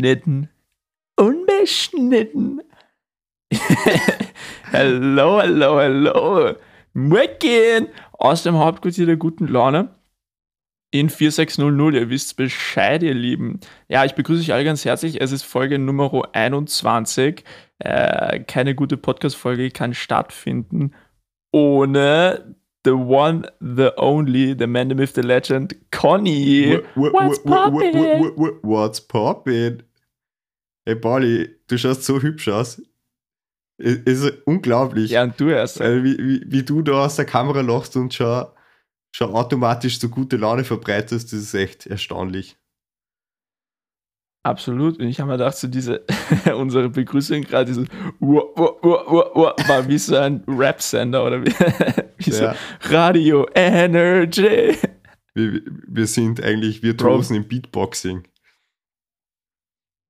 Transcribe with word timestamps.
Ungeschnitten. 0.00 0.48
Unbeschnitten. 1.16 2.62
hallo, 4.72 5.38
hallo, 5.38 5.76
hallo. 5.76 6.54
Morgen. 6.94 7.88
Aus 8.12 8.42
dem 8.42 8.56
Hauptquartier 8.56 9.04
der 9.04 9.16
guten 9.16 9.46
Laune. 9.46 9.94
In 10.90 11.10
4600. 11.10 12.00
Ihr 12.00 12.08
wisst 12.08 12.36
Bescheid, 12.36 13.02
ihr 13.02 13.14
Lieben. 13.14 13.60
Ja, 13.88 14.06
ich 14.06 14.14
begrüße 14.14 14.40
euch 14.40 14.52
alle 14.54 14.64
ganz 14.64 14.86
herzlich. 14.86 15.20
Es 15.20 15.32
ist 15.32 15.42
Folge 15.42 15.78
Nummer 15.78 16.10
21. 16.32 17.44
Äh, 17.78 18.40
keine 18.40 18.74
gute 18.74 18.96
Podcast-Folge 18.96 19.70
kann 19.70 19.92
stattfinden 19.92 20.94
ohne 21.52 22.56
the 22.84 22.92
one, 22.92 23.46
the 23.60 23.92
only, 23.98 24.54
the 24.54 24.66
man, 24.66 24.88
the 24.88 24.94
myth, 24.94 25.14
the 25.14 25.22
legend, 25.22 25.74
Conny. 25.90 26.76
What's 26.94 27.38
poppin'? 27.40 28.58
What's 28.62 29.00
poppin'? 29.00 29.82
Hey, 30.90 30.96
Pauli, 30.96 31.48
du 31.68 31.78
schaust 31.78 32.02
so 32.02 32.20
hübsch 32.20 32.48
aus. 32.48 32.82
Es 33.78 34.24
ist 34.24 34.44
unglaublich. 34.44 35.12
Ja, 35.12 35.22
und 35.22 35.40
du 35.40 35.48
erst. 35.48 35.80
Äh, 35.80 36.02
wie, 36.02 36.18
wie, 36.18 36.42
wie, 36.44 36.64
du 36.64 36.82
da 36.82 37.04
aus 37.04 37.14
der 37.14 37.26
Kamera 37.26 37.60
lachst 37.60 37.96
und 37.96 38.12
schon, 38.12 38.46
schon 39.14 39.32
automatisch 39.32 40.00
so 40.00 40.08
gute 40.08 40.36
Laune 40.36 40.64
verbreitest, 40.64 41.32
das 41.32 41.38
ist 41.38 41.54
echt 41.54 41.86
erstaunlich. 41.86 42.56
Absolut. 44.42 44.98
Und 44.98 45.06
ich 45.06 45.20
habe 45.20 45.30
mir 45.30 45.38
gedacht, 45.38 45.58
so 45.58 45.68
diese, 45.68 46.02
unsere 46.56 46.88
Begrüßung 46.88 47.42
gerade, 47.42 47.66
dieses 47.66 47.86
war 48.18 49.88
wie 49.88 49.98
so 49.98 50.16
ein 50.16 50.42
Rap-Sender 50.48 51.24
oder 51.24 51.40
wie, 51.40 51.52
wie 52.18 52.30
ja. 52.32 52.54
so 52.82 52.92
Radio 52.92 53.46
Energy. 53.54 54.76
Wir, 55.34 55.62
wir 55.86 56.06
sind 56.08 56.42
eigentlich 56.42 56.82
Virtuosen 56.82 57.36
im 57.36 57.46
Beatboxing. 57.46 58.24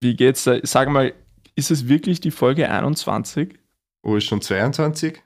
Wie 0.01 0.17
geht's 0.17 0.45
da? 0.45 0.59
Sag 0.63 0.89
mal, 0.89 1.13
ist 1.55 1.71
es 1.71 1.89
wirklich 1.89 2.21
die 2.21 2.31
Folge 2.31 2.71
21? 2.71 3.59
Oh, 4.03 4.17
ist 4.17 4.25
schon 4.25 4.41
22? 4.41 5.23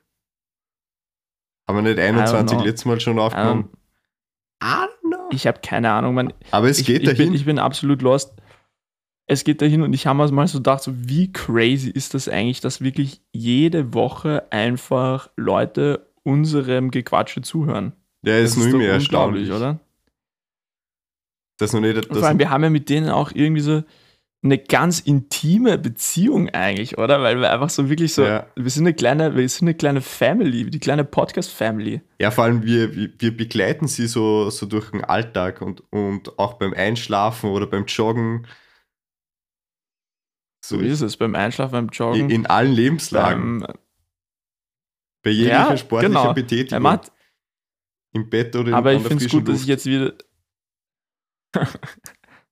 Haben 1.69 1.77
wir 1.77 1.83
nicht 1.83 1.99
21 1.99 2.61
letztes 2.61 2.85
Mal 2.85 3.01
schon 3.01 3.19
aufgenommen? 3.19 3.71
Ich 5.31 5.47
habe 5.47 5.61
keine 5.63 5.93
Ahnung. 5.93 6.15
Man, 6.15 6.33
Aber 6.51 6.69
es 6.69 6.81
ich, 6.81 6.87
geht 6.87 7.03
ich 7.03 7.09
dahin. 7.09 7.27
Bin, 7.27 7.35
ich 7.35 7.45
bin 7.45 7.59
absolut 7.59 8.03
lost 8.03 8.35
es 9.27 9.45
geht 9.45 9.63
dahin 9.63 9.83
und 9.83 9.93
ich 9.93 10.07
habe 10.07 10.19
mir 10.19 10.31
mal 10.33 10.47
so 10.47 10.59
gedacht, 10.59 10.83
so 10.83 10.93
wie 10.97 11.33
crazy 11.33 11.91
ist 11.91 12.15
das 12.15 12.29
eigentlich, 12.29 12.61
dass 12.61 12.83
wirklich 12.83 13.23
jede 13.33 13.95
Woche 13.95 14.47
einfach 14.51 15.31
Leute 15.37 16.07
unserem 16.23 16.91
Gequatsche 16.91 17.43
zuhören. 17.43 17.93
Ja, 18.23 18.39
ist 18.39 18.57
nur 18.57 18.79
mehr 18.79 18.93
erstaunlich, 18.93 19.51
oder? 19.51 19.81
Das 21.59 21.73
noch 21.73 21.81
nicht. 21.81 21.97
Das 21.97 22.07
vor 22.07 22.27
allem, 22.27 22.39
wir 22.39 22.51
haben 22.51 22.65
ja 22.65 22.71
mit 22.71 22.89
denen 22.89 23.09
auch 23.09 23.33
irgendwie 23.33 23.61
so 23.63 23.83
eine 24.45 24.59
ganz 24.59 25.01
intime 25.01 25.79
Beziehung 25.79 26.51
eigentlich, 26.51 26.99
oder? 26.99 27.23
Weil 27.23 27.41
wir 27.41 27.51
einfach 27.51 27.71
so 27.71 27.89
wirklich 27.89 28.13
so, 28.13 28.25
ja. 28.25 28.47
wir 28.55 28.71
sind 28.71 28.85
eine 28.85 28.95
kleine, 28.95 29.35
wir 29.35 29.49
sind 29.49 29.69
eine 29.69 29.75
kleine 29.75 30.03
Family, 30.03 30.69
die 30.71 30.79
kleine 30.79 31.05
Podcast-Family. 31.05 32.03
Ja, 32.21 32.31
vor 32.31 32.45
allem 32.45 32.63
wir, 32.63 32.95
wir 32.95 33.37
begleiten 33.37 33.89
sie 33.89 34.07
so, 34.07 34.51
so 34.51 34.67
durch 34.67 34.91
den 34.91 35.03
Alltag 35.03 35.63
und, 35.63 35.83
und 35.91 36.39
auch 36.39 36.55
beim 36.55 36.75
Einschlafen 36.75 37.51
oder 37.51 37.67
beim 37.67 37.87
Joggen 37.87 38.47
so 40.65 40.79
ist 40.79 41.03
es 41.03 41.19
beim 41.19 41.35
Einschlafen, 41.35 41.73
beim 41.73 41.89
Joggen. 41.89 42.31
In 42.31 42.47
allen 42.47 42.73
Lebenslagen. 42.73 43.61
Beim, 43.61 43.77
Bei 45.23 45.31
jeglicher 45.31 45.71
ja, 45.71 45.77
sportlicher 45.77 46.23
genau. 46.23 46.33
Betätigung. 46.33 46.89
Hat, 46.89 47.13
Im 48.15 48.31
Bett 48.31 48.57
oder 48.57 48.75
Aber 48.75 48.95
ich 48.95 49.03
finde 49.03 49.27
es 49.27 49.31
gut, 49.31 49.47
Luft. 49.47 49.49
dass 49.49 49.61
ich 49.61 49.67
jetzt 49.67 49.85
wieder. 49.85 50.15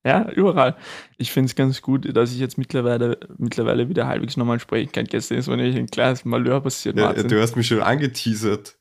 ja, 0.05 0.29
überall. 0.31 0.75
Ich 1.17 1.31
finde 1.31 1.47
es 1.47 1.55
ganz 1.55 1.81
gut, 1.81 2.15
dass 2.15 2.31
ich 2.33 2.39
jetzt 2.39 2.57
mittlerweile, 2.57 3.19
mittlerweile 3.37 3.87
wieder 3.87 4.07
halbwegs 4.07 4.35
normal 4.35 4.59
sprechen 4.59 4.91
kann. 4.91 5.05
Gestern 5.05 5.37
ist 5.37 5.47
mir 5.47 5.55
nämlich 5.55 5.77
ein 5.77 5.87
kleines 5.87 6.25
Malheur 6.25 6.59
passiert. 6.61 6.97
Ja, 6.97 7.13
du 7.13 7.41
hast 7.41 7.55
mich 7.55 7.67
schon 7.67 7.81
angeteasert. 7.81 8.77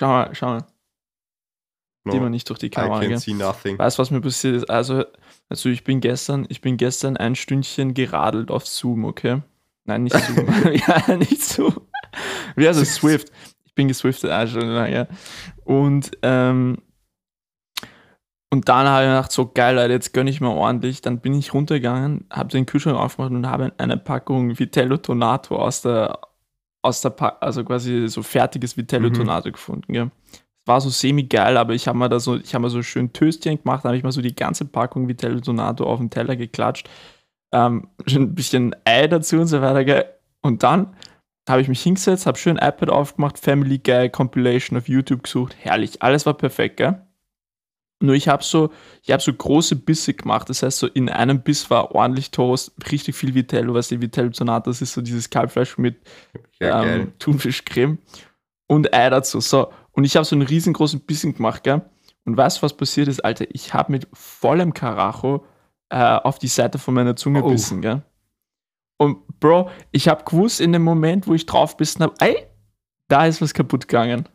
Schau 0.00 0.08
mal, 0.08 0.34
schau 0.34 0.46
mal. 0.46 0.66
No, 2.04 2.12
die 2.12 2.20
man 2.20 2.30
nicht 2.30 2.48
durch 2.50 2.58
die 2.58 2.70
Kamera 2.70 3.02
I 3.02 3.08
can 3.08 3.18
see 3.18 3.32
nothing. 3.32 3.78
Weißt 3.78 3.98
du, 3.98 4.02
was 4.02 4.10
mir 4.10 4.20
passiert 4.20 4.56
ist? 4.56 4.70
Also, 4.70 5.04
also 5.48 5.70
ich 5.70 5.84
bin 5.84 6.00
gestern, 6.00 6.46
ich 6.48 6.60
bin 6.60 6.76
gestern 6.76 7.16
ein 7.16 7.34
Stündchen 7.34 7.94
geradelt 7.94 8.50
auf 8.50 8.66
Zoom, 8.66 9.04
okay? 9.04 9.40
Nein, 9.84 10.04
nicht 10.04 10.16
Zoom. 10.16 10.46
ja, 10.72 11.16
nicht 11.16 11.42
Zoom. 11.42 11.80
Wie 12.56 12.68
heißt 12.68 12.80
es? 12.80 12.96
Swift. 12.96 13.32
Ich 13.64 13.74
bin 13.74 13.88
geswiftet, 13.88 14.30
schon 14.50 14.68
lange. 14.68 15.08
Und, 15.64 16.12
ähm, 16.22 16.78
und 18.54 18.68
dann 18.68 18.86
habe 18.86 19.02
ich 19.02 19.10
gedacht, 19.10 19.32
so 19.32 19.50
geil, 19.52 19.74
Leute, 19.74 19.94
jetzt 19.94 20.12
gönne 20.12 20.30
ich 20.30 20.40
mir 20.40 20.52
ordentlich. 20.52 21.00
Dann 21.00 21.18
bin 21.18 21.34
ich 21.34 21.52
runtergegangen, 21.52 22.24
habe 22.30 22.50
den 22.50 22.66
Kühlschrank 22.66 22.96
aufgemacht 22.96 23.32
und 23.32 23.48
habe 23.48 23.72
eine 23.78 23.96
Packung 23.96 24.56
Vitello 24.56 24.96
Tonato 24.96 25.56
aus 25.56 25.82
der, 25.82 26.20
aus 26.80 27.00
der, 27.00 27.10
pa 27.10 27.36
also 27.40 27.64
quasi 27.64 28.06
so 28.06 28.22
fertiges 28.22 28.76
Vitello 28.76 29.08
mhm. 29.08 29.14
Tonato 29.14 29.50
gefunden, 29.50 29.92
gell? 29.92 30.10
war 30.66 30.80
so 30.80 30.88
semi-geil, 30.88 31.56
aber 31.56 31.74
ich 31.74 31.88
habe 31.88 31.98
mir 31.98 32.08
da 32.08 32.20
so, 32.20 32.36
ich 32.36 32.54
habe 32.54 32.62
mir 32.62 32.70
so 32.70 32.80
schön 32.84 33.12
Töstchen 33.12 33.60
gemacht, 33.60 33.82
habe 33.82 33.96
ich 33.96 34.04
mal 34.04 34.12
so 34.12 34.22
die 34.22 34.36
ganze 34.36 34.64
Packung 34.64 35.08
Vitello 35.08 35.40
Donato 35.40 35.84
auf 35.84 35.98
den 35.98 36.10
Teller 36.10 36.36
geklatscht, 36.36 36.88
ähm, 37.52 37.88
ein 38.06 38.36
bisschen 38.36 38.76
Ei 38.84 39.08
dazu 39.08 39.36
und 39.40 39.48
so 39.48 39.60
weiter, 39.62 39.84
gell. 39.84 40.04
Und 40.42 40.62
dann 40.62 40.94
habe 41.48 41.60
ich 41.60 41.66
mich 41.68 41.82
hingesetzt, 41.82 42.26
habe 42.26 42.38
schön 42.38 42.56
iPad 42.56 42.88
aufgemacht, 42.88 43.36
Family 43.36 43.78
Guy 43.78 44.08
Compilation 44.10 44.78
auf 44.78 44.88
YouTube 44.88 45.24
gesucht, 45.24 45.56
herrlich, 45.58 46.02
alles 46.02 46.24
war 46.24 46.34
perfekt, 46.34 46.76
gell. 46.76 47.03
Nur 48.00 48.14
ich 48.14 48.28
habe 48.28 48.42
so, 48.42 48.70
ich 49.02 49.12
habe 49.12 49.22
so 49.22 49.32
große 49.32 49.76
Bisse 49.76 50.14
gemacht, 50.14 50.50
das 50.50 50.62
heißt 50.62 50.78
so 50.78 50.86
in 50.86 51.08
einem 51.08 51.42
Biss 51.42 51.70
war 51.70 51.94
ordentlich 51.94 52.30
Toast, 52.30 52.72
richtig 52.90 53.14
viel 53.14 53.34
Vitello, 53.34 53.74
was 53.74 53.88
die 53.88 54.00
Vitello 54.00 54.28
Donato, 54.30 54.70
das 54.70 54.82
ist 54.82 54.92
so 54.92 55.00
dieses 55.00 55.30
Kalbfleisch 55.30 55.78
mit 55.78 55.96
ja, 56.60 56.84
ähm, 56.84 57.12
Thunfischcreme 57.18 57.98
und 58.66 58.92
Ei 58.92 59.10
dazu, 59.10 59.40
so. 59.40 59.72
Und 59.92 60.04
ich 60.04 60.16
habe 60.16 60.24
so 60.24 60.34
einen 60.34 60.46
riesengroßen 60.46 61.00
Bissen 61.00 61.34
gemacht, 61.34 61.62
gell? 61.62 61.82
Und 62.24 62.36
weißt 62.36 62.58
du, 62.58 62.62
was 62.62 62.76
passiert 62.76 63.08
ist, 63.08 63.24
Alter? 63.24 63.46
Ich 63.50 63.74
habe 63.74 63.92
mit 63.92 64.08
vollem 64.12 64.74
Karacho 64.74 65.44
äh, 65.90 65.96
auf 65.96 66.38
die 66.38 66.48
Seite 66.48 66.78
von 66.78 66.94
meiner 66.94 67.16
Zunge 67.16 67.44
oh. 67.44 67.48
bissen, 67.48 67.80
gell? 67.80 68.02
Und 68.96 69.40
Bro, 69.40 69.70
ich 69.92 70.08
habe 70.08 70.24
gewusst 70.24 70.60
in 70.60 70.72
dem 70.72 70.82
Moment, 70.82 71.26
wo 71.26 71.34
ich 71.34 71.46
drauf 71.46 71.76
bissen 71.76 72.02
habe, 72.02 72.14
ey, 72.20 72.46
da 73.08 73.26
ist 73.26 73.42
was 73.42 73.54
kaputt 73.54 73.88
gegangen. 73.88 74.28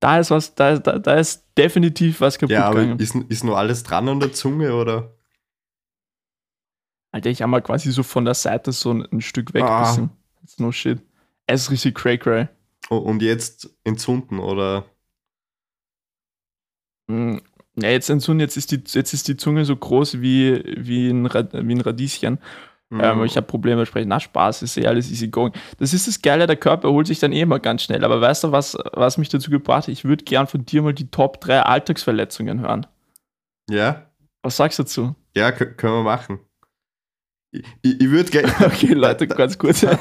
Da 0.00 0.18
ist 0.18 0.30
was, 0.30 0.54
da, 0.54 0.78
da, 0.78 0.98
da 0.98 1.14
ist 1.14 1.44
definitiv 1.56 2.20
was 2.20 2.38
kaputt 2.38 2.52
ja, 2.52 2.66
aber 2.66 2.80
gegangen. 2.80 3.00
Ist, 3.00 3.14
ist 3.14 3.44
nur 3.44 3.58
alles 3.58 3.82
dran 3.82 4.08
an 4.08 4.20
der 4.20 4.32
Zunge, 4.32 4.74
oder? 4.74 5.14
Alter, 7.10 7.30
ich 7.30 7.42
habe 7.42 7.50
mal 7.50 7.62
quasi 7.62 7.90
so 7.90 8.02
von 8.02 8.24
der 8.24 8.34
Seite 8.34 8.72
so 8.72 8.92
ein, 8.92 9.06
ein 9.10 9.20
Stück 9.20 9.54
wegbissen. 9.54 10.10
Ah. 10.10 10.40
That's 10.40 10.58
no 10.58 10.70
shit. 10.70 11.00
Es 11.46 11.62
ist 11.62 11.70
richtig 11.70 11.94
cray 11.94 12.18
cray. 12.18 12.48
Und 12.88 13.22
jetzt 13.22 13.70
entzünden, 13.84 14.38
oder? 14.38 14.84
Hm, 17.08 17.40
ja, 17.76 17.90
jetzt 17.90 18.10
entzünden, 18.10 18.40
jetzt 18.40 18.56
ist 18.56 18.70
die, 18.70 18.82
jetzt 18.86 19.12
ist 19.12 19.28
die 19.28 19.36
Zunge 19.36 19.64
so 19.64 19.76
groß 19.76 20.20
wie, 20.20 20.62
wie, 20.76 21.10
ein, 21.10 21.24
wie 21.24 21.74
ein 21.74 21.80
Radieschen. 21.80 22.38
Mhm. 22.90 23.00
Ähm, 23.02 23.24
ich 23.24 23.36
habe 23.36 23.46
Probleme 23.46 23.84
sprechen. 23.84 24.08
Na, 24.08 24.18
Spaß, 24.18 24.62
ist 24.62 24.76
eh 24.76 24.86
alles 24.86 25.10
easy 25.10 25.28
going. 25.28 25.52
Das 25.78 25.92
ist 25.92 26.06
das 26.06 26.22
Geile, 26.22 26.46
der 26.46 26.56
Körper 26.56 26.88
erholt 26.88 27.06
sich 27.06 27.18
dann 27.18 27.32
eh 27.32 27.42
immer 27.42 27.58
ganz 27.58 27.82
schnell. 27.82 28.02
Aber 28.04 28.20
weißt 28.20 28.44
du, 28.44 28.52
was, 28.52 28.78
was 28.92 29.18
mich 29.18 29.28
dazu 29.28 29.50
gebracht 29.50 29.84
hat? 29.84 29.88
Ich 29.88 30.04
würde 30.04 30.24
gern 30.24 30.46
von 30.46 30.64
dir 30.64 30.82
mal 30.82 30.94
die 30.94 31.10
Top 31.10 31.40
3 31.40 31.60
Alltagsverletzungen 31.62 32.60
hören. 32.60 32.86
Ja. 33.68 34.06
Was 34.42 34.56
sagst 34.56 34.78
du 34.78 34.84
dazu? 34.84 35.14
Ja, 35.36 35.52
können 35.52 35.94
wir 35.94 36.02
machen. 36.02 36.40
Ich, 37.50 37.62
ich, 37.82 38.00
ich 38.00 38.10
würde 38.10 38.30
gerne. 38.30 38.52
okay, 38.64 38.94
Leute, 38.94 39.26
ganz 39.28 39.58
kurz. 39.58 39.82
wir, 39.82 40.00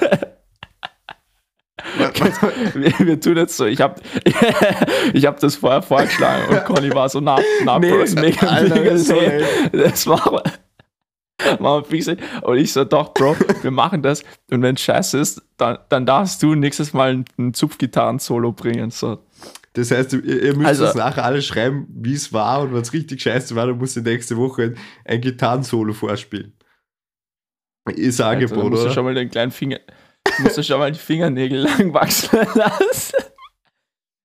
wir, 2.74 3.20
tun 3.20 3.38
jetzt 3.38 3.58
so, 3.58 3.66
ich 3.66 3.82
habe 3.82 4.02
ich 5.14 5.26
hab 5.26 5.40
das 5.40 5.56
vorher 5.56 5.82
vorgeschlagen 5.82 6.54
und 6.54 6.66
Conny 6.66 6.94
war 6.94 7.08
so, 7.08 7.20
na, 7.20 7.40
na, 7.64 7.80
nee, 7.80 7.90
Bro, 7.90 8.02
ist 8.02 8.20
mega, 8.20 8.48
Alter, 8.48 8.76
mega 8.76 8.98
so, 8.98 9.16
Das 9.72 10.06
war 10.08 10.44
machen 11.60 11.86
wir 11.90 12.18
Und 12.44 12.58
ich 12.58 12.74
so, 12.74 12.84
doch, 12.84 13.14
Bro, 13.14 13.36
wir 13.62 13.72
machen 13.72 14.02
das. 14.02 14.24
Und 14.52 14.62
wenn 14.62 14.76
es 14.76 14.82
scheiße 14.82 15.20
ist, 15.20 15.42
dann, 15.58 15.78
dann 15.90 16.06
darfst 16.06 16.42
du 16.42 16.56
nächstes 16.56 16.94
Mal 16.94 17.24
ein 17.38 17.54
Zupfgitarren-Solo 17.54 18.52
bringen. 18.54 18.90
So. 18.92 19.20
Das 19.74 19.92
heißt, 19.92 20.14
ihr, 20.14 20.44
ihr 20.44 20.56
müsst 20.56 20.68
also, 20.68 20.86
das 20.86 20.96
nachher 20.96 21.24
alles 21.24 21.46
schreiben, 21.46 21.88
wie 21.90 22.14
es 22.14 22.34
war 22.34 22.62
und 22.62 22.74
wenn 22.74 22.82
es 22.82 22.94
richtig 22.94 23.22
scheiße 23.22 23.56
war, 23.56 23.68
dann 23.68 23.78
musst 23.78 23.96
du 23.96 24.02
nächste 24.02 24.36
Woche 24.38 24.74
ein, 25.06 25.22
Gitarren-Solo 25.22 25.94
vorspielen. 25.94 26.54
Ist 27.96 28.20
Angebot, 28.20 28.58
oder? 28.58 28.70
musst 28.72 28.86
du 28.86 28.92
schon 28.92 29.06
mal 29.06 29.14
den 29.14 29.30
kleinen 29.30 29.52
Finger, 29.52 29.80
musst 30.40 30.58
du 30.58 30.64
schon 30.64 30.80
mal 30.80 30.92
die 30.92 31.00
Fingernägel 31.00 31.60
lang 31.78 31.94
wachsen 31.94 32.40
lassen. 32.56 33.16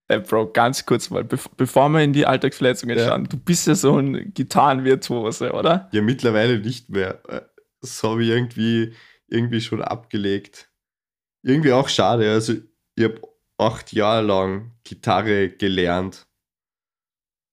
Hey 0.09 0.21
Bro, 0.21 0.53
ganz 0.53 0.85
kurz 0.85 1.11
mal, 1.11 1.25
bevor 1.25 1.89
wir 1.89 2.03
in 2.03 2.13
die 2.13 2.27
Alltagsverletzungen 2.27 2.99
ja. 2.99 3.09
schauen, 3.09 3.25
du 3.25 3.39
bist 3.39 3.67
ja 3.67 3.75
so 3.75 3.97
ein 3.97 4.33
Gitarrenvirtuose, 4.35 5.53
oder? 5.53 5.89
Ja, 5.93 6.03
mittlerweile 6.03 6.59
nicht 6.59 6.91
mehr. 6.91 7.23
Das 7.81 8.03
habe 8.03 8.23
ich 8.23 8.31
irgendwie, 8.31 8.95
irgendwie 9.29 9.61
schon 9.61 9.81
abgelegt. 9.81 10.71
Irgendwie 11.43 11.73
auch 11.73 11.89
schade. 11.89 12.31
Also, 12.31 12.55
ich 12.95 13.05
habe 13.05 13.21
acht 13.59 13.93
Jahre 13.93 14.23
lang 14.23 14.73
Gitarre 14.85 15.49
gelernt. 15.49 16.27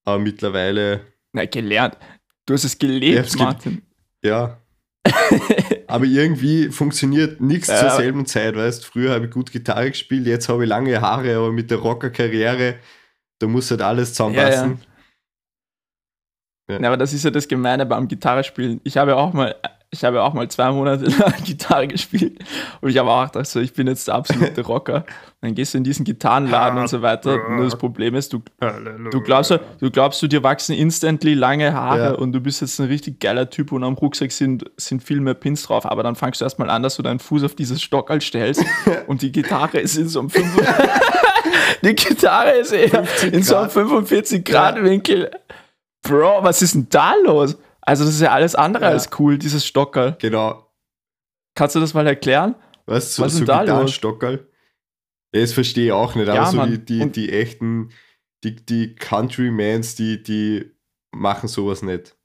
Aber 0.05 0.19
mittlerweile. 0.19 1.01
Na, 1.33 1.45
gelernt. 1.45 1.97
Du 2.45 2.53
hast 2.55 2.63
es 2.63 2.77
gelebt, 2.77 3.37
Martin. 3.37 3.83
Ge 4.21 4.31
ja. 4.31 4.61
Aber 5.89 6.05
irgendwie 6.05 6.69
funktioniert 6.69 7.41
nichts 7.41 7.67
ja. 7.67 7.77
zur 7.77 7.89
selben 7.91 8.25
Zeit, 8.25 8.55
weißt 8.55 8.85
Früher 8.85 9.13
habe 9.13 9.25
ich 9.25 9.31
gut 9.31 9.51
Gitarre 9.51 9.89
gespielt, 9.89 10.27
jetzt 10.27 10.49
habe 10.49 10.63
ich 10.63 10.69
lange 10.69 11.01
Haare, 11.01 11.35
aber 11.35 11.51
mit 11.51 11.71
der 11.71 11.79
Rocker-Karriere, 11.79 12.75
da 13.39 13.47
muss 13.47 13.71
halt 13.71 13.81
alles 13.81 14.13
zusammenpassen. 14.13 14.79
Ja, 16.69 16.75
ja. 16.75 16.81
ja, 16.81 16.87
aber 16.87 16.97
das 16.97 17.13
ist 17.13 17.23
ja 17.23 17.31
das 17.31 17.47
Gemeine 17.47 17.85
beim 17.85 18.07
Gitarrespielen. 18.07 18.81
Ich 18.83 18.97
habe 18.97 19.11
ja 19.11 19.17
auch 19.17 19.33
mal 19.33 19.55
ich 19.91 20.03
habe 20.03 20.21
auch 20.21 20.33
mal 20.33 20.47
zwei 20.49 20.71
Monate 20.71 21.05
lang 21.19 21.33
Gitarre 21.43 21.87
gespielt 21.87 22.39
und 22.81 22.89
ich 22.89 22.97
habe 22.97 23.09
auch 23.09 23.25
gedacht, 23.25 23.47
so, 23.47 23.59
ich 23.59 23.73
bin 23.73 23.87
jetzt 23.87 24.07
der 24.07 24.15
absolute 24.15 24.61
Rocker. 24.61 24.97
Und 24.97 25.47
dann 25.47 25.55
gehst 25.55 25.73
du 25.73 25.79
in 25.79 25.83
diesen 25.83 26.05
Gitarrenladen 26.05 26.79
und 26.79 26.89
so 26.89 27.01
weiter. 27.01 27.37
Nur 27.49 27.63
das 27.63 27.77
Problem 27.77 28.13
ist, 28.13 28.33
du, 28.33 28.41
du, 29.11 29.21
glaubst, 29.21 29.51
du 29.51 29.89
glaubst, 29.89 30.21
du 30.21 30.27
dir 30.27 30.43
wachsen 30.43 30.75
instantly 30.75 31.33
lange 31.33 31.73
Haare 31.73 32.03
ja. 32.03 32.11
und 32.11 32.33
du 32.33 32.39
bist 32.39 32.61
jetzt 32.61 32.79
ein 32.79 32.87
richtig 32.87 33.19
geiler 33.19 33.49
Typ 33.49 33.71
und 33.71 33.83
am 33.83 33.93
Rucksack 33.93 34.31
sind, 34.31 34.69
sind 34.77 35.01
viel 35.01 35.21
mehr 35.21 35.33
Pins 35.33 35.63
drauf. 35.63 35.85
Aber 35.85 36.03
dann 36.03 36.15
fangst 36.15 36.41
du 36.41 36.45
erstmal 36.45 36.69
an, 36.69 36.83
dass 36.83 36.97
du 36.97 37.01
deinen 37.01 37.19
Fuß 37.19 37.43
auf 37.43 37.55
dieses 37.55 37.81
Stockerl 37.81 38.21
stellst 38.21 38.63
und 39.07 39.21
die 39.21 39.31
Gitarre 39.31 39.79
ist 39.79 39.97
in 39.97 40.07
so 40.07 40.19
einem 40.19 40.29
5 40.29 40.45
Die 41.83 41.95
Gitarre 41.95 42.51
ist 42.51 42.73
eher 42.73 43.05
in 43.31 43.41
so 43.43 43.55
einem 43.55 43.69
45 43.69 44.43
Grad 44.43 44.83
Winkel. 44.83 45.31
Bro, 46.01 46.43
was 46.43 46.61
ist 46.61 46.75
denn 46.75 46.87
da 46.89 47.13
los? 47.23 47.57
Also, 47.89 48.05
das 48.05 48.13
ist 48.13 48.21
ja 48.21 48.31
alles 48.33 48.53
andere 48.53 48.83
ja. 48.83 48.91
als 48.91 49.09
cool, 49.17 49.39
dieses 49.39 49.65
Stockerl. 49.65 50.15
Genau. 50.19 50.71
Kannst 51.55 51.75
du 51.75 51.79
das 51.79 51.95
mal 51.95 52.05
erklären? 52.05 52.53
Was, 52.85 53.15
so, 53.15 53.23
Was 53.23 53.33
ist 53.33 53.39
so 53.39 53.45
da 53.45 53.63
los? 53.63 53.91
Stockerl? 53.91 54.47
Ja, 55.33 55.41
das 55.41 55.53
verstehe 55.53 55.87
ich 55.87 55.91
auch 55.91 56.13
nicht, 56.13 56.29
aber 56.29 56.37
ja, 56.37 56.45
so 56.45 56.63
die, 56.67 56.85
die, 56.85 57.11
die 57.11 57.33
echten, 57.33 57.89
die, 58.43 58.63
die 58.63 58.93
Countrymans, 58.93 59.95
die, 59.95 60.21
die 60.21 60.71
machen 61.09 61.47
sowas 61.47 61.81
nicht. 61.81 62.15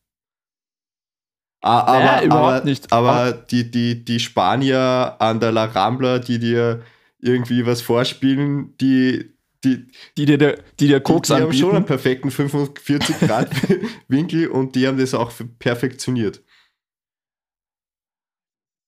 Ah, 1.62 1.80
aber, 1.80 1.98
naja, 1.98 2.22
überhaupt 2.24 2.46
aber, 2.56 2.64
nicht. 2.66 2.92
Aber, 2.92 3.12
aber 3.12 3.32
die, 3.32 3.70
die, 3.70 4.04
die 4.04 4.20
Spanier 4.20 5.16
an 5.18 5.40
der 5.40 5.50
La 5.50 5.64
Rambla, 5.64 6.18
die 6.18 6.38
dir 6.38 6.82
irgendwie 7.20 7.64
was 7.64 7.80
vorspielen, 7.80 8.76
die, 8.76 9.33
die, 9.64 9.86
die 10.16 10.26
dir, 10.26 10.38
der, 10.38 10.62
die 10.78 10.88
dir 10.88 11.00
Koks 11.00 11.28
die, 11.28 11.34
die 11.34 11.42
haben 11.42 11.52
schon 11.52 11.76
einen 11.76 11.86
perfekten 11.86 12.30
45 12.30 13.20
Grad 13.20 13.50
Winkel 14.08 14.48
und 14.48 14.74
die 14.74 14.86
haben 14.86 14.98
das 14.98 15.14
auch 15.14 15.32
perfektioniert. 15.58 16.42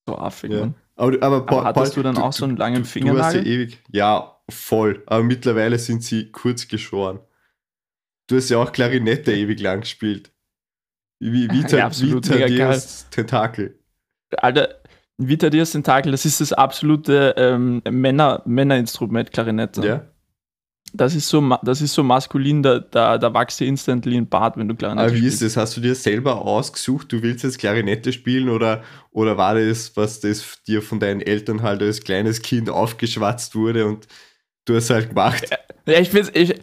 So 0.09 0.17
affig, 0.17 0.53
ja. 0.53 0.73
Aber, 0.95 1.23
aber, 1.23 1.37
aber 1.37 1.65
hattest 1.65 1.95
Paul, 1.95 2.03
du 2.03 2.09
dann 2.09 2.15
du, 2.15 2.23
auch 2.23 2.33
so 2.33 2.45
einen 2.45 2.57
langen 2.57 2.85
Fingernagel? 2.85 3.21
Du 3.21 3.39
hast 3.39 3.47
ja 3.47 3.53
ewig, 3.53 3.79
ja, 3.91 4.41
voll. 4.49 5.03
Aber 5.07 5.23
mittlerweile 5.23 5.79
sind 5.79 6.03
sie 6.03 6.31
kurz 6.31 6.69
geschoren. 6.69 7.21
Du 8.29 8.37
hast 8.37 8.49
ja 8.49 8.59
auch 8.59 8.73
Klarinette 8.73 9.33
ewig 9.33 9.61
lang 9.61 9.81
gespielt. 9.81 10.33
Wie 11.19 11.51
Vita, 11.51 11.79
ja, 11.79 11.87
absolut 11.87 12.29
Vita 12.29 12.47
Dias 12.47 13.09
Tentakel. 13.11 13.79
Alter, 14.39 14.81
Vita 15.17 15.51
Dias 15.51 15.73
Tentakel, 15.73 16.13
das 16.13 16.25
ist 16.25 16.41
das 16.41 16.53
absolute 16.53 17.35
ähm, 17.37 17.83
Männer, 17.89 18.43
Männerinstrument, 18.45 19.33
Klarinette. 19.33 19.87
Ja. 19.87 20.07
Das 20.93 21.15
ist 21.15 21.29
so, 21.29 21.41
das 21.63 21.83
ist 21.83 21.93
so 21.93 22.03
maskulin, 22.03 22.63
da, 22.63 22.79
da, 22.79 23.19
da 23.19 23.35
wächst 23.35 23.61
dir 23.61 23.67
instantly 23.67 24.17
ein 24.17 24.29
Bart, 24.29 24.57
wenn 24.57 24.69
du 24.69 24.75
Klarinette 24.75 25.07
Aber 25.07 25.15
wie 25.15 25.19
spielst. 25.19 25.43
ist 25.43 25.57
das? 25.57 25.63
Hast 25.63 25.77
du 25.77 25.81
dir 25.81 25.95
selber 25.95 26.43
ausgesucht, 26.43 27.13
du 27.13 27.23
willst 27.23 27.45
jetzt 27.45 27.59
Klarinette 27.59 28.13
spielen 28.13 28.49
oder, 28.49 28.83
oder 29.11 29.37
war 29.37 29.55
das, 29.57 29.97
was 29.97 30.21
das 30.21 30.63
dir 30.67 30.83
von 30.83 31.01
deinen 31.01 31.21
Eltern 31.21 31.63
halt 31.63 31.83
als 31.83 32.03
kleines 32.03 32.41
Kind 32.41 32.71
aufgeschwatzt 32.71 33.55
wurde 33.55 33.87
und 33.87 34.07
du 34.65 34.77
hast 34.77 34.91
halt 34.91 35.11
gemacht? 35.11 35.51
Ja, 35.87 36.01
ich 36.01 36.11
find's, 36.11 36.31
ich, 36.35 36.55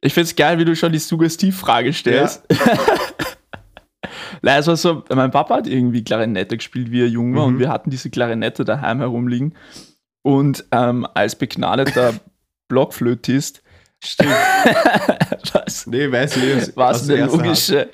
ich 0.00 0.14
find's 0.14 0.34
geil, 0.34 0.58
wie 0.58 0.64
du 0.64 0.74
schon 0.74 0.92
die 0.92 0.98
Suggestivfrage 0.98 1.92
stellst. 1.92 2.44
Ja. 2.50 2.58
Nein, 4.42 4.60
es 4.60 4.66
war 4.66 4.76
so, 4.76 5.04
mein 5.14 5.30
Papa 5.30 5.56
hat 5.56 5.66
irgendwie 5.66 6.04
Klarinette 6.04 6.56
gespielt, 6.56 6.90
wie 6.90 7.02
er 7.02 7.08
jung 7.08 7.34
war, 7.34 7.46
mhm. 7.46 7.54
und 7.54 7.60
wir 7.60 7.68
hatten 7.68 7.90
diese 7.90 8.10
Klarinette 8.10 8.64
daheim 8.64 8.98
herumliegen. 8.98 9.54
Und 10.22 10.64
ähm, 10.72 11.06
als 11.14 11.36
begnadeter 11.36 12.14
Blockflötist 12.68 13.62
Stimmt. 14.04 14.30
was? 15.52 15.86
Nee, 15.86 16.10
weiß 16.10 16.36
ich 16.36 16.76
Was 16.76 17.08
eine 17.08 17.26
logische. 17.26 17.90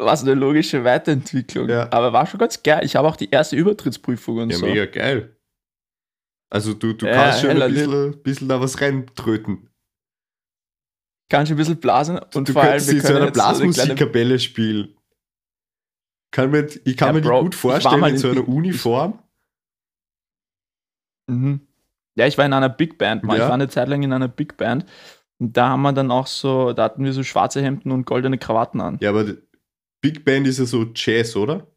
Was 0.00 0.22
eine 0.22 0.34
logische 0.34 0.84
Weiterentwicklung. 0.84 1.68
Ja. 1.68 1.90
Aber 1.92 2.12
war 2.12 2.26
schon 2.26 2.38
ganz 2.38 2.62
geil. 2.62 2.84
Ich 2.84 2.94
habe 2.94 3.08
auch 3.08 3.16
die 3.16 3.30
erste 3.30 3.56
Übertrittsprüfung 3.56 4.38
und 4.38 4.50
ja, 4.50 4.56
so. 4.56 4.66
Ja, 4.66 4.72
mega 4.72 4.86
geil. 4.86 5.36
Also 6.50 6.72
du, 6.72 6.92
du 6.94 7.06
ja, 7.06 7.12
kannst 7.12 7.40
schon 7.40 7.50
ein 7.50 7.72
bisschen, 7.72 8.22
bisschen 8.22 8.48
da 8.48 8.60
was 8.60 8.80
reintröten. 8.80 9.68
Kannst 11.30 11.52
ein 11.52 11.58
bisschen 11.58 11.78
blasen 11.78 12.18
und 12.34 12.48
du 12.48 12.52
vor 12.54 12.62
allem 12.62 12.86
wir 12.86 13.02
so 13.02 13.14
eine 13.14 13.30
Blasmusikkapelle 13.30 14.38
spielen. 14.38 14.96
Kann 16.30 16.50
mit, 16.50 16.80
ich 16.84 16.96
kann 16.96 17.08
ja, 17.08 17.12
mir 17.14 17.20
Bro, 17.20 17.38
die 17.38 17.44
gut 17.44 17.54
vorstellen 17.54 18.04
in 18.04 18.18
so 18.18 18.30
einer 18.30 18.48
Uniform. 18.48 19.22
Mhm. 21.26 21.67
Ja, 22.18 22.26
ich 22.26 22.36
war 22.36 22.44
in 22.44 22.52
einer 22.52 22.68
Big 22.68 22.98
Band 22.98 23.22
mal. 23.22 23.38
Ja. 23.38 23.44
Ich 23.44 23.48
war 23.48 23.54
eine 23.54 23.68
Zeit 23.68 23.86
lang 23.86 24.02
in 24.02 24.12
einer 24.12 24.26
Big 24.26 24.56
Band. 24.56 24.84
Und 25.38 25.56
da 25.56 25.68
haben 25.68 25.82
wir 25.82 25.92
dann 25.92 26.10
auch 26.10 26.26
so, 26.26 26.72
da 26.72 26.82
hatten 26.82 27.04
wir 27.04 27.12
so 27.12 27.22
schwarze 27.22 27.62
Hemden 27.62 27.92
und 27.92 28.06
goldene 28.06 28.38
Krawatten 28.38 28.80
an. 28.80 28.98
Ja, 29.00 29.10
aber 29.10 29.24
Big 30.00 30.24
Band 30.24 30.48
ist 30.48 30.58
ja 30.58 30.64
so 30.64 30.84
Jazz, 30.92 31.36
oder? 31.36 31.68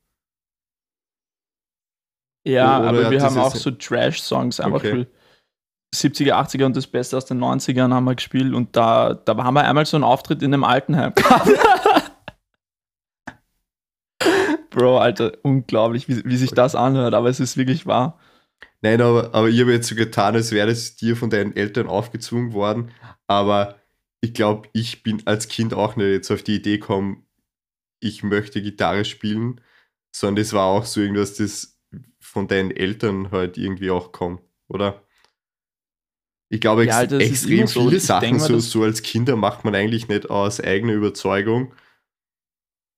Ja, 2.44 2.80
oder 2.80 2.90
aber 2.90 3.12
wir 3.12 3.22
haben 3.22 3.38
auch 3.38 3.54
so 3.54 3.70
Trash-Songs 3.70 4.60
einfach 4.60 4.80
okay. 4.80 5.06
70er, 5.94 6.32
80er 6.34 6.66
und 6.66 6.76
das 6.76 6.88
Beste 6.88 7.18
aus 7.18 7.26
den 7.26 7.38
90ern 7.40 7.94
haben 7.94 8.06
wir 8.06 8.16
gespielt 8.16 8.56
und 8.56 8.76
da, 8.76 9.14
da 9.14 9.38
haben 9.38 9.54
wir 9.54 9.64
einmal 9.64 9.86
so 9.86 9.98
einen 9.98 10.06
Auftritt 10.06 10.42
in 10.42 10.52
einem 10.54 10.64
Altenheim 10.64 11.14
Bro, 14.72 14.98
Alter, 15.00 15.34
unglaublich, 15.44 16.08
wie, 16.08 16.24
wie 16.26 16.38
sich 16.38 16.52
das 16.52 16.74
anhört, 16.74 17.14
aber 17.14 17.30
es 17.30 17.40
ist 17.42 17.58
wirklich 17.58 17.86
wahr. 17.86 18.18
Nein, 18.82 19.00
aber, 19.02 19.34
aber 19.34 19.50
ich 19.50 19.60
habe 19.62 19.72
jetzt 19.72 19.88
so 19.88 19.96
getan, 19.96 20.36
als 20.36 20.52
wäre 20.52 20.70
es 20.70 20.96
dir 20.96 21.16
von 21.16 21.30
deinen 21.30 21.56
Eltern 21.56 21.88
aufgezwungen 21.88 22.54
worden. 22.54 22.92
Aber 23.28 23.80
ich 24.22 24.34
glaube, 24.34 24.70
ich 24.74 25.04
bin 25.04 25.26
als 25.26 25.48
Kind 25.48 25.74
auch 25.74 25.96
nicht 25.96 26.08
jetzt 26.08 26.32
auf 26.32 26.44
die 26.44 26.56
Idee 26.56 26.78
gekommen, 26.80 27.26
ich 28.00 28.24
möchte 28.24 28.62
Gitarre 28.62 29.06
spielen, 29.06 29.62
sondern 30.12 30.42
es 30.42 30.54
war 30.54 30.66
auch 30.66 30.86
so 30.86 31.02
irgendwas, 31.02 31.36
das 31.36 31.80
von 32.20 32.48
deinen 32.48 32.72
Eltern 32.72 33.32
halt 33.32 33.58
irgendwie 33.58 33.92
auch 33.92 34.12
kommt, 34.12 34.42
oder? 34.68 35.04
Ich 36.50 36.60
glaube, 36.60 36.86
ja, 36.86 37.04
ex 37.04 37.14
extrem 37.14 37.68
viele 37.68 38.00
so. 38.00 38.08
Sachen 38.08 38.40
so, 38.40 38.60
so 38.60 38.84
als 38.84 39.04
Kinder 39.04 39.36
macht 39.36 39.64
man 39.64 39.74
eigentlich 39.74 40.08
nicht 40.08 40.30
aus 40.30 40.60
eigener 40.60 40.94
Überzeugung. 40.94 41.74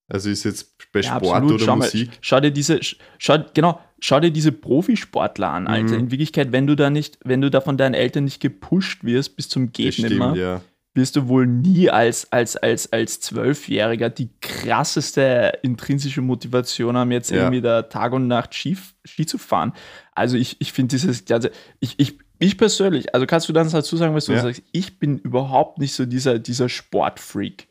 Also 0.07 0.29
ist 0.29 0.43
jetzt 0.43 0.75
bei 0.91 0.99
ja, 0.99 1.15
Sport 1.15 1.35
absolut. 1.35 1.51
oder 1.53 1.65
schau 1.65 1.75
Musik. 1.77 2.09
Mal, 2.09 2.17
schau 2.21 2.39
dir 2.39 2.51
diese, 2.51 2.79
schau, 3.17 3.37
genau, 3.53 3.79
schau 3.99 4.19
dir 4.19 4.31
diese 4.31 4.51
Profisportler 4.51 5.49
an, 5.49 5.67
Alter. 5.67 5.93
Mhm. 5.93 5.99
In 5.99 6.11
Wirklichkeit, 6.11 6.51
wenn 6.51 6.67
du 6.67 6.75
da 6.75 6.89
nicht, 6.89 7.19
wenn 7.23 7.41
du 7.41 7.49
da 7.49 7.61
von 7.61 7.77
deinen 7.77 7.93
Eltern 7.93 8.25
nicht 8.25 8.41
gepusht 8.41 9.03
wirst 9.03 9.35
bis 9.35 9.49
zum 9.49 9.71
Geht 9.71 9.97
nimmer, 9.99 10.35
ja. 10.35 10.61
wirst 10.93 11.15
du 11.15 11.27
wohl 11.27 11.47
nie 11.47 11.89
als, 11.89 12.31
als, 12.31 12.57
als, 12.57 12.91
als 12.91 13.21
Zwölfjähriger 13.21 14.09
die 14.09 14.29
krasseste 14.41 15.59
intrinsische 15.63 16.21
Motivation 16.21 16.97
haben, 16.97 17.11
jetzt 17.11 17.31
ja. 17.31 17.37
irgendwie 17.37 17.61
da 17.61 17.83
Tag 17.83 18.11
und 18.11 18.27
Nacht 18.27 18.53
Ski, 18.53 18.77
Ski 19.05 19.25
zu 19.25 19.37
fahren. 19.37 19.73
Also 20.11 20.35
ich, 20.37 20.57
ich 20.59 20.73
finde 20.73 20.89
dieses, 20.89 21.31
also 21.31 21.47
ich, 21.79 21.97
ich, 21.97 22.19
ich 22.39 22.57
persönlich, 22.57 23.15
also 23.15 23.25
kannst 23.25 23.47
du 23.47 23.53
dann 23.53 23.71
dazu 23.71 23.95
sagen, 23.95 24.13
was 24.13 24.25
du 24.25 24.33
ja. 24.33 24.41
sagst, 24.41 24.63
ich 24.73 24.99
bin 24.99 25.17
überhaupt 25.17 25.79
nicht 25.79 25.93
so 25.93 26.05
dieser, 26.05 26.39
dieser 26.39 26.67
Sportfreak. 26.67 27.67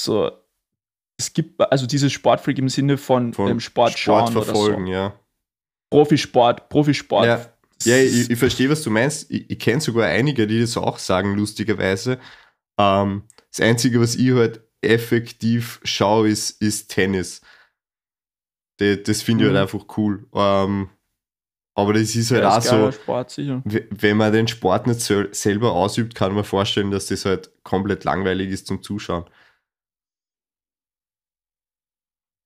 So, 0.00 0.32
es 1.18 1.32
gibt 1.32 1.60
also 1.60 1.86
dieses 1.86 2.12
Sportfreak 2.12 2.58
im 2.58 2.68
Sinne 2.68 2.96
von, 2.96 3.34
von 3.34 3.48
dem 3.48 3.60
Sport, 3.60 3.98
Sport 3.98 4.30
verfolgen, 4.30 4.86
so. 4.86 4.92
ja. 4.92 5.18
Profisport, 5.90 6.68
Profisport. 6.68 7.26
Ja, 7.26 7.52
ja 7.84 7.96
ich, 7.98 8.30
ich, 8.30 8.38
verstehe, 8.38 8.70
was 8.70 8.82
du 8.82 8.90
meinst. 8.90 9.30
Ich, 9.30 9.50
ich 9.50 9.58
kenne 9.58 9.80
sogar 9.80 10.06
einige, 10.06 10.46
die 10.46 10.60
das 10.60 10.76
auch 10.76 10.98
sagen, 10.98 11.34
lustigerweise. 11.34 12.18
Ähm, 12.78 13.24
das 13.50 13.60
Einzige, 13.60 14.00
was 14.00 14.14
ich 14.14 14.32
halt 14.32 14.62
effektiv 14.80 15.80
schaue, 15.82 16.28
ist, 16.28 16.62
ist 16.62 16.88
Tennis. 16.90 17.40
Das, 18.76 18.98
das 19.04 19.22
finde 19.22 19.44
ich 19.44 19.50
halt 19.50 19.54
mhm. 19.54 19.58
halt 19.58 19.74
einfach 19.74 19.96
cool. 19.98 20.26
Ähm, 20.34 20.90
aber 21.74 21.94
das 21.94 22.14
ist 22.14 22.30
halt 22.30 22.42
ja, 22.42 22.56
auch 22.56 22.62
so, 22.62 22.92
Sport, 22.92 23.36
wenn 23.38 24.16
man 24.16 24.32
den 24.32 24.48
Sport 24.48 24.86
nicht 24.86 25.00
selber 25.00 25.72
ausübt, 25.72 26.14
kann 26.14 26.34
man 26.34 26.44
vorstellen, 26.44 26.90
dass 26.90 27.06
das 27.06 27.24
halt 27.24 27.50
komplett 27.62 28.04
langweilig 28.04 28.50
ist 28.50 28.66
zum 28.66 28.82
Zuschauen. 28.82 29.24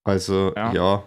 Also, 0.04 0.52
ja. 0.56 0.73
ja 0.73 1.04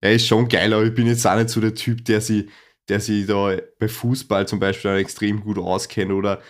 er 0.00 0.14
ist 0.14 0.26
schon 0.26 0.48
geil, 0.48 0.72
aber 0.72 0.84
ich 0.84 0.94
bin 0.94 1.06
jetzt 1.06 1.26
auch 1.26 1.36
nicht 1.36 1.50
so 1.50 1.60
der 1.60 1.74
Typ, 1.74 2.04
der 2.04 2.20
sich, 2.20 2.48
der 2.88 3.00
sich 3.00 3.26
da 3.26 3.56
bei 3.78 3.88
Fußball 3.88 4.46
zum 4.46 4.60
Beispiel 4.60 4.92
extrem 4.92 5.40
gut 5.40 5.58
auskennt 5.58 6.12
oder, 6.12 6.40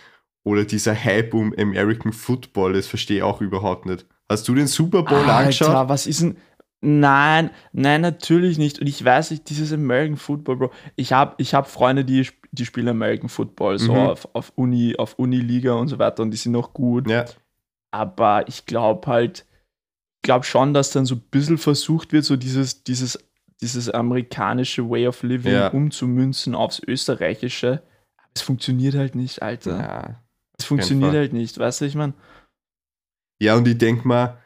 oder 0.43 0.65
dieser 0.65 0.95
Hype 0.95 1.33
um 1.33 1.53
American 1.57 2.13
Football, 2.13 2.73
das 2.73 2.87
verstehe 2.87 3.17
ich 3.17 3.23
auch 3.23 3.41
überhaupt 3.41 3.85
nicht. 3.85 4.05
Hast 4.29 4.47
du 4.47 4.55
den 4.55 4.67
Super 4.67 5.03
Bowl 5.03 5.19
Alter, 5.19 5.37
angeschaut? 5.37 5.89
was 5.89 6.05
ist 6.07 6.21
denn. 6.21 6.37
Nein, 6.79 7.49
nein, 7.71 8.01
natürlich 8.01 8.59
nicht. 8.59 8.79
Und 8.79 8.85
ich 8.85 9.03
weiß 9.03 9.31
nicht, 9.31 9.49
dieses 9.49 9.73
American 9.73 10.17
Football, 10.17 10.57
Bro. 10.57 10.71
Ich 10.95 11.11
habe 11.11 11.33
ich 11.37 11.55
hab 11.55 11.67
Freunde, 11.67 12.05
die, 12.05 12.29
die 12.51 12.65
spielen 12.65 12.87
American 12.87 13.29
Football, 13.29 13.79
so 13.79 13.93
mhm. 13.93 13.99
auf, 13.99 14.27
auf 14.33 14.51
Uni, 14.55 14.95
auf 14.95 15.15
Uniliga 15.17 15.73
und 15.73 15.87
so 15.87 15.97
weiter 15.97 16.21
und 16.21 16.29
die 16.29 16.37
sind 16.37 16.51
noch 16.51 16.73
gut. 16.73 17.09
Ja. 17.09 17.25
Aber 17.89 18.47
ich 18.47 18.67
glaube 18.67 19.07
halt, 19.07 19.47
glaube 20.21 20.45
schon, 20.45 20.73
dass 20.73 20.91
dann 20.91 21.05
so 21.05 21.15
ein 21.15 21.23
bisschen 21.31 21.57
versucht 21.57 22.13
wird, 22.13 22.25
so 22.25 22.35
dieses, 22.35 22.83
dieses, 22.83 23.19
dieses 23.61 23.89
amerikanische 23.89 24.89
Way 24.89 25.07
of 25.07 25.23
Living 25.23 25.53
ja. 25.53 25.69
umzumünzen 25.69 26.55
aufs 26.55 26.81
österreichische. 26.85 27.83
Es 28.33 28.41
funktioniert 28.41 28.95
halt 28.95 29.15
nicht, 29.15 29.41
Alter. 29.41 29.79
Ja, 29.79 30.23
es 30.57 30.65
funktioniert 30.65 31.13
halt 31.13 31.33
nicht, 31.33 31.57
weißt 31.57 31.81
du, 31.81 31.85
ich 31.85 31.95
meine. 31.95 32.13
Ja, 33.39 33.55
und 33.55 33.67
ich 33.67 33.77
denke 33.77 34.07
mal, 34.07 34.41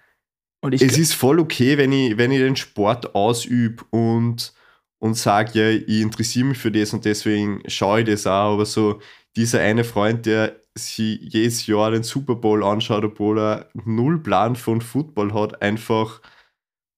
es 0.70 0.98
ist 0.98 1.14
voll 1.14 1.40
okay, 1.40 1.78
wenn 1.78 1.92
ich, 1.92 2.18
wenn 2.18 2.32
ich 2.32 2.40
den 2.40 2.56
Sport 2.56 3.16
ausübe 3.16 3.84
und, 3.90 4.54
und 5.00 5.16
sage, 5.16 5.52
ja, 5.60 5.70
ich 5.70 6.02
interessiere 6.02 6.46
mich 6.46 6.58
für 6.58 6.72
das 6.72 6.94
und 6.94 7.06
deswegen 7.06 7.64
schaue 7.68 8.02
ich 8.02 8.06
das 8.06 8.28
auch, 8.28 8.54
aber 8.54 8.66
so 8.66 9.02
dieser 9.36 9.62
eine 9.62 9.84
Freund, 9.84 10.26
der 10.26 10.61
sich 10.78 11.20
jedes 11.22 11.68
Jahr 11.68 11.92
den 11.92 12.04
Super 12.04 12.36
Bowl 12.36 12.64
anschaut, 12.64 13.04
obwohl 13.04 13.40
er 13.40 13.70
null 13.86 14.22
Plan 14.22 14.56
von 14.56 14.82
Football 14.82 15.34
hat, 15.34 15.62
einfach, 15.62 16.22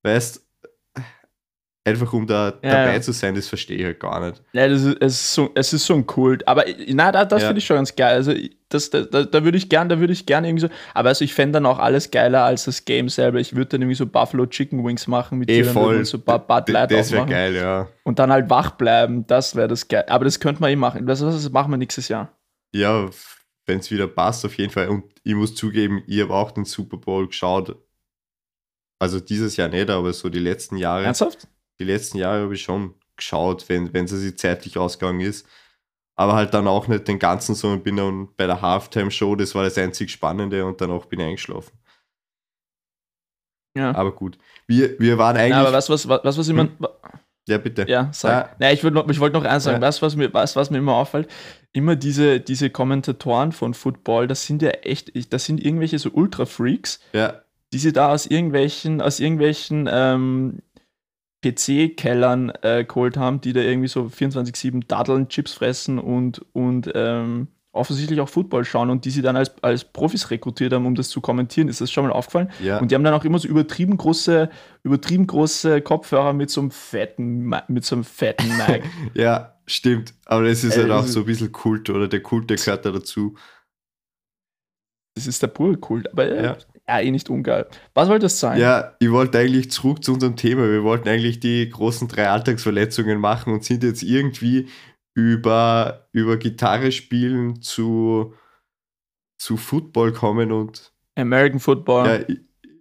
weißt 0.04 0.44
einfach 1.86 2.14
um 2.14 2.26
da 2.26 2.54
ja, 2.62 2.72
dabei 2.72 2.94
ja. 2.94 3.02
zu 3.02 3.12
sein, 3.12 3.36
das 3.36 3.48
verstehe 3.48 3.78
ich 3.78 3.84
halt 3.84 4.00
gar 4.00 4.26
nicht. 4.26 4.42
Ja, 4.54 4.68
das 4.68 4.84
ist, 4.84 4.98
es, 5.02 5.14
ist 5.14 5.34
so, 5.34 5.52
es 5.56 5.74
ist 5.74 5.86
so 5.86 5.94
ein 5.96 6.06
Kult. 6.06 6.48
Aber 6.48 6.64
na, 6.88 7.12
da, 7.12 7.26
das 7.26 7.42
ja. 7.42 7.48
finde 7.50 7.60
ich 7.60 7.66
schon 7.66 7.76
ganz 7.76 7.96
geil. 7.96 8.16
Also 8.16 8.34
das, 8.70 8.90
da, 8.90 9.02
da, 9.02 9.24
da 9.24 9.44
würde 9.44 9.58
ich 9.58 9.70
gern, 9.70 9.90
da 9.90 10.00
würde 10.00 10.14
ich 10.14 10.26
gern 10.26 10.46
irgendwie 10.46 10.62
so. 10.62 10.70
Aber 10.94 11.10
also 11.10 11.26
ich 11.26 11.34
fände 11.34 11.54
dann 11.54 11.66
auch 11.66 11.80
alles 11.80 12.10
geiler 12.12 12.44
als 12.44 12.66
das 12.66 12.86
Game 12.86 13.10
selber. 13.10 13.40
Ich 13.40 13.56
würde 13.56 13.70
dann 13.72 13.82
irgendwie 13.82 13.98
so 13.98 14.06
Buffalo 14.06 14.46
Chicken 14.46 14.84
Wings 14.86 15.08
machen 15.08 15.40
mit 15.40 15.50
eh, 15.50 15.64
voll. 15.64 16.06
so 16.06 16.20
Bud 16.20 16.70
Light 16.70 16.92
Das 16.92 17.12
wäre 17.12 17.26
geil, 17.26 17.56
ja. 17.56 17.88
Und 18.04 18.20
dann 18.20 18.32
halt 18.32 18.50
wach 18.50 18.72
bleiben. 18.72 19.28
Das 19.28 19.56
wäre 19.56 19.68
das 19.68 19.88
geil. 19.88 20.06
Aber 20.08 20.26
das 20.26 20.40
könnte 20.40 20.62
man 20.62 20.72
eh 20.72 20.76
machen. 20.76 21.06
Das, 21.06 21.20
das 21.20 21.50
machen 21.52 21.72
wir 21.72 21.78
nächstes 21.78 22.08
Jahr. 22.08 22.32
Ja, 22.74 23.10
wenn 23.66 23.80
es 23.80 23.92
wieder 23.92 24.08
passt, 24.08 24.46
auf 24.46 24.58
jeden 24.58 24.72
Fall. 24.72 24.90
Und 24.90 25.06
ich 25.24 25.36
muss 25.36 25.56
zugeben, 25.56 26.04
ich 26.08 26.22
habe 26.22 26.34
auch 26.34 26.52
den 26.52 26.66
Super 26.66 26.98
Bowl 26.98 27.28
geschaut. 27.28 27.78
Also 29.00 29.20
dieses 29.20 29.58
Jahr 29.58 29.70
nicht, 29.70 29.90
aber 29.90 30.14
so 30.14 30.30
die 30.30 30.40
letzten 30.40 30.78
Jahre. 30.78 31.04
Ernsthaft? 31.04 31.48
die 31.80 31.86
letzten 31.86 32.18
Jahre 32.18 32.44
habe 32.44 32.54
ich 32.54 32.62
schon 32.62 32.96
geschaut, 33.16 33.68
wenn, 33.70 33.94
wenn 33.94 34.08
sie 34.08 34.36
zeitlich 34.36 34.78
ausgegangen 34.78 35.22
ist. 35.22 35.48
Aber 36.16 36.34
halt 36.34 36.54
dann 36.54 36.68
auch 36.68 36.88
nicht 36.88 37.08
den 37.08 37.20
ganzen, 37.20 37.56
sondern 37.56 37.84
bin 37.84 37.98
dann 37.98 38.30
bei 38.36 38.46
der 38.46 38.62
Halftime-Show, 38.62 39.36
das 39.36 39.56
war 39.56 39.64
das 39.64 39.78
einzig 39.78 40.12
Spannende 40.12 40.64
und 40.66 40.80
danach 40.80 41.06
bin 41.06 41.20
ich 41.20 41.26
eingeschlafen. 41.26 41.78
Ja. 43.76 43.96
Aber 43.96 44.12
gut. 44.12 44.38
Wir, 44.68 45.00
wir 45.00 45.18
waren 45.18 45.36
eigentlich. 45.36 45.52
Ja, 45.52 45.62
aber 45.62 45.74
was, 45.74 45.90
was, 45.90 46.08
was, 46.08 46.38
was 46.38 46.48
ich 46.48 46.56
hm? 46.56 46.78
Ja, 47.48 47.58
bitte. 47.58 47.86
Ja, 47.90 48.10
sag. 48.14 48.32
Ja. 48.32 48.56
Nein, 48.60 48.74
ich, 48.74 48.84
ich 48.84 49.20
wollte 49.20 49.38
noch 49.38 49.44
eins 49.44 49.66
sagen, 49.66 49.82
ja. 49.82 49.88
was, 49.88 50.02
was, 50.02 50.16
mir, 50.16 50.34
was, 50.34 50.56
was 50.56 50.70
mir 50.70 50.78
immer 50.78 50.94
auffällt, 50.94 51.30
immer 51.74 51.96
diese, 51.96 52.40
diese 52.40 52.70
Kommentatoren 52.70 53.52
von 53.52 53.74
Football, 53.74 54.28
das 54.28 54.46
sind 54.46 54.62
ja 54.62 54.70
echt, 54.70 55.12
das 55.34 55.46
sind 55.46 55.64
irgendwelche 55.64 56.00
so 56.00 56.10
Ultra-Freaks, 56.12 57.02
ja. 57.12 57.42
die 57.74 57.80
sie 57.80 57.92
da 57.92 58.10
aus 58.10 58.28
irgendwelchen, 58.28 59.02
aus 59.02 59.20
irgendwelchen 59.20 59.90
ähm, 59.92 60.62
PC-Kellern 61.44 62.54
äh, 62.62 62.86
geholt 62.86 63.18
haben, 63.18 63.42
die 63.42 63.52
da 63.52 63.60
irgendwie 63.60 63.90
so 63.90 64.04
24-7 64.04 64.88
Daddeln, 64.88 65.28
Chips 65.28 65.54
fressen 65.54 66.00
und, 66.00 66.46
und 66.54 66.90
ähm, 66.96 67.50
offensichtlich 67.74 68.22
auch 68.22 68.30
Football 68.30 68.64
schauen 68.64 68.90
und 68.90 69.04
die 69.04 69.10
sie 69.10 69.22
dann 69.22 69.36
als, 69.36 69.52
als 69.62 69.84
Profis 69.84 70.30
rekrutiert 70.32 70.72
haben, 70.72 70.86
um 70.86 70.96
das 70.96 71.10
zu 71.10 71.20
kommentieren. 71.20 71.68
Ist 71.68 71.82
das 71.82 71.92
schon 71.92 72.06
mal 72.06 72.14
aufgefallen? 72.14 72.50
Ja. 72.62 72.78
Und 72.80 72.92
die 72.92 72.96
haben 72.96 73.04
dann 73.04 73.14
auch 73.14 73.26
immer 73.26 73.40
so 73.40 73.48
übertrieben 73.48 73.98
große, 73.98 74.50
übertrieben 74.84 75.28
große 75.28 75.82
Kopfhörer 75.82 76.34
mit 76.34 76.52
so 76.52 76.62
einem 76.62 76.72
fetten, 76.72 77.54
mit 77.68 77.84
so 77.84 77.96
einem 77.96 78.04
fetten 78.04 78.48
Mic. 78.68 78.84
ja, 79.16 79.56
stimmt. 79.66 80.14
Aber 80.26 80.46
das 80.46 80.64
ist 80.64 80.78
äh, 80.78 80.82
halt 80.82 80.92
auch 80.92 81.06
so 81.06 81.22
ein 81.22 81.26
bisschen 81.26 81.52
Kult 81.52 81.90
oder 81.90 82.08
der 82.08 82.22
Kult, 82.22 82.50
der 82.50 82.58
gehört 82.58 82.86
da 82.86 82.92
dazu. 82.92 83.36
Das 85.16 85.28
ist 85.28 85.42
der 85.42 85.48
pure 85.48 85.78
Kult. 85.78 86.12
Aber 86.12 86.26
äh, 86.26 86.44
ja 86.44 86.58
ja, 86.88 87.00
eh 87.00 87.12
nicht 87.12 87.30
ungeil. 87.30 87.66
Was 87.94 88.10
wollte 88.10 88.26
das 88.26 88.40
sein? 88.40 88.60
Ja, 88.60 88.94
ich 89.00 89.12
wollte 89.12 89.40
eigentlich 89.40 89.72
zurück 89.72 90.04
zu 90.04 90.14
unserem 90.14 90.36
Thema. 90.36 90.70
Wir 90.70 90.84
wollten 90.84 91.08
eigentlich 91.08 91.40
die 91.40 91.70
großen 91.70 92.08
drei 92.08 92.30
Alltagsverletzungen 92.30 93.20
machen 93.20 93.54
und 93.54 93.64
sind 93.64 93.84
jetzt 93.84 94.04
irgendwie 94.04 94.68
über, 95.14 96.08
über 96.12 96.38
Gitarre 96.38 96.92
spielen 96.92 97.62
zu, 97.62 98.34
zu 99.38 99.58
Football 99.58 100.14
kommen 100.14 100.52
und. 100.52 100.94
American 101.16 101.60
Football. 101.60 102.08
Ja, 102.08 102.20
ich, 102.28 102.40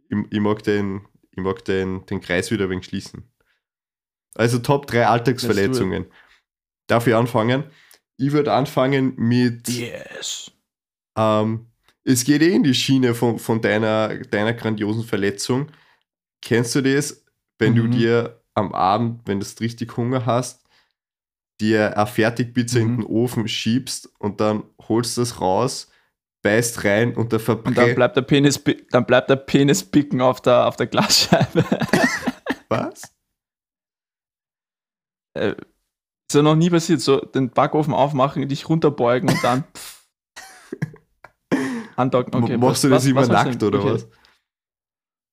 ich, 0.08 0.18
ich 0.30 0.40
mag, 0.40 0.62
den, 0.62 1.02
ich 1.30 1.42
mag 1.42 1.64
den, 1.64 2.06
den 2.06 2.20
Kreis 2.20 2.50
wieder 2.50 2.64
ein 2.64 2.70
wenig 2.70 2.86
schließen. 2.86 3.30
Also 4.34 4.58
Top 4.58 4.86
3 4.86 5.06
Alltagsverletzungen. 5.06 6.06
Darf 6.86 7.06
ich 7.06 7.14
anfangen? 7.14 7.64
Ich 8.16 8.32
würde 8.32 8.52
anfangen 8.52 9.14
mit. 9.16 9.68
Yes. 9.68 10.50
Ähm, 11.16 11.66
es 12.04 12.24
geht 12.24 12.42
eh 12.42 12.54
in 12.54 12.62
die 12.62 12.74
Schiene 12.74 13.14
von, 13.14 13.38
von 13.38 13.60
deiner, 13.60 14.16
deiner 14.24 14.54
grandiosen 14.54 15.04
Verletzung. 15.04 15.70
Kennst 16.40 16.74
du 16.74 16.80
das, 16.80 17.24
wenn 17.58 17.72
mhm. 17.72 17.76
du 17.76 17.88
dir 17.88 18.42
am 18.54 18.72
Abend, 18.74 19.20
wenn 19.26 19.40
du 19.40 19.46
richtig 19.60 19.96
Hunger 19.96 20.26
hast, 20.26 20.61
dir 21.62 21.96
eine 21.96 22.06
Fertigpizza 22.06 22.80
mhm. 22.80 22.84
in 22.84 22.96
den 22.96 23.06
Ofen 23.06 23.48
schiebst 23.48 24.12
und 24.18 24.40
dann 24.40 24.64
holst 24.88 25.16
du 25.16 25.22
das 25.22 25.40
raus, 25.40 25.90
beißt 26.42 26.84
rein 26.84 27.14
und, 27.14 27.32
und 27.32 27.76
dann 27.76 27.94
bleibt 27.94 28.16
der 28.16 28.22
Penis, 28.22 28.62
dann 28.90 29.06
bleibt 29.06 29.30
der 29.30 29.36
Penis 29.36 29.84
picken 29.84 30.20
auf 30.20 30.40
der, 30.40 30.66
auf 30.66 30.76
der 30.76 30.88
Glasscheibe. 30.88 31.64
Was? 32.68 33.02
Äh, 35.34 35.50
ist 35.50 36.34
ja 36.34 36.42
noch 36.42 36.56
nie 36.56 36.70
passiert, 36.70 37.00
so 37.00 37.20
den 37.20 37.50
Backofen 37.50 37.94
aufmachen, 37.94 38.48
dich 38.48 38.68
runterbeugen 38.68 39.28
und 39.28 39.44
dann. 39.44 39.64
Andocken, 41.96 42.42
okay. 42.42 42.56
Machst 42.56 42.84
du 42.84 42.88
das 42.88 43.02
was, 43.02 43.10
immer 43.10 43.20
was 43.20 43.28
nackt 43.28 43.62
oder 43.62 43.80
okay. 43.80 43.92
was? 43.92 44.08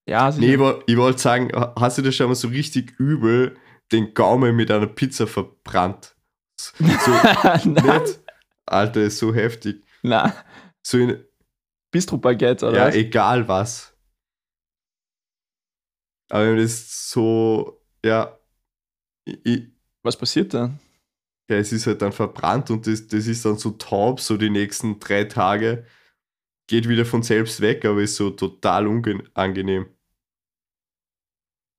Ja, 0.07 0.31
sicher. 0.31 0.57
Nee, 0.57 0.81
ich 0.87 0.97
wollte 0.97 1.19
sagen, 1.19 1.49
hast 1.53 1.97
du 1.97 2.01
das 2.01 2.15
schon 2.15 2.27
mal 2.27 2.35
so 2.35 2.49
richtig 2.49 2.99
übel 2.99 3.55
den 3.91 4.13
Gaumen 4.13 4.55
mit 4.55 4.71
einer 4.71 4.87
Pizza 4.87 5.27
verbrannt? 5.27 6.15
So, 6.59 6.73
nicht? 7.69 8.19
Alter, 8.65 9.01
ist 9.01 9.17
so 9.17 9.33
heftig. 9.33 9.83
Na. 10.03 10.33
So 10.81 10.97
in, 10.97 11.23
Bistro-Baguette, 11.91 12.67
oder? 12.67 12.77
Ja, 12.77 12.87
was? 12.87 12.95
egal 12.95 13.47
was. 13.47 13.97
Aber 16.29 16.55
das 16.55 16.65
ist 16.65 17.09
so, 17.09 17.81
ja. 18.03 18.37
Ich, 19.25 19.67
was 20.03 20.17
passiert 20.17 20.53
dann? 20.53 20.79
Ja, 21.49 21.57
es 21.57 21.71
ist 21.71 21.87
halt 21.87 22.01
dann 22.01 22.11
verbrannt 22.11 22.69
und 22.69 22.85
das, 22.85 23.07
das 23.07 23.25
ist 23.25 23.43
dann 23.43 23.57
so 23.57 23.71
taub, 23.71 24.19
so 24.19 24.37
die 24.37 24.51
nächsten 24.51 24.99
drei 24.99 25.23
Tage 25.23 25.85
geht 26.67 26.87
wieder 26.87 27.05
von 27.05 27.23
selbst 27.23 27.61
weg, 27.61 27.85
aber 27.85 28.01
ist 28.01 28.15
so 28.15 28.29
total 28.29 28.85
unangenehm. 28.85 29.87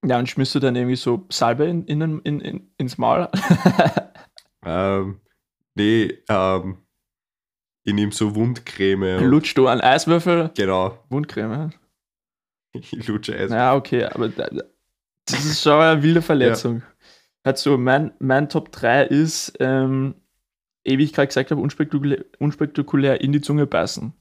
Ja, 0.05 0.19
und 0.19 0.29
schmiss 0.29 0.53
du 0.53 0.59
dann 0.59 0.75
irgendwie 0.75 0.97
so 0.97 1.27
Salbe 1.31 1.67
in, 1.67 1.85
in, 1.85 2.01
in, 2.21 2.41
in 2.41 2.71
ins 2.79 2.99
Maul? 2.99 3.29
ähm, 4.64 5.21
nee, 5.75 6.19
ähm, 6.29 6.79
ich 7.85 7.95
nehme 7.95 8.12
so 8.12 8.35
Wundcreme. 8.35 9.25
Lutschst 9.25 9.57
du 9.57 9.67
einen 9.67 9.81
Eiswürfel? 9.81 10.50
Genau. 10.57 10.99
Wundcreme. 11.09 11.73
Ich 12.73 13.09
lutsche 13.09 13.33
Eiswürfel. 13.33 13.57
Ja, 13.57 13.75
okay, 13.75 14.05
aber 14.05 14.29
das 14.29 15.45
ist 15.45 15.61
schon 15.61 15.73
eine 15.73 16.00
wilde 16.05 16.23
Verletzung. 16.23 16.76
Ja. 16.76 16.87
Also 17.43 17.76
mein, 17.76 18.12
mein 18.21 18.49
Top 18.49 18.71
3 18.71 19.07
ist, 19.07 19.55
ähm, 19.59 20.14
wie 20.85 21.02
ich 21.02 21.12
gerade 21.12 21.26
gesagt 21.26 21.50
habe, 21.50 21.61
unspektakulär, 21.61 22.25
unspektakulär 22.38 23.21
in 23.23 23.33
die 23.33 23.40
Zunge 23.40 23.67
beißen 23.67 24.12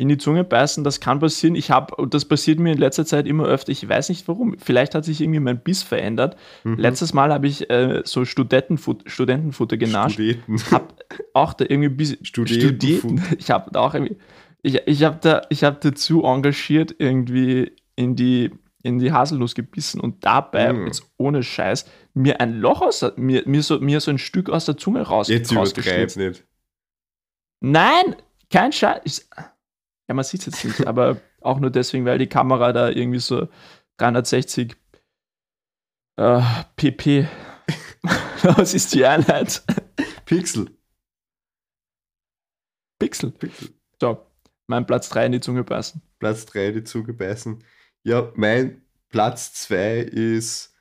in 0.00 0.08
die 0.08 0.16
Zunge 0.16 0.44
beißen, 0.44 0.84
das 0.84 1.00
kann 1.00 1.18
passieren. 1.18 1.56
Ich 1.56 1.72
habe, 1.72 1.96
und 1.96 2.14
das 2.14 2.24
passiert 2.24 2.60
mir 2.60 2.72
in 2.72 2.78
letzter 2.78 3.04
Zeit 3.04 3.26
immer 3.26 3.46
öfter, 3.46 3.72
ich 3.72 3.86
weiß 3.86 4.08
nicht 4.10 4.28
warum, 4.28 4.56
vielleicht 4.56 4.94
hat 4.94 5.04
sich 5.04 5.20
irgendwie 5.20 5.40
mein 5.40 5.58
Biss 5.58 5.82
verändert. 5.82 6.36
Mhm. 6.62 6.76
Letztes 6.76 7.12
Mal 7.12 7.32
habe 7.32 7.48
ich 7.48 7.68
äh, 7.68 8.02
so 8.04 8.24
Studentenfutter, 8.24 9.10
Studentenfutter 9.10 9.76
genascht. 9.76 10.14
Studenten. 10.14 10.58
Hab 10.70 10.94
auch 11.34 11.52
da 11.52 11.64
irgendwie 11.68 11.88
bis 11.88 12.16
Studenten. 12.22 13.24
Ich 13.38 13.50
habe 13.50 13.72
da 13.72 13.80
auch 13.80 13.92
irgendwie, 13.92 14.16
ich, 14.62 14.80
ich 14.86 15.02
habe 15.02 15.18
da, 15.20 15.42
ich 15.48 15.64
habe 15.64 15.78
dazu 15.80 16.22
engagiert 16.22 16.94
irgendwie 16.96 17.72
in 17.96 18.14
die, 18.14 18.52
in 18.84 19.00
die 19.00 19.10
Haselnuss 19.10 19.56
gebissen 19.56 20.00
und 20.00 20.24
dabei, 20.24 20.72
mhm. 20.72 20.86
jetzt 20.86 21.02
ohne 21.16 21.42
Scheiß, 21.42 21.86
mir 22.14 22.40
ein 22.40 22.60
Loch 22.60 22.82
aus, 22.82 23.04
mir, 23.16 23.42
mir, 23.46 23.64
so, 23.64 23.80
mir 23.80 23.98
so 23.98 24.12
ein 24.12 24.18
Stück 24.18 24.48
aus 24.48 24.64
der 24.64 24.76
Zunge 24.76 25.02
raus. 25.02 25.26
Jetzt 25.26 25.50
übertreib 25.50 26.14
nicht. 26.14 26.44
Nein, 27.60 28.14
kein 28.48 28.70
Scheiß. 28.72 29.28
Ja, 30.08 30.14
man 30.14 30.24
sieht 30.24 30.40
es 30.40 30.46
jetzt 30.46 30.64
nicht, 30.64 30.86
aber 30.86 31.20
auch 31.40 31.60
nur 31.60 31.70
deswegen, 31.70 32.04
weil 32.06 32.18
die 32.18 32.26
Kamera 32.26 32.72
da 32.72 32.88
irgendwie 32.88 33.20
so 33.20 33.48
360 33.98 34.74
äh, 36.16 36.42
pp. 36.76 37.28
Was 38.42 38.74
ist 38.74 38.94
die 38.94 39.04
Einheit? 39.04 39.62
Pixel. 40.24 40.70
Pixel. 42.98 43.30
Pixel. 43.32 43.70
So, 44.00 44.26
mein 44.66 44.86
Platz 44.86 45.08
3 45.10 45.26
in 45.26 45.32
die 45.32 45.40
Zunge 45.40 45.64
beißen. 45.64 46.00
Platz 46.18 46.46
3 46.46 46.68
in 46.68 46.74
die 46.74 46.84
Zunge 46.84 47.12
beißen. 47.12 47.62
Ja, 48.02 48.32
mein 48.34 48.82
Platz 49.10 49.52
2 49.54 49.98
ist 49.98 50.74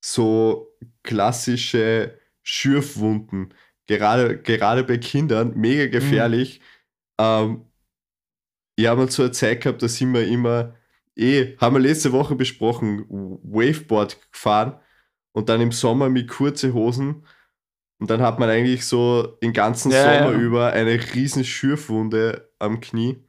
so 0.00 0.76
klassische 1.02 2.18
Schürfwunden. 2.42 3.54
Gerade, 3.86 4.38
gerade 4.38 4.84
bei 4.84 4.98
Kindern 4.98 5.56
mega 5.56 5.86
gefährlich. 5.86 6.60
Mhm. 6.60 7.24
Ähm, 7.24 7.66
ich 8.76 8.86
habe 8.86 9.00
mal 9.00 9.10
so 9.10 9.22
eine 9.22 9.32
Zeit 9.32 9.62
gehabt, 9.62 9.82
da 9.82 9.88
sind 9.88 10.12
wir 10.12 10.26
immer 10.26 10.74
eh, 11.16 11.56
haben 11.58 11.76
wir 11.76 11.80
letzte 11.80 12.12
Woche 12.12 12.34
besprochen, 12.34 13.06
Waveboard 13.08 14.18
gefahren 14.30 14.78
und 15.32 15.48
dann 15.48 15.60
im 15.60 15.72
Sommer 15.72 16.08
mit 16.08 16.28
kurze 16.28 16.74
Hosen. 16.74 17.26
Und 17.98 18.10
dann 18.10 18.20
hat 18.20 18.38
man 18.38 18.50
eigentlich 18.50 18.84
so 18.86 19.22
den 19.42 19.54
ganzen 19.54 19.90
ja, 19.90 20.02
Sommer 20.02 20.32
ja. 20.32 20.38
über 20.38 20.72
eine 20.72 21.00
riesen 21.14 21.44
Schürfwunde 21.44 22.52
am 22.58 22.80
Knie. 22.80 23.24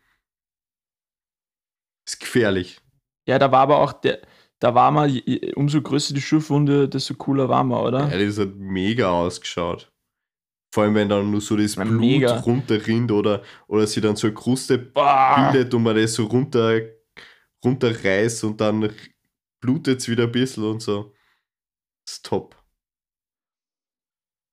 Ist 2.05 2.19
gefährlich. 2.19 2.81
Ja, 3.25 3.39
da 3.39 3.51
war 3.51 3.61
aber 3.61 3.79
auch 3.79 3.93
der, 3.93 4.21
da 4.59 4.75
war 4.75 4.91
man, 4.91 5.21
umso 5.55 5.81
größer 5.81 6.13
die 6.13 6.21
Schürfwunde, 6.21 6.89
desto 6.89 7.13
cooler 7.13 7.47
war 7.47 7.63
man, 7.63 7.79
oder? 7.79 8.09
Ja, 8.09 8.25
das 8.25 8.39
hat 8.39 8.55
mega 8.55 9.09
ausgeschaut. 9.09 9.91
Vor 10.71 10.83
allem, 10.83 10.95
wenn 10.95 11.09
dann 11.09 11.31
nur 11.31 11.41
so 11.41 11.55
das 11.55 11.75
Blut 11.75 11.99
mega. 11.99 12.37
runterrinnt 12.39 13.11
oder, 13.11 13.41
oder 13.67 13.87
sie 13.87 14.01
dann 14.01 14.15
so 14.15 14.27
eine 14.27 14.33
Kruste 14.33 14.77
Boah. 14.77 15.49
bildet 15.51 15.73
und 15.73 15.83
man 15.83 15.95
das 15.95 16.13
so 16.13 16.25
runter, 16.25 16.81
runterreißt 17.63 18.43
und 18.43 18.59
dann 18.59 18.93
blutet 19.61 19.99
es 19.99 20.09
wieder 20.09 20.23
ein 20.23 20.31
bisschen 20.31 20.63
und 20.65 20.81
so. 20.81 21.13
Das 22.05 22.15
ist 22.15 22.25
top. 22.25 22.55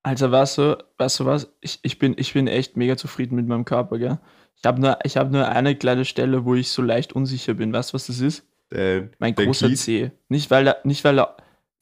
Also, 0.03 0.31
weißt 0.31 0.59
du, 0.59 0.85
weißt 0.99 1.21
du 1.21 1.25
was? 1.25 1.53
Ich, 1.61 1.81
ich, 1.83 1.99
bin, 1.99 2.15
ich 2.19 2.35
bin 2.35 2.47
echt 2.47 2.77
mega 2.77 2.97
zufrieden 2.97 3.37
mit 3.37 3.47
meinem 3.47 3.65
Körper, 3.65 3.99
gell? 3.99 4.19
Ich 4.57 4.65
habe 4.65 4.81
nur, 4.81 4.93
hab 4.93 5.31
nur 5.31 5.49
eine 5.49 5.77
kleine 5.77 6.05
Stelle, 6.05 6.45
wo 6.45 6.55
ich 6.55 6.71
so 6.71 6.83
leicht 6.83 7.15
unsicher 7.15 7.55
bin. 7.55 7.73
Weißt 7.73 7.91
du, 7.91 7.95
was 7.95 8.07
das 8.07 8.21
ist? 8.21 8.47
Der, 8.71 9.09
mein 9.19 9.35
großer 9.35 9.75
C. 9.75 10.13
Nicht, 10.29 10.51
weil 10.51 10.69
er. 10.69 10.77
Nicht, 10.85 11.05
weil 11.05 11.19
er. 11.19 11.37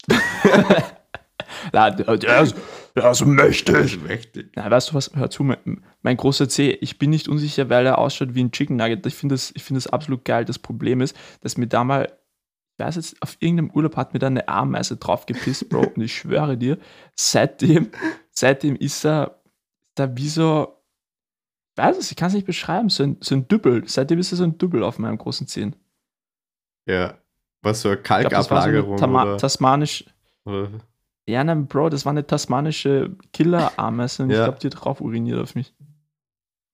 Der, 2.95 3.11
ist, 3.11 3.21
der 3.21 3.27
ist 3.27 3.27
mächtig. 3.27 4.03
mächtig. 4.03 4.53
Na, 4.55 4.71
weißt 4.71 4.91
du 4.91 4.95
was? 4.95 5.11
Hör 5.15 5.31
zu, 5.31 5.45
mein, 5.45 5.83
mein, 6.03 6.17
großer 6.17 6.49
C. 6.49 6.73
Ich 6.81 6.99
bin 6.99 7.11
nicht 7.11 7.29
unsicher, 7.29 7.71
weil 7.71 7.87
er 7.87 7.99
ausschaut 7.99 8.35
wie 8.35 8.45
ein 8.45 8.53
Chicken 8.53 8.77
Nugget. 8.77 9.07
Ich 9.07 9.15
finde 9.15 9.35
das, 9.35 9.53
find 9.57 9.77
das 9.77 9.87
absolut 9.87 10.25
geil. 10.25 10.45
Das 10.45 10.59
Problem 10.59 11.01
ist, 11.01 11.17
dass 11.41 11.57
mir 11.57 11.67
da 11.67 11.85
mal 11.85 12.13
ich 12.77 12.85
weiß 12.85 12.97
jetzt, 12.97 13.23
auf 13.23 13.37
irgendeinem 13.39 13.71
Urlaub 13.71 13.97
hat 13.97 14.15
mir 14.15 14.19
da 14.19 14.29
eine 14.29 14.49
Ameise 14.49 14.97
drauf 14.97 15.27
gepisst, 15.27 15.69
Bro. 15.69 15.93
und 15.95 16.03
ich 16.03 16.17
schwöre 16.17 16.57
dir, 16.57 16.79
seitdem, 17.15 17.91
seitdem 18.31 18.77
ist 18.77 19.05
er 19.05 19.43
da 19.95 20.17
wie 20.17 20.29
so, 20.29 20.79
ich 21.75 21.83
weiß 21.83 21.99
es, 21.99 22.11
ich 22.11 22.17
kann 22.17 22.29
es 22.29 22.35
nicht 22.35 22.47
beschreiben, 22.47 22.89
so 22.89 23.03
ein, 23.03 23.17
so 23.21 23.35
ein 23.35 23.47
Dübbel. 23.47 23.85
Seitdem 23.87 24.19
ist 24.19 24.33
er 24.33 24.37
so 24.37 24.45
ein 24.45 24.59
Dübbel 24.59 24.83
auf 24.83 24.99
meinem 24.99 25.19
großen 25.19 25.47
Zehen. 25.47 25.77
Ja. 26.87 27.19
Was 27.63 27.83
so 27.83 27.91
eine 27.91 27.99
Kalkablagerung 27.99 28.99
so 28.99 29.05
eine 29.05 29.37
tasmanisch. 29.37 30.05
Oder? 30.45 30.71
Ja, 31.26 31.45
nein, 31.45 31.67
Bro, 31.69 31.91
das 31.91 32.05
war 32.05 32.11
eine 32.11 32.26
tasmanische 32.26 33.17
Killer-Ameise 33.33 34.25
und 34.25 34.30
ja. 34.30 34.39
ich 34.39 34.45
glaube, 34.45 34.58
die 34.58 34.67
hat 34.67 34.85
drauf 34.85 35.00
uriniert 35.00 35.39
auf 35.39 35.54
mich. 35.54 35.73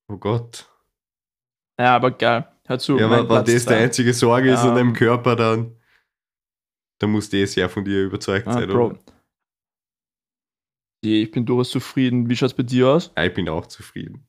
Oh 0.08 0.16
Gott. 0.16 0.68
Ja, 1.78 1.96
aber 1.96 2.10
geil. 2.10 2.48
Hör 2.66 2.78
zu. 2.78 2.98
Ja, 2.98 3.06
aber 3.06 3.28
wenn 3.28 3.44
das 3.44 3.66
die 3.66 3.74
einzige 3.74 4.12
Sorge 4.14 4.52
ist 4.52 4.62
um, 4.62 4.70
an 4.70 4.74
deinem 4.74 4.92
Körper, 4.94 5.36
dann, 5.36 5.76
dann 6.98 7.10
muss 7.10 7.28
das 7.28 7.54
ja 7.54 7.68
von 7.68 7.84
dir 7.84 8.04
überzeugt 8.04 8.46
ah, 8.46 8.52
sein, 8.54 8.68
Bro. 8.68 8.86
oder? 8.86 8.98
Ich 11.00 11.30
bin 11.30 11.46
durchaus 11.46 11.70
zufrieden. 11.70 12.28
Wie 12.28 12.36
schaut 12.36 12.50
es 12.50 12.54
bei 12.54 12.62
dir 12.62 12.88
aus? 12.88 13.12
Ja, 13.16 13.24
ich 13.24 13.34
bin 13.34 13.48
auch 13.48 13.66
zufrieden. 13.66 14.26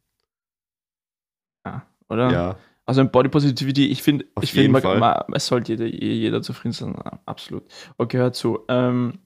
Ja, 1.66 1.88
oder? 2.10 2.32
Ja. 2.32 2.60
Also 2.86 3.02
ein 3.02 3.12
Body 3.12 3.30
Positivity, 3.30 3.88
ich 3.88 4.02
finde, 4.02 4.26
ich 4.42 4.52
finde, 4.52 4.82
man, 4.82 5.00
man, 5.00 5.24
es 5.34 5.46
sollte 5.46 5.74
jeder, 5.74 5.86
jeder 5.86 6.42
zufrieden 6.42 6.74
sein. 6.74 6.96
Absolut. 7.26 7.64
Okay, 7.98 8.18
hör 8.18 8.34
zu. 8.34 8.66
Ähm, 8.68 9.20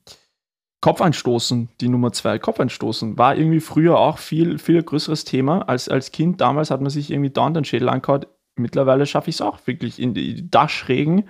Kopfeinstoßen, 0.84 1.70
die 1.80 1.88
Nummer 1.88 2.12
zwei, 2.12 2.38
Kopfeinstoßen, 2.40 3.18
war 3.18 3.38
irgendwie 3.38 3.62
früher 3.62 3.98
auch 3.98 4.18
viel, 4.18 4.60
viel 4.60 4.84
größeres 4.84 5.24
Thema. 5.24 5.62
Als, 5.70 5.88
als 5.88 6.12
Kind 6.12 6.42
damals 6.42 6.72
hat 6.72 6.82
man 6.82 6.90
sich 6.90 7.10
irgendwie 7.10 7.30
dauernd 7.30 7.56
den 7.56 7.64
Schädel 7.64 7.88
angehauen. 7.88 8.26
Mittlerweile 8.58 9.06
schaffe 9.06 9.30
ich 9.30 9.38
es 9.38 9.42
auch 9.42 9.60
wirklich. 9.66 9.98
In 9.98 10.14
die 10.14 10.52
Dachschrägen, 10.52 11.24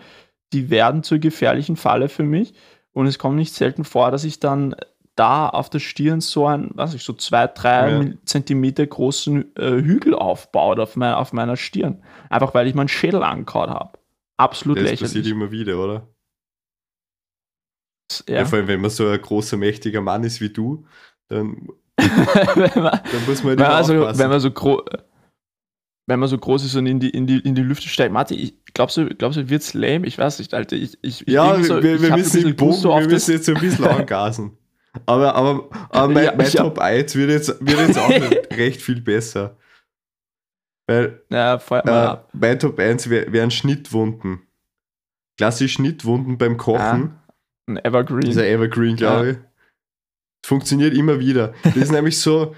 die 0.54 0.72
werden 0.72 1.04
zur 1.04 1.20
gefährlichen 1.20 1.76
Falle 1.76 2.10
für 2.10 2.24
mich. 2.24 2.56
Und 2.94 3.06
es 3.06 3.20
kommt 3.20 3.36
nicht 3.36 3.54
selten 3.54 3.84
vor, 3.84 4.10
dass 4.10 4.24
ich 4.24 4.40
dann 4.40 4.76
da 5.16 5.50
auf 5.50 5.70
der 5.70 5.78
Stirn 5.78 6.20
so 6.20 6.48
ein, 6.48 6.72
was 6.74 6.96
ich, 6.96 7.04
so 7.04 7.14
zwei, 7.14 7.46
drei 7.46 7.92
ja. 7.92 8.12
Zentimeter 8.26 8.88
großen 8.88 9.56
äh, 9.56 9.70
Hügel 9.70 10.16
aufbaut 10.16 10.80
auf, 10.80 10.96
mein, 10.96 11.14
auf 11.14 11.32
meiner 11.32 11.58
Stirn. 11.58 12.02
Einfach 12.32 12.56
weil 12.56 12.66
ich 12.66 12.74
meinen 12.74 12.88
Schädel 12.88 13.22
angehauen 13.22 13.70
habe. 13.70 14.00
Absolut 14.36 14.78
das 14.78 14.86
lächerlich. 14.86 15.00
Das 15.02 15.10
passiert 15.10 15.28
immer 15.28 15.52
wieder, 15.52 15.78
oder? 15.78 16.08
Ja. 18.28 18.36
ja. 18.36 18.46
vor 18.46 18.60
allem, 18.60 18.68
wenn 18.68 18.82
man 18.82 18.92
so 18.92 19.08
ein 19.08 19.22
großer, 19.22 19.58
mächtiger 19.58 20.02
Mann 20.02 20.24
ist 20.24 20.42
wie 20.42 20.50
du, 20.50 20.86
dann, 21.30 21.68
dann 21.98 23.26
muss 23.28 23.44
man 23.44 23.56
nicht 23.56 23.66
also, 23.66 23.94
Wenn 23.94 24.30
man 24.30 24.40
so 24.40 24.52
groß 24.52 24.82
wenn 26.06 26.20
man 26.20 26.28
so 26.28 26.38
groß 26.38 26.66
ist 26.66 26.76
und 26.76 26.86
in 26.86 27.00
die, 27.00 27.10
in 27.10 27.28
die, 27.28 27.40
in 27.40 27.56
die 27.56 27.62
Lüfte 27.62 27.88
steigt. 27.88 28.12
Martin, 28.12 28.38
ich, 28.38 28.56
glaubst 28.74 28.98
du, 28.98 29.08
glaubst 29.08 29.38
du, 29.38 29.50
wird's 29.50 29.74
lame? 29.74 30.06
Ich 30.06 30.18
weiß 30.18 30.40
nicht, 30.40 30.54
Alter. 30.54 30.76
Ich, 30.76 30.98
ich, 31.02 31.24
ja, 31.28 31.62
so, 31.64 31.82
wir, 31.82 32.02
wir 32.02 32.12
müssen, 32.12 32.56
Bogen, 32.56 32.74
so 32.74 32.90
wir 32.90 33.08
müssen 33.08 33.32
jetzt 33.32 33.48
ein 33.48 33.56
bisschen 33.56 33.86
angasen. 33.88 34.58
Aber, 35.06 35.34
aber, 35.34 35.70
aber 35.90 36.14
mein, 36.14 36.26
ja, 36.26 36.34
mein 36.36 36.52
Top 36.52 36.78
1 36.78 37.16
wird 37.16 37.30
jetzt, 37.32 37.66
wird 37.66 37.80
jetzt 37.80 37.98
auch 37.98 38.10
recht 38.58 38.82
viel 38.82 39.02
besser. 39.02 39.58
Weil 40.88 41.24
ja, 41.30 41.56
äh, 41.56 42.18
mein 42.34 42.60
Top 42.60 42.78
1 42.78 43.10
wären 43.10 43.52
Schnittwunden. 43.52 44.42
Klassisch 45.38 45.74
Schnittwunden 45.74 46.38
beim 46.38 46.58
Kochen. 46.58 47.02
Ja, 47.02 47.23
ein 47.68 47.84
Evergreen. 47.84 48.32
Ein 48.32 48.46
Evergreen, 48.46 48.96
glaube 48.96 49.32
ich. 49.32 49.38
Funktioniert 50.46 50.94
immer 50.94 51.20
wieder. 51.20 51.54
Das 51.64 51.76
ist 51.76 51.92
nämlich 51.94 52.20
so, 52.20 52.56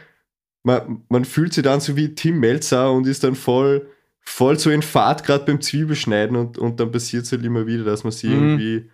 man, 0.63 1.03
man 1.09 1.25
fühlt 1.25 1.53
sich 1.53 1.63
dann 1.63 1.79
so 1.79 1.95
wie 1.95 2.15
Tim 2.15 2.39
Melzer 2.39 2.91
und 2.91 3.05
ist 3.05 3.23
dann 3.23 3.35
voll, 3.35 3.89
voll 4.21 4.57
so 4.57 4.71
in 4.71 4.81
Fahrt 4.81 5.23
gerade 5.23 5.45
beim 5.45 5.61
Zwiebelschneiden 5.61 6.35
und, 6.35 6.57
und 6.57 6.79
dann 6.79 6.91
passiert 6.91 7.25
es 7.25 7.31
halt 7.31 7.43
immer 7.43 7.67
wieder, 7.67 7.83
dass 7.83 8.03
man 8.03 8.11
sich 8.11 8.31
mhm. 8.31 8.35
irgendwie 8.35 8.91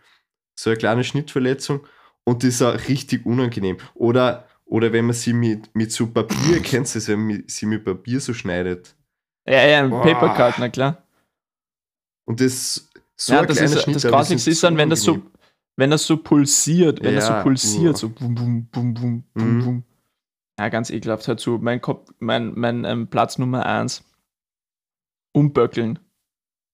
so 0.56 0.70
eine 0.70 0.78
kleine 0.78 1.04
Schnittverletzung 1.04 1.88
und 2.26 2.44
das 2.44 2.56
ist 2.56 2.62
auch 2.62 2.88
richtig 2.90 3.26
unangenehm. 3.26 3.78
Oder, 3.94 4.48
oder 4.66 4.92
wenn 4.92 5.06
man 5.06 5.14
sie 5.14 5.34
mit, 5.34 5.74
mit 5.74 5.92
so 5.92 6.08
Papier, 6.08 6.60
kennst 6.64 6.96
du 6.96 7.00
das, 7.00 7.08
wenn 7.08 7.26
man 7.26 7.44
sie 7.48 7.66
mit 7.66 7.86
Papier 7.86 8.20
so 8.20 8.34
schneidet? 8.34 8.96
Ja, 9.48 9.66
ja, 9.66 9.80
ein 9.80 9.90
Papercut, 9.90 10.56
na 10.60 10.70
klar. 10.70 11.04
Und 12.26 12.40
das 12.42 12.90
so 13.16 13.34
ja, 13.34 13.46
das 13.46 13.62
ist, 13.62 13.88
das 13.88 14.04
Grasigste 14.04 14.50
ist 14.50 14.64
dann, 14.64 14.78
wenn 14.78 14.90
das 14.90 15.02
so, 15.02 15.22
wenn 15.78 15.90
das 15.90 16.06
so 16.06 16.18
pulsiert, 16.18 17.02
wenn 17.04 17.14
ja, 17.14 17.20
das 17.20 17.28
so 17.28 17.34
pulsiert, 17.42 17.96
uh. 17.96 17.98
so 17.98 18.10
bum, 18.10 18.36
bum, 18.36 18.68
bum, 18.68 18.94
bum, 18.94 19.24
bum, 19.34 19.58
mhm. 19.58 19.64
bum. 19.64 19.84
Ja, 20.60 20.70
ganz 20.70 20.90
ekelhaft. 20.90 21.28
Hör 21.28 21.38
zu, 21.38 21.58
mein, 21.62 21.82
Kopf, 21.82 22.12
mein, 22.20 22.54
mein 22.56 22.86
ähm, 22.86 23.08
Platz 23.08 23.38
Nummer 23.38 23.66
eins. 23.66 24.04
Umböckeln. 25.34 26.00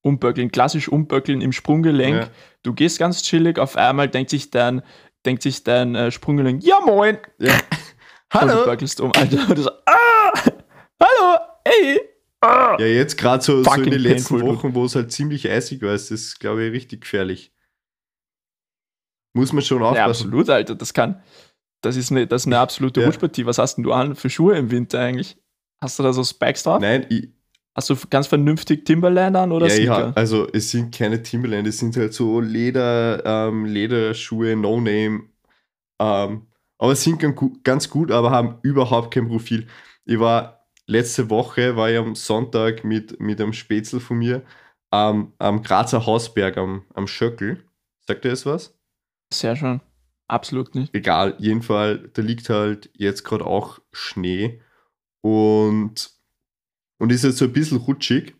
Umböckeln, 0.01 0.51
klassisch 0.51 0.89
umböckeln 0.89 1.41
im 1.41 1.51
Sprunggelenk. 1.51 2.15
Ja. 2.15 2.29
Du 2.63 2.73
gehst 2.73 2.99
ganz 2.99 3.21
chillig, 3.23 3.59
auf 3.59 3.77
einmal 3.77 4.09
denkt 4.09 4.29
sich 4.29 4.51
dein, 4.51 4.81
denkt 5.25 5.43
sich 5.43 5.63
dein 5.63 5.95
äh, 5.95 6.11
Sprunggelenk, 6.11 6.63
ja 6.63 6.79
moin! 6.85 7.17
Ja. 7.39 7.53
Hallo! 8.33 8.53
Und 8.53 8.59
du 8.59 8.65
böckelst 8.65 9.01
um, 9.01 9.11
Alter. 9.13 9.49
Und 9.49 9.57
du 9.57 9.63
so, 9.63 9.71
ah! 9.85 10.33
Hallo! 11.01 11.39
Ey! 11.63 12.01
Ah! 12.41 12.77
Ja, 12.79 12.85
jetzt 12.85 13.17
gerade 13.17 13.43
so, 13.43 13.63
so 13.63 13.71
in 13.73 13.89
den 13.89 14.01
letzten 14.01 14.41
Wochen, 14.41 14.75
wo 14.75 14.85
es 14.85 14.95
halt 14.95 15.11
ziemlich 15.11 15.49
eisig 15.49 15.81
war, 15.81 15.93
ist 15.93 16.11
das, 16.11 16.39
glaube 16.39 16.65
ich, 16.65 16.73
richtig 16.73 17.01
gefährlich. 17.01 17.53
Muss 19.37 19.53
man 19.53 19.63
schon 19.63 19.81
aufpassen. 19.81 19.97
Ja, 19.97 20.05
absolut, 20.05 20.49
Alter. 20.49 20.75
Das 20.75 20.93
kann, 20.93 21.21
das 21.81 21.95
ist 21.95 22.11
eine, 22.11 22.27
das 22.27 22.43
ist 22.43 22.47
eine 22.47 22.59
absolute 22.59 23.01
ja. 23.01 23.07
Rutschpartie. 23.07 23.45
Was 23.45 23.57
hast 23.57 23.75
denn 23.75 23.83
du 23.83 23.93
an 23.93 24.15
für 24.15 24.29
Schuhe 24.29 24.57
im 24.57 24.71
Winter 24.71 24.99
eigentlich? 24.99 25.37
Hast 25.81 25.99
du 25.99 26.03
da 26.03 26.11
so 26.11 26.23
Spikes 26.23 26.63
drauf? 26.63 26.81
Nein, 26.81 27.05
ich, 27.09 27.29
Hast 27.77 27.91
du 27.91 27.95
ganz 28.09 28.25
vernünftig 28.25 28.85
Timberland 28.85 29.35
an 29.35 29.51
oder 29.51 29.67
ja, 29.67 29.75
Sneaker? 29.75 30.07
Ja, 30.07 30.13
also 30.15 30.47
es 30.51 30.71
sind 30.71 30.95
keine 30.95 31.21
Timberland, 31.21 31.67
es 31.67 31.77
sind 31.77 31.95
halt 31.95 32.11
so 32.11 32.41
Leder, 32.41 33.23
ähm, 33.23 33.65
Lederschuhe, 33.65 34.55
No-Name. 34.55 35.25
Ähm, 35.99 36.47
aber 36.79 36.91
es 36.91 37.03
sind 37.03 37.23
ganz 37.63 37.87
gut, 37.87 38.11
aber 38.11 38.31
haben 38.31 38.57
überhaupt 38.63 39.13
kein 39.13 39.27
Profil. 39.27 39.67
Ich 40.05 40.19
war 40.19 40.67
letzte 40.87 41.29
Woche, 41.29 41.75
war 41.75 41.91
ich 41.91 41.99
am 41.99 42.15
Sonntag 42.15 42.83
mit, 42.83 43.19
mit 43.19 43.39
einem 43.39 43.53
Spätzl 43.53 43.99
von 43.99 44.17
mir 44.17 44.41
ähm, 44.91 45.33
am 45.37 45.61
Grazer 45.61 46.03
Hausberg 46.03 46.57
am, 46.57 46.83
am 46.95 47.05
Schöckel. 47.05 47.63
Sagt 48.07 48.25
ihr 48.25 48.31
das 48.31 48.47
was? 48.47 48.76
Sehr 49.33 49.55
schön. 49.55 49.81
Absolut 50.27 50.75
nicht. 50.75 50.93
Egal, 50.93 51.35
jedenfalls, 51.39 52.09
da 52.13 52.21
liegt 52.21 52.49
halt 52.49 52.89
jetzt 52.93 53.23
gerade 53.23 53.45
auch 53.45 53.79
Schnee 53.91 54.61
und, 55.21 56.11
und 56.99 57.11
ist 57.11 57.23
jetzt 57.23 57.37
so 57.37 57.45
ein 57.45 57.53
bisschen 57.53 57.77
rutschig. 57.77 58.35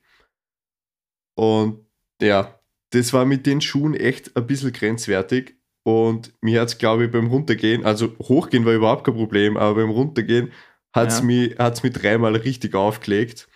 Und 1.36 1.86
ja, 2.22 2.60
das 2.92 3.14
war 3.14 3.26
mit 3.26 3.46
den 3.46 3.62
Schuhen 3.62 3.94
echt 3.94 4.36
ein 4.36 4.48
bisschen 4.48 4.74
grenzwertig. 4.74 5.56
Und 5.84 6.34
mir 6.42 6.60
hat 6.60 6.68
es, 6.68 6.78
glaube 6.78 7.06
ich, 7.06 7.12
beim 7.12 7.28
Runtergehen, 7.28 7.86
also 7.86 8.14
hochgehen 8.22 8.66
war 8.66 8.74
überhaupt 8.74 9.06
kein 9.06 9.16
Problem, 9.16 9.56
aber 9.56 9.76
beim 9.76 9.90
Runtergehen 9.90 10.52
hat 10.94 11.10
es 11.10 11.20
ja. 11.20 11.26
mich, 11.26 11.58
mich 11.84 11.94
dreimal 11.94 12.36
richtig 12.36 12.76
aufgelegt. 12.76 13.48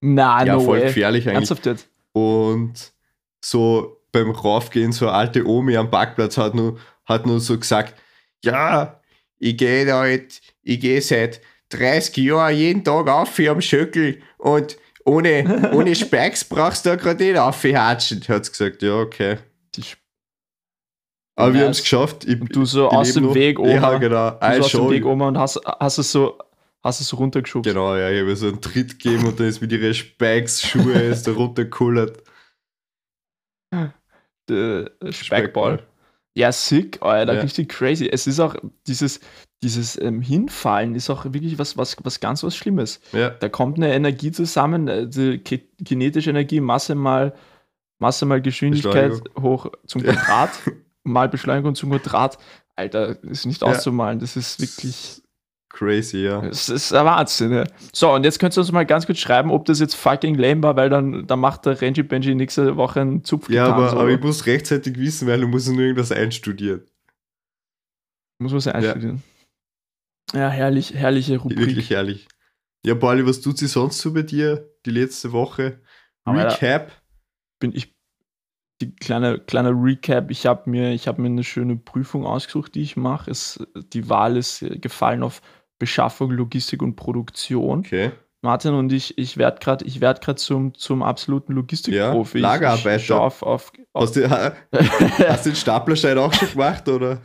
Na, 0.00 0.44
ja, 0.44 0.54
no 0.54 0.60
voll 0.60 0.80
way. 0.80 0.86
gefährlich 0.86 1.28
eigentlich. 1.28 1.86
Und 2.12 2.92
so 3.44 3.99
beim 4.12 4.30
Raufgehen, 4.30 4.92
so 4.92 5.08
eine 5.08 5.16
alte 5.16 5.46
Omi 5.46 5.76
am 5.76 5.90
Parkplatz 5.90 6.36
hat 6.36 6.54
nur, 6.54 6.78
hat 7.06 7.26
nur 7.26 7.40
so 7.40 7.58
gesagt, 7.58 7.94
ja, 8.44 9.00
ich 9.38 9.56
gehe 9.56 9.92
halt, 9.92 10.40
ich 10.62 10.80
gehe 10.80 11.00
seit 11.00 11.40
30 11.70 12.16
Jahren 12.18 12.56
jeden 12.56 12.84
Tag 12.84 13.08
auf 13.08 13.30
für 13.30 13.50
am 13.50 13.60
Schöckel 13.60 14.20
und 14.38 14.76
ohne, 15.04 15.70
ohne 15.72 15.94
Spikes 15.94 16.44
brauchst 16.44 16.84
du 16.84 16.90
ja 16.90 16.96
gerade 16.96 17.24
nicht 17.24 17.38
aufhatschen. 17.38 18.22
Hat 18.28 18.44
sie 18.44 18.50
gesagt, 18.50 18.82
ja, 18.82 18.94
okay. 18.94 19.38
Aber 21.36 21.54
wir 21.54 21.62
haben 21.62 21.70
es 21.70 21.80
geschafft. 21.80 22.26
Ich, 22.26 22.38
du 22.38 22.66
so 22.66 22.90
aus 22.90 23.14
dem 23.14 23.34
Weg 23.34 23.58
oben. 23.58 23.70
Ja, 23.70 23.96
genau. 23.96 24.30
Du 24.32 24.56
so 24.56 24.62
aus 24.62 24.72
dem 24.72 24.90
Weg 24.90 25.06
oben 25.06 25.22
und 25.22 25.38
hast, 25.38 25.58
hast 25.64 25.96
es 25.96 26.12
so 26.12 26.36
hast 26.82 27.00
es 27.00 27.08
so 27.08 27.16
runtergeschoben. 27.16 27.70
Genau, 27.70 27.96
ja, 27.96 28.10
ich 28.10 28.20
habe 28.20 28.36
so 28.36 28.48
einen 28.48 28.60
Tritt 28.60 28.98
gegeben 28.98 29.26
und 29.26 29.38
dann 29.38 29.46
ist 29.46 29.60
mit 29.60 29.72
ihren 29.72 29.94
Spikes, 29.94 30.62
Schuhe 30.62 30.92
ist 31.02 31.26
da 31.26 31.32
runtergekullert. 31.32 32.22
Der 34.50 35.12
Speckball. 35.12 35.82
Ja, 36.34 36.52
sick, 36.52 37.02
Alter, 37.02 37.34
ja. 37.34 37.40
richtig 37.40 37.68
crazy. 37.68 38.08
Es 38.08 38.26
ist 38.26 38.38
auch 38.38 38.54
dieses, 38.86 39.20
dieses 39.62 40.00
ähm, 40.00 40.22
Hinfallen 40.22 40.94
ist 40.94 41.10
auch 41.10 41.24
wirklich 41.24 41.58
was, 41.58 41.76
was, 41.76 41.96
was 42.02 42.20
ganz 42.20 42.42
was 42.44 42.56
Schlimmes. 42.56 43.00
Ja. 43.12 43.30
Da 43.30 43.48
kommt 43.48 43.78
eine 43.78 43.92
Energie 43.92 44.30
zusammen, 44.30 44.88
äh, 44.88 45.08
die 45.08 45.38
kinetische 45.38 46.30
Energie, 46.30 46.60
Masse 46.60 46.94
mal, 46.94 47.34
Masse 47.98 48.26
mal 48.26 48.40
Geschwindigkeit 48.40 49.12
hoch 49.40 49.66
zum 49.86 50.02
Quadrat, 50.02 50.50
ja. 50.66 50.72
mal 51.02 51.28
Beschleunigung 51.28 51.74
zum 51.74 51.90
Quadrat. 51.90 52.38
Alter, 52.76 53.22
ist 53.24 53.44
nicht 53.44 53.62
auszumalen. 53.62 54.20
Das 54.20 54.36
ist 54.36 54.60
wirklich 54.60 55.22
crazy, 55.70 56.18
ja. 56.18 56.42
Das 56.42 56.68
ist 56.68 56.92
ein 56.92 57.06
Wahnsinn, 57.06 57.52
ja. 57.52 57.64
So, 57.92 58.12
und 58.12 58.24
jetzt 58.24 58.38
könntest 58.38 58.58
du 58.58 58.60
uns 58.60 58.72
mal 58.72 58.84
ganz 58.84 59.06
kurz 59.06 59.18
schreiben, 59.18 59.50
ob 59.50 59.64
das 59.64 59.80
jetzt 59.80 59.94
fucking 59.94 60.34
lame 60.34 60.62
war, 60.62 60.76
weil 60.76 60.90
dann, 60.90 61.26
dann 61.26 61.40
macht 61.40 61.64
der 61.64 61.80
Renji 61.80 62.02
Benji 62.02 62.34
nächste 62.34 62.76
Woche 62.76 63.00
einen 63.00 63.24
Zupf. 63.24 63.48
Ja, 63.48 63.66
aber, 63.66 63.92
aber 63.92 64.10
ich 64.10 64.20
muss 64.20 64.46
rechtzeitig 64.46 64.98
wissen, 64.98 65.26
weil 65.26 65.40
du 65.40 65.48
musst 65.48 65.68
nur 65.68 65.80
irgendwas 65.80 66.12
einstudieren. 66.12 66.82
Muss 68.38 68.52
man 68.52 68.58
es 68.58 68.66
einstudieren. 68.66 69.22
Ja. 70.32 70.40
ja, 70.40 70.48
herrlich, 70.50 70.94
herrliche 70.94 71.38
Rubrik. 71.38 71.58
Wirklich 71.58 71.90
herrlich. 71.90 72.28
Ja, 72.84 72.94
Pauli, 72.94 73.26
was 73.26 73.40
tut 73.40 73.58
sie 73.58 73.66
sonst 73.66 73.98
so 73.98 74.12
bei 74.12 74.22
dir 74.22 74.70
die 74.84 74.90
letzte 74.90 75.32
Woche? 75.32 75.80
Recap? 76.26 76.92
Bin 77.60 77.74
ich 77.74 77.94
die 78.80 78.94
kleine, 78.96 79.38
kleine 79.38 79.70
Recap. 79.70 80.30
Ich 80.30 80.46
habe 80.46 80.70
mir, 80.70 80.96
hab 80.96 81.18
mir 81.18 81.26
eine 81.26 81.44
schöne 81.44 81.76
Prüfung 81.76 82.24
ausgesucht, 82.24 82.74
die 82.74 82.82
ich 82.82 82.96
mache. 82.96 83.30
Die 83.92 84.08
Wahl 84.08 84.36
ist 84.36 84.64
gefallen 84.80 85.22
auf 85.22 85.42
Beschaffung, 85.80 86.30
Logistik 86.30 86.82
und 86.82 86.94
Produktion. 86.94 87.80
Okay. 87.80 88.12
Martin 88.42 88.74
und 88.74 88.92
ich, 88.92 89.18
ich 89.18 89.36
werde 89.36 89.58
gerade 89.58 89.84
werd 90.00 90.38
zum, 90.38 90.74
zum 90.74 91.02
absoluten 91.02 91.52
Logistikprofi. 91.54 92.38
Ja, 92.38 92.52
Lagerarbeiter. 92.52 93.20
auf, 93.20 93.42
auf, 93.42 93.72
auf 93.92 94.02
hast, 94.02 94.16
du, 94.16 94.30
hast 95.28 95.46
du 95.46 95.50
den 95.50 95.56
Staplerschein 95.56 96.16
auch 96.16 96.32
schon 96.32 96.50
gemacht, 96.50 96.88
oder? 96.88 97.20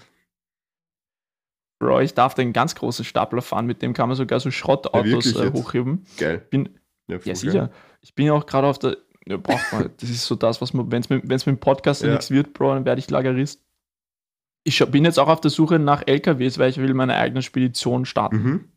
Bro, 1.79 2.01
ich 2.01 2.13
darf 2.13 2.33
den 2.33 2.53
ganz 2.53 2.75
großen 2.75 3.05
Stapler 3.05 3.41
fahren, 3.41 3.65
mit 3.65 3.81
dem 3.81 3.93
kann 3.93 4.09
man 4.09 4.17
sogar 4.17 4.39
so 4.39 4.49
Schrottautos 4.49 5.33
ja, 5.33 5.43
äh, 5.43 5.51
hochheben. 5.51 6.05
Geil. 6.17 6.45
Bin, 6.49 6.79
ja, 7.07 7.19
ja 7.23 7.35
sicher. 7.35 7.67
Geil. 7.67 7.71
Ich 8.01 8.15
bin 8.15 8.25
ja 8.27 8.33
auch 8.33 8.45
gerade 8.45 8.67
auf 8.67 8.79
der. 8.79 8.97
Ja, 9.27 9.37
braucht 9.37 9.73
man. 9.73 9.89
das 9.99 10.09
ist 10.09 10.25
so 10.25 10.35
das, 10.35 10.61
was 10.61 10.73
man, 10.73 10.91
wenn 10.91 11.01
es 11.01 11.09
mit, 11.09 11.27
mit 11.27 11.45
dem 11.45 11.59
Podcast 11.59 12.03
ja. 12.03 12.11
nichts 12.11 12.31
wird, 12.31 12.53
Bro, 12.53 12.75
dann 12.75 12.85
werde 12.85 12.99
ich 12.99 13.09
Lagerist 13.09 13.64
ich 14.65 14.83
bin 14.89 15.05
jetzt 15.05 15.19
auch 15.19 15.27
auf 15.27 15.41
der 15.41 15.51
Suche 15.51 15.77
nach 15.77 16.05
LKWs, 16.07 16.57
weil 16.57 16.71
ich 16.71 16.77
will 16.77 16.93
meine 16.95 17.15
eigene 17.15 17.43
Spedition 17.43 18.05
starten. 18.05 18.35
Mhm. 18.35 18.71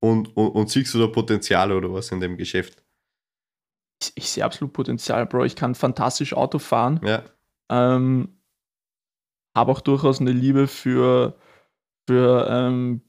Und, 0.00 0.36
und, 0.36 0.50
und, 0.50 0.70
siehst 0.70 0.94
du 0.94 0.98
da 0.98 1.08
Potenzial 1.08 1.72
oder 1.72 1.92
was 1.92 2.12
in 2.12 2.20
dem 2.20 2.36
Geschäft? 2.36 2.84
Ich, 4.00 4.12
ich 4.14 4.30
sehe 4.30 4.44
absolut 4.44 4.72
Potenzial, 4.72 5.26
Bro. 5.26 5.44
Ich 5.44 5.56
kann 5.56 5.74
fantastisch 5.74 6.34
Auto 6.34 6.58
fahren. 6.58 7.00
Ja. 7.02 7.24
Ähm, 7.70 8.40
habe 9.56 9.72
auch 9.72 9.80
durchaus 9.80 10.20
eine 10.20 10.32
Liebe 10.32 10.68
für, 10.68 11.36
für 12.06 12.46
ähm, 12.48 13.00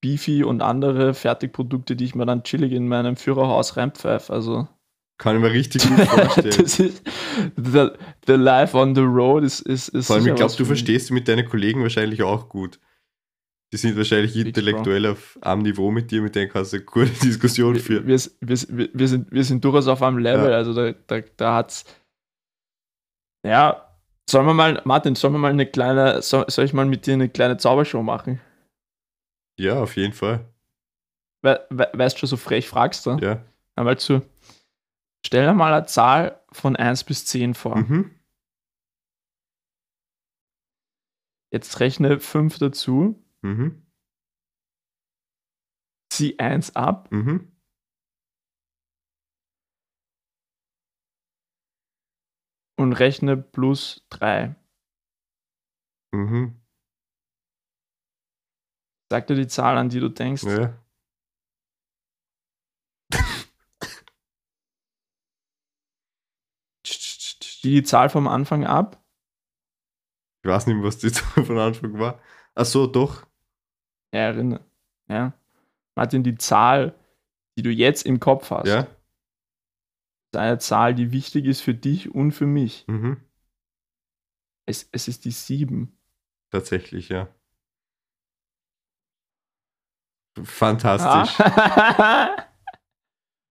Beefy 0.00 0.44
und 0.44 0.62
andere 0.62 1.14
Fertigprodukte, 1.14 1.96
die 1.96 2.04
ich 2.04 2.14
mir 2.14 2.24
dann 2.24 2.44
chillig 2.44 2.72
in 2.72 2.88
meinem 2.88 3.16
Führerhaus 3.16 3.76
reinpfeife. 3.76 4.32
Also 4.32 4.68
kann 5.18 5.36
ich 5.36 5.42
mir 5.42 5.52
richtig 5.52 5.86
gut 5.86 6.00
vorstellen. 6.08 6.54
das 6.56 6.78
ist, 6.78 7.02
the, 7.56 7.90
the 8.26 8.34
life 8.34 8.76
on 8.76 8.94
the 8.94 9.02
road 9.02 9.44
ist. 9.44 9.60
ist, 9.60 9.88
ist 9.88 10.06
Vor 10.06 10.16
allem, 10.16 10.28
ich 10.28 10.34
glaube, 10.34 10.54
du 10.56 10.64
verstehst 10.64 11.10
mit 11.10 11.28
deinen 11.28 11.44
Kollegen 11.44 11.82
wahrscheinlich 11.82 12.22
auch 12.22 12.48
gut. 12.48 12.78
Die 13.72 13.76
sind 13.76 13.98
wahrscheinlich 13.98 14.34
intellektuell 14.34 15.04
auf 15.06 15.36
einem 15.42 15.62
Niveau 15.62 15.90
mit 15.90 16.10
dir, 16.10 16.22
mit 16.22 16.34
denen 16.34 16.50
kannst 16.50 16.72
du 16.72 16.78
eine 16.78 16.86
gute 16.86 17.10
Diskussion 17.22 17.76
führen. 17.76 18.06
Wir, 18.06 18.18
wir, 18.40 18.58
wir, 18.68 18.88
wir, 18.94 19.08
sind, 19.08 19.30
wir 19.30 19.44
sind 19.44 19.62
durchaus 19.62 19.88
auf 19.88 20.02
einem 20.02 20.18
Level, 20.18 20.50
ja. 20.50 20.56
also 20.56 20.72
da, 20.72 20.92
da, 21.06 21.20
da 21.36 21.54
hat's. 21.56 21.84
Ja, 23.44 23.88
sollen 24.30 24.46
wir 24.46 24.54
mal, 24.54 24.80
Martin, 24.84 25.14
sollen 25.14 25.34
wir 25.34 25.38
mal 25.38 25.50
eine 25.50 25.66
kleine, 25.66 26.22
soll, 26.22 26.44
soll 26.48 26.64
ich 26.64 26.72
mal 26.72 26.86
mit 26.86 27.06
dir 27.06 27.14
eine 27.14 27.28
kleine 27.28 27.56
Zaubershow 27.58 28.02
machen? 28.02 28.40
Ja, 29.58 29.82
auf 29.82 29.96
jeden 29.96 30.12
Fall. 30.12 30.46
We, 31.42 31.60
we, 31.70 31.88
weißt 31.92 32.16
du 32.16 32.20
schon, 32.20 32.28
so 32.28 32.36
frech 32.36 32.68
fragst 32.68 33.04
du? 33.04 33.18
Ja. 33.20 33.42
Einmal 33.74 33.98
zu. 33.98 34.22
Stell 35.26 35.46
dir 35.46 35.54
mal 35.54 35.72
eine 35.72 35.86
Zahl 35.86 36.40
von 36.52 36.76
1 36.76 37.04
bis 37.04 37.24
10 37.26 37.54
vor. 37.54 37.76
Mhm. 37.76 38.10
Jetzt 41.52 41.80
rechne 41.80 42.20
5 42.20 42.58
dazu. 42.58 43.24
Mhm. 43.42 43.82
Zieh 46.10 46.38
1 46.38 46.74
ab. 46.76 47.08
Mhm. 47.10 47.52
Und 52.78 52.92
rechne 52.92 53.36
plus 53.36 54.06
3. 54.08 54.54
Mhm. 56.12 56.58
Sag 59.10 59.26
dir 59.26 59.36
die 59.36 59.46
Zahl, 59.46 59.78
an 59.78 59.88
die 59.88 60.00
du 60.00 60.08
denkst. 60.10 60.42
Ja. 60.44 60.74
Die, 67.62 67.74
die 67.74 67.82
Zahl 67.82 68.08
vom 68.08 68.26
Anfang 68.26 68.64
ab? 68.64 69.02
Ich 70.42 70.50
weiß 70.50 70.66
nicht, 70.66 70.82
was 70.82 70.98
die 70.98 71.12
Zahl 71.12 71.44
vom 71.44 71.58
Anfang 71.58 71.98
war. 71.98 72.20
Ach 72.54 72.64
so, 72.64 72.86
doch. 72.86 73.26
Ja, 74.12 74.20
erinnere. 74.20 74.64
Ja. 75.08 75.32
Martin, 75.94 76.22
die 76.22 76.36
Zahl, 76.36 76.94
die 77.56 77.62
du 77.62 77.70
jetzt 77.70 78.06
im 78.06 78.20
Kopf 78.20 78.50
hast, 78.50 78.68
ja? 78.68 78.86
ist 80.32 80.36
eine 80.36 80.58
Zahl, 80.58 80.94
die 80.94 81.12
wichtig 81.12 81.46
ist 81.46 81.60
für 81.60 81.74
dich 81.74 82.14
und 82.14 82.32
für 82.32 82.46
mich. 82.46 82.84
Mhm. 82.86 83.20
Es, 84.66 84.88
es 84.92 85.08
ist 85.08 85.24
die 85.24 85.30
7. 85.30 85.96
Tatsächlich, 86.50 87.08
ja. 87.08 87.28
Fantastisch. 90.44 91.38
wow. 91.38 92.28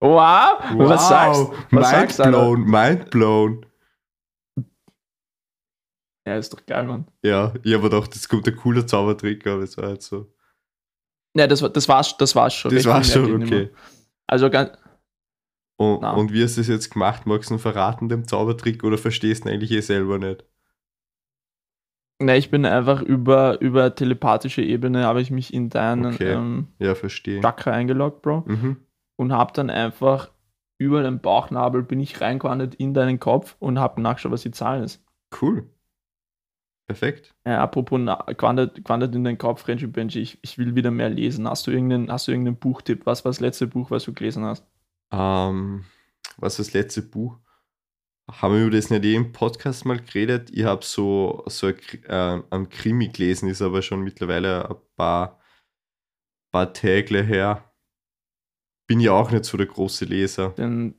wow. 0.00 0.88
Was 0.88 1.08
sagst, 1.08 1.50
was 1.70 1.92
mind 1.92 2.16
blown, 2.16 2.64
mind 2.64 3.10
blown. 3.10 3.66
Ja, 6.28 6.36
ist 6.36 6.52
doch 6.52 6.66
geil, 6.66 6.84
Mann. 6.84 7.06
Ja, 7.22 7.54
ich 7.62 7.72
habe 7.72 7.88
gedacht, 7.88 8.14
das 8.14 8.28
kommt 8.28 8.46
ein 8.46 8.54
cooler 8.54 8.86
Zaubertrick, 8.86 9.46
aber 9.46 9.62
das 9.62 9.78
war 9.78 9.86
halt 9.86 10.02
so. 10.02 10.30
Ja, 11.34 11.46
das, 11.46 11.62
war, 11.62 11.70
das, 11.70 11.88
war's, 11.88 12.18
das 12.18 12.36
war's 12.36 12.54
schon. 12.54 12.74
Das 12.74 12.84
war's 12.84 13.10
schon, 13.10 13.42
okay. 13.42 13.70
Also 14.26 14.50
ganz. 14.50 14.72
Und, 15.78 16.04
und, 16.04 16.32
wie 16.34 16.42
hast 16.42 16.58
du 16.58 16.60
das 16.60 16.68
jetzt 16.68 16.90
gemacht? 16.90 17.24
Magst 17.24 17.48
du 17.48 17.54
ihn 17.54 17.58
verraten, 17.58 18.10
dem 18.10 18.28
Zaubertrick, 18.28 18.84
oder 18.84 18.98
verstehst 18.98 19.44
du 19.44 19.48
ihn 19.48 19.54
eigentlich 19.54 19.70
eh 19.70 19.80
selber 19.80 20.18
nicht? 20.18 20.44
Ne, 22.20 22.36
ich 22.36 22.50
bin 22.50 22.66
einfach 22.66 23.00
über, 23.00 23.58
über 23.62 23.94
telepathische 23.94 24.60
Ebene, 24.60 25.04
habe 25.04 25.22
ich 25.22 25.30
mich 25.30 25.54
in 25.54 25.70
deinen 25.70 26.12
okay. 26.12 26.32
ähm, 26.32 26.68
ja. 26.78 26.94
Chakra 26.94 27.70
eingeloggt, 27.70 28.20
Bro. 28.20 28.44
Mhm. 28.46 28.76
Und 29.16 29.32
habe 29.32 29.54
dann 29.54 29.70
einfach 29.70 30.30
über 30.76 31.02
den 31.02 31.20
Bauchnabel 31.20 31.82
bin 31.82 32.00
ich 32.00 32.20
reingewandert 32.20 32.74
in 32.74 32.92
deinen 32.92 33.18
Kopf 33.18 33.56
und 33.60 33.78
habe 33.78 34.02
nachgeschaut, 34.02 34.32
was 34.32 34.42
die 34.42 34.50
Zahl 34.50 34.84
ist. 34.84 35.02
Cool. 35.40 35.70
Perfekt. 36.88 37.34
Ja, 37.44 37.62
apropos 37.62 38.00
quandert, 38.38 38.82
quandert 38.82 39.14
in 39.14 39.22
den 39.22 39.36
Kopf, 39.36 39.68
Renji 39.68 39.86
Benji, 39.86 40.20
ich, 40.20 40.38
ich 40.40 40.56
will 40.56 40.74
wieder 40.74 40.90
mehr 40.90 41.10
lesen. 41.10 41.46
Hast 41.46 41.66
du 41.66 41.70
irgendeinen, 41.70 42.10
hast 42.10 42.26
du 42.26 42.32
irgendeinen 42.32 42.56
Buchtipp? 42.56 43.04
Was 43.04 43.26
war 43.26 43.30
das 43.30 43.40
letzte 43.40 43.66
Buch, 43.66 43.90
was 43.90 44.04
du 44.04 44.14
gelesen 44.14 44.46
hast? 44.46 44.64
Ähm, 45.12 45.84
was 46.38 46.58
ist 46.58 46.68
das 46.68 46.72
letzte 46.72 47.02
Buch? 47.02 47.38
Haben 48.30 48.54
wir 48.54 48.62
über 48.62 48.76
das 48.76 48.88
nicht 48.88 49.04
eh 49.04 49.14
im 49.16 49.32
Podcast 49.32 49.84
mal 49.84 50.00
geredet? 50.00 50.48
Ich 50.50 50.64
habe 50.64 50.82
so, 50.82 51.44
so 51.46 51.66
ein, 51.66 51.76
äh, 52.04 52.42
ein 52.48 52.70
Krimi 52.70 53.08
gelesen, 53.08 53.50
ist 53.50 53.60
aber 53.60 53.82
schon 53.82 54.00
mittlerweile 54.00 54.70
ein 54.70 54.76
paar, 54.96 55.38
paar 56.50 56.72
Tage 56.72 57.22
her. 57.22 57.70
Bin 58.86 59.00
ja 59.00 59.12
auch 59.12 59.30
nicht 59.30 59.44
so 59.44 59.58
der 59.58 59.66
große 59.66 60.06
Leser. 60.06 60.54
Dann 60.56 60.94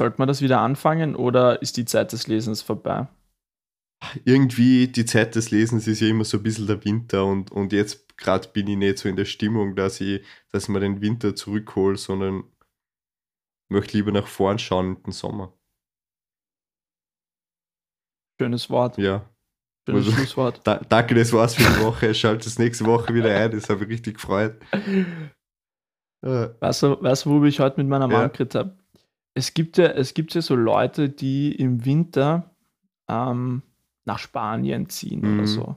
sollte 0.00 0.18
man 0.18 0.26
das 0.26 0.42
wieder 0.42 0.60
anfangen 0.62 1.14
oder 1.14 1.62
ist 1.62 1.76
die 1.76 1.84
Zeit 1.84 2.10
des 2.10 2.26
Lesens 2.26 2.60
vorbei? 2.60 3.06
Irgendwie 4.24 4.88
die 4.88 5.04
Zeit 5.04 5.34
des 5.34 5.50
Lesens 5.50 5.86
ist 5.86 6.00
ja 6.00 6.08
immer 6.08 6.24
so 6.24 6.38
ein 6.38 6.42
bisschen 6.42 6.66
der 6.66 6.84
Winter 6.84 7.24
und, 7.24 7.50
und 7.50 7.72
jetzt 7.72 8.16
gerade 8.16 8.48
bin 8.48 8.68
ich 8.68 8.76
nicht 8.76 8.98
so 8.98 9.08
in 9.08 9.16
der 9.16 9.24
Stimmung, 9.24 9.76
dass 9.76 10.00
ich, 10.00 10.24
dass 10.50 10.68
mir 10.68 10.80
den 10.80 11.00
Winter 11.00 11.34
zurückhole, 11.34 11.96
sondern 11.96 12.44
möchte 13.68 13.96
lieber 13.96 14.12
nach 14.12 14.26
vorn 14.26 14.58
schauen 14.58 14.96
in 14.96 15.02
den 15.02 15.12
Sommer. 15.12 15.52
Schönes 18.40 18.70
Wort. 18.70 18.98
Ja. 18.98 19.28
Schönes 19.88 20.06
also, 20.06 20.16
Schlusswort. 20.16 20.60
Da, 20.64 20.76
danke, 20.76 21.14
das 21.14 21.32
war's 21.32 21.54
für 21.54 21.62
die 21.62 21.84
Woche. 21.84 22.14
Schalt 22.14 22.44
das 22.44 22.58
nächste 22.58 22.84
Woche 22.84 23.14
wieder 23.14 23.34
ein. 23.34 23.50
Das 23.50 23.68
habe 23.68 23.84
ich 23.84 23.90
richtig 23.90 24.14
gefreut. 24.14 24.60
Ja. 26.24 26.50
Weißt, 26.60 26.82
du, 26.82 27.02
weißt 27.02 27.24
du, 27.24 27.30
worüber 27.30 27.46
ich 27.46 27.60
heute 27.60 27.80
mit 27.80 27.88
meiner 27.88 28.08
Mama 28.08 28.22
ja. 28.22 28.28
geredet 28.28 28.54
habe? 28.56 28.76
Es 29.34 29.54
gibt, 29.54 29.78
ja, 29.78 29.86
es 29.86 30.14
gibt 30.14 30.34
ja 30.34 30.42
so 30.42 30.56
Leute, 30.56 31.08
die 31.08 31.54
im 31.54 31.84
Winter 31.84 32.50
ähm, 33.08 33.62
nach 34.08 34.18
Spanien 34.18 34.88
ziehen 34.88 35.20
mhm. 35.20 35.38
oder 35.38 35.46
so. 35.46 35.76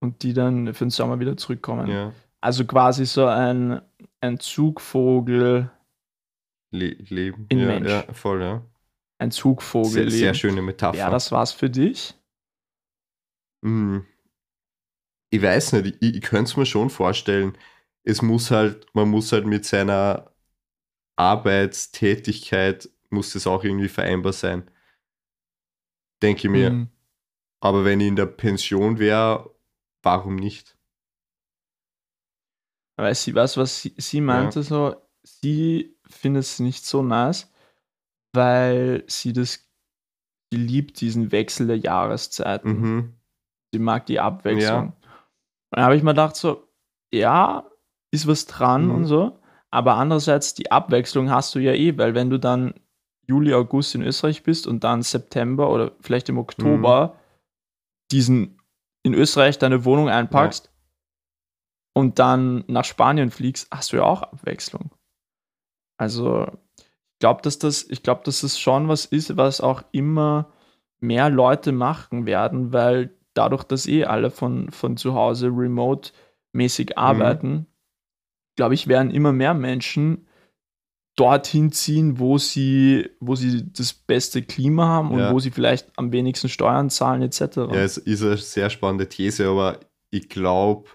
Und 0.00 0.24
die 0.24 0.34
dann 0.34 0.74
für 0.74 0.84
den 0.84 0.90
Sommer 0.90 1.20
wieder 1.20 1.36
zurückkommen. 1.36 1.88
Ja. 1.88 2.12
Also 2.40 2.66
quasi 2.66 3.06
so 3.06 3.24
ein, 3.24 3.80
ein 4.20 4.38
Zugvogel. 4.40 5.70
Le 6.72 6.88
Leben. 6.88 7.46
In 7.48 7.60
ja, 7.60 7.66
Mensch. 7.66 7.88
Ja, 7.88 8.12
voll, 8.12 8.42
ja. 8.42 8.62
Ein 9.18 9.30
Zugvogel. 9.30 10.10
Sehr, 10.10 10.10
sehr 10.10 10.34
schöne 10.34 10.60
Metapher. 10.60 10.98
Ja, 10.98 11.08
das 11.08 11.30
war's 11.30 11.52
für 11.52 11.70
dich? 11.70 12.14
Mhm. 13.62 14.04
Ich 15.30 15.40
weiß 15.40 15.74
nicht, 15.74 15.98
ich, 16.00 16.16
ich 16.16 16.20
könnte 16.20 16.50
es 16.50 16.56
mir 16.56 16.66
schon 16.66 16.90
vorstellen. 16.90 17.56
Es 18.02 18.20
muss 18.20 18.50
halt, 18.50 18.86
man 18.94 19.08
muss 19.08 19.30
halt 19.30 19.46
mit 19.46 19.64
seiner 19.64 20.32
Arbeitstätigkeit, 21.14 22.90
muss 23.10 23.34
das 23.34 23.46
auch 23.46 23.62
irgendwie 23.62 23.88
vereinbar 23.88 24.32
sein. 24.32 24.68
Denke 26.20 26.48
ich 26.48 26.50
mir. 26.50 26.70
Mhm. 26.70 26.88
Aber 27.62 27.84
wenn 27.84 28.00
ich 28.00 28.08
in 28.08 28.16
der 28.16 28.26
Pension 28.26 28.98
wäre, 28.98 29.48
warum 30.02 30.34
nicht? 30.34 30.76
Weil 32.96 33.14
sie 33.14 33.34
weiß, 33.34 33.56
was 33.56 33.80
sie, 33.80 33.94
sie 33.96 34.20
meinte, 34.20 34.60
ja. 34.60 34.64
so, 34.64 34.96
sie 35.22 35.96
findet 36.04 36.42
es 36.42 36.58
nicht 36.58 36.84
so 36.84 37.04
nice, 37.04 37.52
weil 38.34 39.04
sie 39.06 39.32
das, 39.32 39.64
sie 40.52 40.58
liebt 40.58 41.00
diesen 41.00 41.30
Wechsel 41.30 41.68
der 41.68 41.78
Jahreszeiten. 41.78 42.80
Mhm. 42.80 43.14
Sie 43.72 43.78
mag 43.78 44.06
die 44.06 44.18
Abwechslung. 44.18 44.86
Ja. 44.86 44.96
Dann 45.70 45.84
habe 45.84 45.96
ich 45.96 46.02
mir 46.02 46.10
gedacht, 46.10 46.34
so, 46.34 46.66
ja, 47.12 47.70
ist 48.10 48.26
was 48.26 48.46
dran 48.46 48.86
mhm. 48.86 48.94
und 48.94 49.04
so, 49.06 49.38
aber 49.70 49.94
andererseits 49.94 50.54
die 50.54 50.72
Abwechslung 50.72 51.30
hast 51.30 51.54
du 51.54 51.60
ja 51.60 51.72
eh, 51.72 51.96
weil 51.96 52.16
wenn 52.16 52.28
du 52.28 52.38
dann 52.38 52.74
Juli, 53.28 53.54
August 53.54 53.94
in 53.94 54.02
Österreich 54.02 54.42
bist 54.42 54.66
und 54.66 54.82
dann 54.82 55.02
September 55.02 55.70
oder 55.70 55.92
vielleicht 56.00 56.28
im 56.28 56.38
Oktober 56.38 57.14
mhm. 57.14 57.21
Diesen 58.12 58.58
in 59.02 59.14
Österreich 59.14 59.58
deine 59.58 59.84
Wohnung 59.84 60.08
einpackst 60.08 60.66
ja. 60.66 60.72
und 61.94 62.18
dann 62.18 62.64
nach 62.68 62.84
Spanien 62.84 63.30
fliegst, 63.30 63.68
hast 63.70 63.92
du 63.92 63.96
ja 63.96 64.04
auch 64.04 64.22
Abwechslung. 64.22 64.90
Also 65.96 66.46
ich 66.78 67.18
glaube, 67.18 67.42
dass 67.42 67.58
das, 67.58 67.84
ich 67.84 68.02
glaube, 68.02 68.22
dass 68.24 68.42
das 68.42 68.58
schon 68.58 68.88
was 68.88 69.06
ist, 69.06 69.36
was 69.36 69.60
auch 69.60 69.82
immer 69.92 70.52
mehr 71.00 71.30
Leute 71.30 71.72
machen 71.72 72.26
werden, 72.26 72.72
weil 72.72 73.16
dadurch, 73.34 73.64
dass 73.64 73.86
eh 73.86 74.04
alle 74.04 74.30
von, 74.30 74.70
von 74.70 74.96
zu 74.96 75.14
Hause 75.14 75.48
remote-mäßig 75.48 76.90
mhm. 76.90 76.96
arbeiten, 76.96 77.50
mhm. 77.50 77.66
glaube 78.56 78.74
ich, 78.74 78.88
werden 78.88 79.10
immer 79.10 79.32
mehr 79.32 79.54
Menschen 79.54 80.26
dorthin 81.16 81.72
ziehen, 81.72 82.18
wo 82.18 82.38
sie, 82.38 83.10
wo 83.20 83.34
sie 83.34 83.70
das 83.72 83.92
beste 83.92 84.42
Klima 84.42 84.86
haben 84.86 85.10
und 85.10 85.18
ja. 85.18 85.32
wo 85.32 85.38
sie 85.40 85.50
vielleicht 85.50 85.90
am 85.96 86.12
wenigsten 86.12 86.48
Steuern 86.48 86.90
zahlen, 86.90 87.22
etc. 87.22 87.40
Ja, 87.56 87.74
es 87.74 87.98
ist 87.98 88.22
eine 88.22 88.36
sehr 88.36 88.70
spannende 88.70 89.08
These, 89.08 89.46
aber 89.46 89.80
ich 90.10 90.28
glaube, 90.28 90.88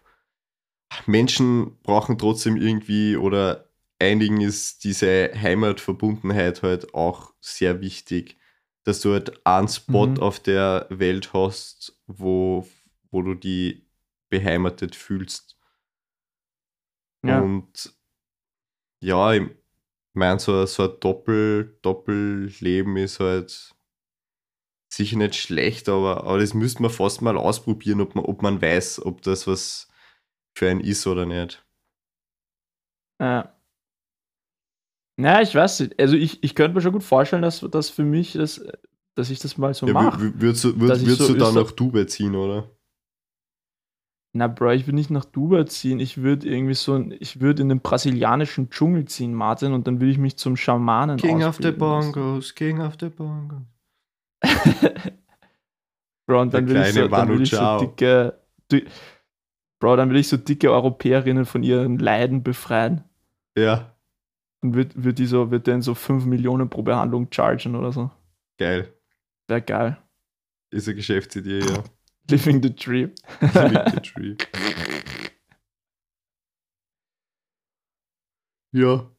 Menschen 1.06 1.78
brauchen 1.84 2.18
trotzdem 2.18 2.58
irgendwie 2.58 3.16
oder 3.16 3.70
einigen 4.00 4.42
ist 4.42 4.84
diese 4.84 5.32
Heimatverbundenheit 5.34 6.64
halt 6.64 6.94
auch 6.94 7.34
sehr 7.40 7.82
wichtig, 7.82 8.38
dass 8.84 9.02
du 9.02 9.14
halt 9.14 9.46
einen 9.46 9.68
Spot 9.68 10.08
mhm. 10.08 10.20
auf 10.20 10.40
der 10.40 10.88
Welt 10.90 11.34
hast, 11.34 12.00
wo, 12.08 12.68
wo 13.12 13.22
du 13.22 13.34
die 13.34 13.86
beheimatet 14.30 14.96
fühlst. 14.96 15.58
Ja. 17.24 17.42
Und 17.42 17.94
ja, 19.02 19.34
ich, 20.18 20.20
meine, 20.20 20.40
so, 20.40 20.66
so 20.66 20.90
ein 20.90 21.00
Doppel, 21.00 21.78
Doppelleben 21.84 22.98
ist 22.98 23.20
halt 23.20 23.76
sicher 24.92 25.16
nicht 25.16 25.36
schlecht, 25.36 25.90
aber, 25.90 26.24
aber 26.24 26.40
das 26.40 26.56
müsste 26.56 26.82
man 26.82 26.90
fast 26.90 27.22
mal 27.22 27.38
ausprobieren, 27.38 28.02
ob 28.02 28.16
man, 28.16 28.26
ob 28.26 28.42
man 28.42 28.60
weiß, 28.60 29.06
ob 29.06 29.22
das 29.22 29.46
was 29.46 29.88
für 30.58 30.72
einen 30.72 30.80
ist 30.80 31.06
oder 31.06 31.28
nicht. 31.28 31.64
Ja. 33.22 33.56
Naja, 35.20 35.42
ich 35.44 35.54
weiß 35.54 35.82
nicht. 35.82 36.00
Also 36.00 36.16
ich, 36.16 36.44
ich 36.44 36.56
könnte 36.56 36.74
mir 36.74 36.82
schon 36.82 36.94
gut 36.94 37.04
vorstellen, 37.04 37.44
dass 37.44 37.60
das 37.70 37.92
für 37.92 38.04
mich, 38.04 38.34
das, 38.34 38.66
dass 39.14 39.30
ich 39.30 39.38
das 39.38 39.56
mal 39.60 39.76
so 39.76 39.86
ja, 39.86 39.94
mache. 39.94 40.34
Würdest 40.42 40.64
du, 40.64 40.80
würd, 40.80 41.00
würdest 41.00 41.20
so 41.20 41.34
du 41.34 41.40
dann 41.40 41.54
nach 41.54 41.72
Dubai 41.72 42.06
ziehen, 42.06 42.36
oder? 42.36 42.68
Na, 44.34 44.48
Bro, 44.48 44.72
ich 44.72 44.86
würde 44.86 44.96
nicht 44.96 45.10
nach 45.10 45.26
Dubai 45.26 45.64
ziehen. 45.64 46.00
Ich 46.00 46.22
würde 46.22 46.48
irgendwie 46.48 46.74
so, 46.74 47.00
ich 47.20 47.40
würde 47.40 47.62
in 47.62 47.70
den 47.70 47.80
brasilianischen 47.80 48.70
Dschungel 48.70 49.06
ziehen, 49.06 49.34
Martin, 49.34 49.74
und 49.74 49.88
dann 49.88 50.00
würde 50.00 50.12
ich 50.12 50.18
mich 50.18 50.38
zum 50.38 50.56
Schamanen 50.58 51.18
King 51.18 51.44
of 51.44 51.58
the 51.62 51.72
Bongos, 51.72 52.54
King 52.54 52.82
of 52.82 52.96
the 53.00 53.10
Bongos. 53.10 53.62
Bro, 56.28 56.42
und 56.42 56.54
dann 56.54 56.68
würde 56.68 56.88
ich, 56.88 56.94
so, 56.94 57.08
dann 57.08 57.42
ich 57.42 57.50
so 57.50 57.80
dicke, 57.80 58.40
Bro, 59.80 59.96
dann 59.96 60.10
würde 60.10 60.20
ich 60.20 60.28
so 60.28 60.38
dicke 60.38 60.72
Europäerinnen 60.72 61.46
von 61.46 61.64
ihren 61.64 61.98
Leiden 61.98 62.44
befreien. 62.44 63.04
Ja. 63.58 63.96
Und 64.62 64.76
wird, 64.76 65.02
wird 65.02 65.20
die 65.20 65.26
so, 65.26 65.52
wird 65.52 65.68
denn 65.68 65.82
so 65.82 65.94
5 65.94 66.26
Millionen 66.26 66.70
pro 66.70 66.82
Behandlung 66.82 67.28
chargen 67.32 67.76
oder 67.76 67.92
so. 67.92 68.12
Geil. 68.60 68.94
Wäre 69.48 69.62
geil. 69.62 69.98
Ist 70.72 70.88
eine 70.88 70.96
Geschäftsidee, 70.96 71.60
ja. 71.60 71.84
Living 72.30 72.62
the 72.62 72.76
Tree. 72.76 73.10
Living 73.42 73.92
the 73.92 74.00
Tree. 74.02 74.36
ja. 78.72 79.10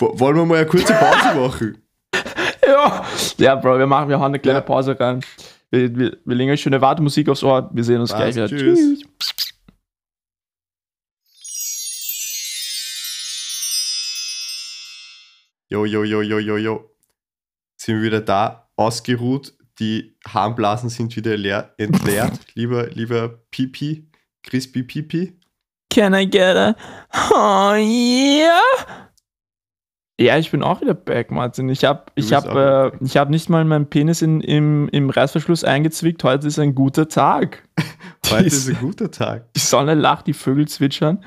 Wollen 0.00 0.36
wir 0.36 0.46
mal 0.46 0.58
eine 0.58 0.66
kurze 0.66 0.92
Pause 0.94 1.34
machen? 1.34 1.82
ja. 2.66 3.04
Ja, 3.38 3.54
Bro, 3.56 3.78
wir 3.78 3.86
machen, 3.86 4.08
wir 4.08 4.18
hauen 4.18 4.26
eine 4.26 4.38
kleine 4.38 4.60
ja. 4.60 4.64
Pause 4.64 4.98
rein. 4.98 5.24
Wir, 5.70 5.94
wir, 5.94 6.16
wir 6.24 6.36
legen 6.36 6.50
eine 6.50 6.56
schöne 6.56 6.80
Wartemusik 6.80 7.28
aufs 7.28 7.42
Ohr. 7.42 7.68
Wir 7.72 7.82
sehen 7.84 8.00
uns 8.00 8.10
Was, 8.12 8.18
gleich 8.18 8.36
wieder. 8.36 8.48
Tschüss. 8.48 9.00
tschüss. 9.00 9.54
Jo, 15.70 15.84
jo, 15.84 16.02
jo, 16.04 16.22
jo, 16.22 16.38
jo, 16.38 16.56
jo. 16.56 16.90
Sind 17.76 17.96
wir 17.96 18.02
wieder 18.02 18.20
da, 18.22 18.70
ausgeruht, 18.76 19.57
die 19.78 20.16
Harnblasen 20.26 20.88
sind 20.88 21.14
wieder 21.16 21.36
leer, 21.36 21.74
entleert. 21.78 22.38
lieber, 22.54 22.88
lieber 22.88 23.28
Pipi, 23.50 24.08
Crispy 24.42 24.82
Pipi. 24.82 25.38
Can 25.90 26.14
I 26.14 26.28
get 26.28 26.56
a 26.56 26.76
Oh 27.32 27.74
yeah? 27.74 28.60
Ja, 30.20 30.36
ich 30.36 30.50
bin 30.50 30.64
auch 30.64 30.80
wieder 30.80 30.94
back, 30.94 31.30
Martin. 31.30 31.68
Ich 31.68 31.84
habe 31.84 32.06
ich 32.16 32.32
hab, 32.32 32.46
äh, 32.46 32.90
hab 32.90 33.30
nicht 33.30 33.48
mal 33.48 33.64
meinen 33.64 33.88
Penis 33.88 34.20
in, 34.20 34.40
im, 34.40 34.88
im 34.88 35.10
Reißverschluss 35.10 35.62
eingezwickt. 35.62 36.24
Heute 36.24 36.48
ist 36.48 36.58
ein 36.58 36.74
guter 36.74 37.08
Tag. 37.08 37.68
Heute 38.28 38.42
die, 38.42 38.48
ist 38.48 38.68
ein 38.68 38.78
guter 38.80 39.10
Tag. 39.12 39.52
Die 39.54 39.60
Sonne 39.60 39.94
lacht, 39.94 40.26
die 40.26 40.32
Vögel 40.32 40.66
zwitschern. 40.66 41.24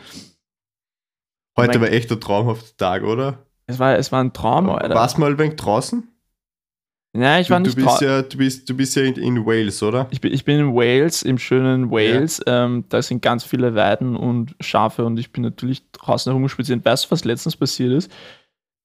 Heute 1.57 1.79
mein, 1.79 1.87
war 1.87 1.95
echt 1.95 2.11
ein 2.11 2.19
traumhafter 2.19 2.75
Tag, 2.75 3.03
oder? 3.03 3.45
Es 3.65 3.79
war, 3.79 3.97
es 3.97 4.11
war 4.11 4.21
ein 4.21 4.33
Traum, 4.33 4.69
Alter. 4.69 4.93
Warst 4.93 5.15
du 5.15 5.21
mal 5.21 5.31
ein 5.31 5.39
wenig 5.39 5.55
draußen? 5.55 6.10
Ja, 7.13 7.39
ich 7.39 7.49
war 7.49 7.59
du, 7.59 7.65
nicht 7.65 7.77
du 7.77 7.83
bist 7.83 8.01
ja, 8.01 8.21
du 8.21 8.37
bist, 8.37 8.69
du 8.69 8.75
bist 8.75 8.95
ja 8.95 9.03
in, 9.03 9.15
in, 9.15 9.45
Wales, 9.45 9.83
oder? 9.83 10.07
Ich 10.11 10.21
bin, 10.21 10.33
ich 10.33 10.45
bin 10.45 10.59
in 10.59 10.73
Wales, 10.73 11.23
im 11.23 11.37
schönen 11.37 11.91
Wales. 11.91 12.41
Ja. 12.47 12.65
Ähm, 12.65 12.85
da 12.87 13.01
sind 13.01 13.21
ganz 13.21 13.43
viele 13.43 13.75
Weiden 13.75 14.15
und 14.15 14.55
Schafe 14.61 15.03
und 15.03 15.19
ich 15.19 15.31
bin 15.31 15.43
natürlich 15.43 15.83
draußen 15.91 16.31
herumspaziert. 16.31 16.85
Weißt 16.85 17.05
du, 17.05 17.11
was 17.11 17.25
letztens 17.25 17.57
passiert 17.57 17.91
ist? 17.91 18.11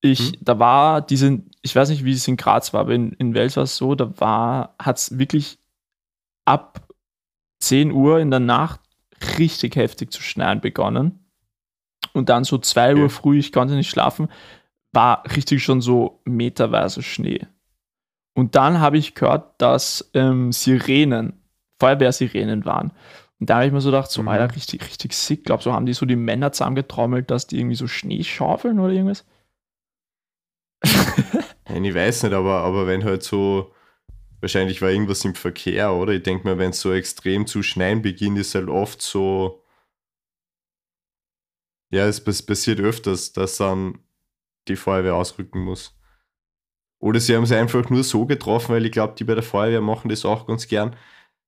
Ich, 0.00 0.18
hm? 0.18 0.32
da 0.40 0.58
war 0.58 1.02
diese, 1.02 1.40
ich 1.62 1.74
weiß 1.74 1.88
nicht, 1.90 2.04
wie 2.04 2.12
es 2.12 2.26
in 2.26 2.36
Graz 2.36 2.72
war, 2.72 2.80
aber 2.80 2.94
in, 2.94 3.12
in 3.12 3.34
Wales 3.34 3.56
war 3.56 3.64
es 3.64 3.76
so, 3.76 3.94
da 3.94 4.12
war, 4.18 4.74
hat 4.80 4.98
es 4.98 5.18
wirklich 5.18 5.58
ab 6.44 6.88
10 7.60 7.92
Uhr 7.92 8.18
in 8.18 8.30
der 8.30 8.40
Nacht 8.40 8.80
richtig 9.38 9.76
heftig 9.76 10.12
zu 10.12 10.20
schneien 10.20 10.60
begonnen. 10.60 11.20
Und 12.12 12.28
dann 12.28 12.44
so 12.44 12.58
2 12.58 12.92
okay. 12.92 13.02
Uhr 13.02 13.10
früh, 13.10 13.38
ich 13.38 13.52
konnte 13.52 13.74
nicht 13.74 13.90
schlafen, 13.90 14.28
war 14.92 15.22
richtig 15.36 15.62
schon 15.62 15.80
so 15.80 16.20
meterweise 16.24 17.02
Schnee. 17.02 17.46
Und 18.36 18.54
dann 18.54 18.80
habe 18.80 18.98
ich 18.98 19.14
gehört, 19.14 19.54
dass 19.62 20.10
ähm, 20.12 20.52
Sirenen, 20.52 21.40
Feuerwehrsirenen 21.80 22.66
waren. 22.66 22.92
Und 23.40 23.48
da 23.48 23.56
habe 23.56 23.66
ich 23.66 23.72
mir 23.72 23.80
so 23.80 23.88
gedacht, 23.88 24.10
so, 24.10 24.20
mhm. 24.20 24.28
Alter, 24.28 24.54
richtig, 24.54 24.84
richtig 24.86 25.14
sick. 25.14 25.44
Glaub, 25.44 25.62
so 25.62 25.72
haben 25.72 25.86
die 25.86 25.94
so 25.94 26.04
die 26.04 26.16
Männer 26.16 26.52
zusammengetrommelt, 26.52 27.30
dass 27.30 27.46
die 27.46 27.58
irgendwie 27.58 27.76
so 27.76 27.86
Schnee 27.86 28.22
schaufeln 28.22 28.78
oder 28.78 28.92
irgendwas. 28.92 29.24
Nein, 31.66 31.84
ich 31.84 31.94
weiß 31.94 32.24
nicht, 32.24 32.34
aber, 32.34 32.60
aber 32.60 32.86
wenn 32.86 33.04
halt 33.04 33.22
so, 33.22 33.72
wahrscheinlich 34.40 34.82
war 34.82 34.90
irgendwas 34.90 35.24
im 35.24 35.34
Verkehr, 35.34 35.94
oder? 35.94 36.12
Ich 36.12 36.22
denke 36.22 36.46
mal, 36.46 36.58
wenn 36.58 36.70
es 36.70 36.80
so 36.82 36.92
extrem 36.92 37.46
zu 37.46 37.62
schneien 37.62 38.02
beginnt, 38.02 38.38
ist 38.38 38.54
halt 38.54 38.68
oft 38.68 39.00
so, 39.00 39.64
ja, 41.90 42.06
es 42.06 42.22
passiert 42.22 42.80
öfters, 42.80 43.32
dass 43.32 43.56
dann 43.56 43.98
die 44.68 44.76
Feuerwehr 44.76 45.14
ausrücken 45.14 45.60
muss. 45.60 45.95
Oder 46.98 47.20
sie 47.20 47.36
haben 47.36 47.44
es 47.44 47.52
einfach 47.52 47.88
nur 47.90 48.04
so 48.04 48.26
getroffen, 48.26 48.74
weil 48.74 48.86
ich 48.86 48.92
glaube, 48.92 49.14
die 49.18 49.24
bei 49.24 49.34
der 49.34 49.42
Feuerwehr 49.42 49.80
machen 49.80 50.08
das 50.08 50.24
auch 50.24 50.46
ganz 50.46 50.66
gern, 50.66 50.96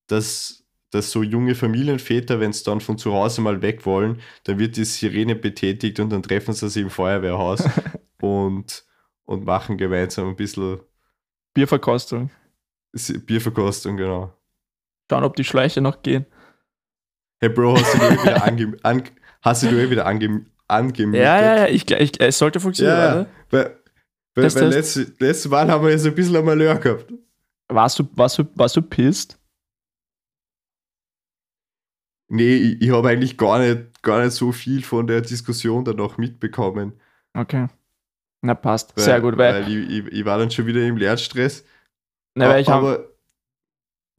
dass, 0.06 0.66
dass 0.90 1.10
so 1.10 1.22
junge 1.22 1.54
Familienväter, 1.54 2.40
wenn 2.40 2.52
sie 2.52 2.64
dann 2.64 2.80
von 2.80 2.98
zu 2.98 3.12
Hause 3.12 3.40
mal 3.40 3.62
weg 3.62 3.86
wollen, 3.86 4.20
dann 4.44 4.58
wird 4.58 4.76
die 4.76 4.84
Sirene 4.84 5.34
betätigt 5.34 6.00
und 6.00 6.10
dann 6.10 6.22
treffen 6.22 6.52
sie 6.52 6.68
sich 6.68 6.82
im 6.82 6.90
Feuerwehrhaus 6.90 7.64
und, 8.20 8.84
und 9.24 9.44
machen 9.44 9.78
gemeinsam 9.78 10.28
ein 10.28 10.36
bisschen 10.36 10.80
Bierverkostung. 11.54 12.30
Bierverkostung, 12.92 13.96
genau. 13.96 14.32
Schauen, 15.10 15.24
ob 15.24 15.36
die 15.36 15.44
Schleiche 15.44 15.80
noch 15.80 16.02
gehen. 16.02 16.26
Hey 17.40 17.48
Bro, 17.48 17.76
hast 17.76 17.94
du 17.94 17.98
dir 17.98 18.22
wieder, 18.22 18.44
ange 18.44 18.76
an 18.82 19.02
hast 19.42 19.62
du 19.62 19.68
dir 19.68 19.90
wieder 19.90 20.06
ange 20.06 20.46
angemietet? 20.66 21.24
Ja, 21.24 21.40
ja, 21.40 21.56
ja, 21.56 21.66
ich, 21.66 21.90
ich, 21.90 22.20
es 22.20 22.38
sollte 22.38 22.60
funktionieren, 22.60 22.98
ja, 22.98 23.12
oder? 23.12 23.26
Weil, 23.50 23.77
weil, 24.42 24.54
weil 24.54 24.68
letztes, 24.68 25.18
letztes 25.18 25.50
Mal 25.50 25.70
haben 25.70 25.84
wir 25.84 25.90
ja 25.90 25.98
so 25.98 26.08
ein 26.08 26.14
bisschen 26.14 26.36
am 26.36 26.44
Malheur 26.44 26.76
gehabt. 26.76 27.12
Warst 27.68 27.98
du, 27.98 28.08
warst 28.14 28.38
du, 28.38 28.44
warst 28.54 28.76
du 28.76 28.82
pisst? 28.82 29.38
Nee, 32.30 32.56
ich, 32.56 32.82
ich 32.82 32.90
habe 32.90 33.08
eigentlich 33.08 33.36
gar 33.36 33.58
nicht, 33.58 34.02
gar 34.02 34.22
nicht 34.22 34.32
so 34.32 34.52
viel 34.52 34.82
von 34.82 35.06
der 35.06 35.22
Diskussion 35.22 35.84
dann 35.84 35.96
noch 35.96 36.18
mitbekommen. 36.18 36.92
Okay. 37.34 37.68
Na, 38.42 38.54
passt. 38.54 38.96
Weil, 38.96 39.04
Sehr 39.04 39.20
gut, 39.20 39.36
weil, 39.36 39.64
weil 39.64 39.72
ich, 39.72 40.06
ich, 40.06 40.12
ich, 40.12 40.24
war 40.24 40.38
dann 40.38 40.50
schon 40.50 40.66
wieder 40.66 40.82
im 40.82 40.96
Lehrstress. 40.96 41.64
Na, 42.34 42.48
weil 42.48 42.62
ich 42.62 42.68
aber 42.68 42.92
hab, 42.92 43.08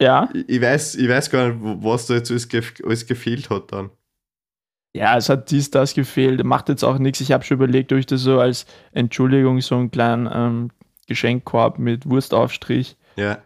ja. 0.01 0.29
Ich, 0.33 0.61
weiß, 0.61 0.95
ich 0.95 1.07
weiß 1.07 1.29
gar 1.29 1.49
nicht, 1.49 1.83
was 1.83 2.07
da 2.07 2.15
jetzt 2.15 2.31
alles, 2.31 2.47
gef 2.47 2.73
alles 2.83 3.05
gefehlt 3.05 3.49
hat 3.49 3.71
dann. 3.71 3.91
Ja, 4.99 5.15
es 5.15 5.29
hat 5.29 5.49
dies, 5.49 5.71
das 5.71 5.93
gefehlt. 5.93 6.43
Macht 6.43 6.67
jetzt 6.67 6.83
auch 6.83 6.99
nichts. 6.99 7.21
Ich 7.21 7.31
habe 7.31 7.45
schon 7.45 7.55
überlegt, 7.55 7.93
ob 7.93 7.99
ich 7.99 8.05
das 8.05 8.19
so 8.19 8.41
als 8.41 8.65
Entschuldigung 8.91 9.61
so 9.61 9.75
einen 9.75 9.91
kleinen 9.91 10.29
ähm, 10.29 10.71
Geschenkkorb 11.07 11.79
mit 11.79 12.05
Wurstaufstrich, 12.09 12.97
ja. 13.15 13.37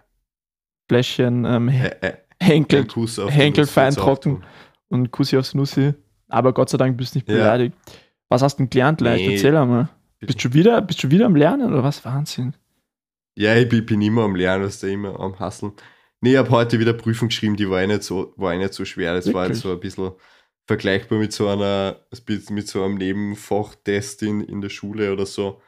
Fläschchen, 0.90 1.46
ähm, 1.46 1.70
äh, 1.70 1.90
äh, 2.02 2.14
Henkel, 2.42 2.88
Henkel 3.30 3.68
fein 3.68 3.94
trocken 3.94 4.44
und 4.90 5.12
Kussi 5.12 5.38
aufs 5.38 5.54
Nussi. 5.54 5.94
Aber 6.28 6.54
Gott 6.54 6.70
sei 6.70 6.80
Dank 6.80 6.98
bist 6.98 7.14
du 7.14 7.20
nicht 7.20 7.28
beleidigt. 7.28 7.76
Ja. 7.86 7.94
Was 8.30 8.42
hast 8.42 8.56
du 8.56 8.64
denn 8.64 8.72
gelernt, 8.72 9.02
leicht? 9.02 9.28
Nee. 9.28 9.36
Erzähl 9.36 9.56
einmal. 9.56 9.90
Bist 10.22 10.44
du, 10.44 10.54
wieder, 10.54 10.82
bist 10.82 11.04
du 11.04 11.12
wieder 11.12 11.28
am 11.28 11.36
Lernen 11.36 11.72
oder 11.72 11.84
was? 11.84 12.04
Wahnsinn. 12.04 12.56
Ja, 13.36 13.56
ich 13.56 13.70
bin, 13.70 13.86
bin 13.86 14.02
immer 14.02 14.24
am 14.24 14.36
Lernen, 14.36 14.66
was 14.66 14.80
da 14.80 14.88
immer 14.88 15.20
am 15.20 15.38
Hasseln. 15.40 15.74
Nee, 16.20 16.32
ich 16.32 16.38
habe 16.38 16.50
heute 16.50 16.80
wieder 16.80 16.94
Prüfung 16.94 17.28
geschrieben, 17.28 17.58
die 17.58 17.70
war 17.70 17.80
eh 17.80 17.86
nicht 17.86 18.02
so, 18.02 18.34
war 18.38 18.56
eh 18.56 18.58
nicht 18.58 18.74
so 18.74 18.86
schwer. 18.86 19.14
Das 19.14 19.26
Wirklich? 19.26 19.36
war 19.36 19.48
jetzt 19.48 19.60
so 19.60 19.72
ein 19.72 19.80
bisschen 19.80 20.14
vergleichbar 20.66 21.20
mit 21.20 21.34
so 21.34 21.48
einer, 21.48 22.00
mit 22.50 22.68
so 22.68 22.84
einem 22.84 22.96
Nebenfachtest 22.96 24.24
in, 24.24 24.42
in 24.42 24.62
der 24.62 24.70
Schule 24.70 25.12
oder 25.12 25.26
so. 25.26 25.62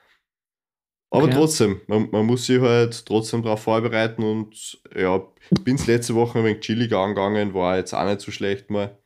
Aber 1.12 1.25
okay. 1.25 1.36
trotzdem, 1.36 1.81
man, 1.88 2.10
man, 2.12 2.25
muss 2.25 2.45
sich 2.45 2.60
halt 2.60 3.05
trotzdem 3.05 3.41
darauf 3.41 3.63
vorbereiten 3.63 4.23
und 4.23 4.81
ja, 4.93 5.21
bin 5.63 5.75
es 5.75 5.88
letzte 5.88 6.15
Woche 6.15 6.39
ein 6.39 6.45
wenig 6.45 6.62
chilliger 6.62 6.99
angegangen, 6.99 7.53
war 7.53 7.77
jetzt 7.77 7.93
auch 7.93 8.05
nicht 8.05 8.21
so 8.21 8.31
schlecht 8.31 8.69
mal. 8.69 8.97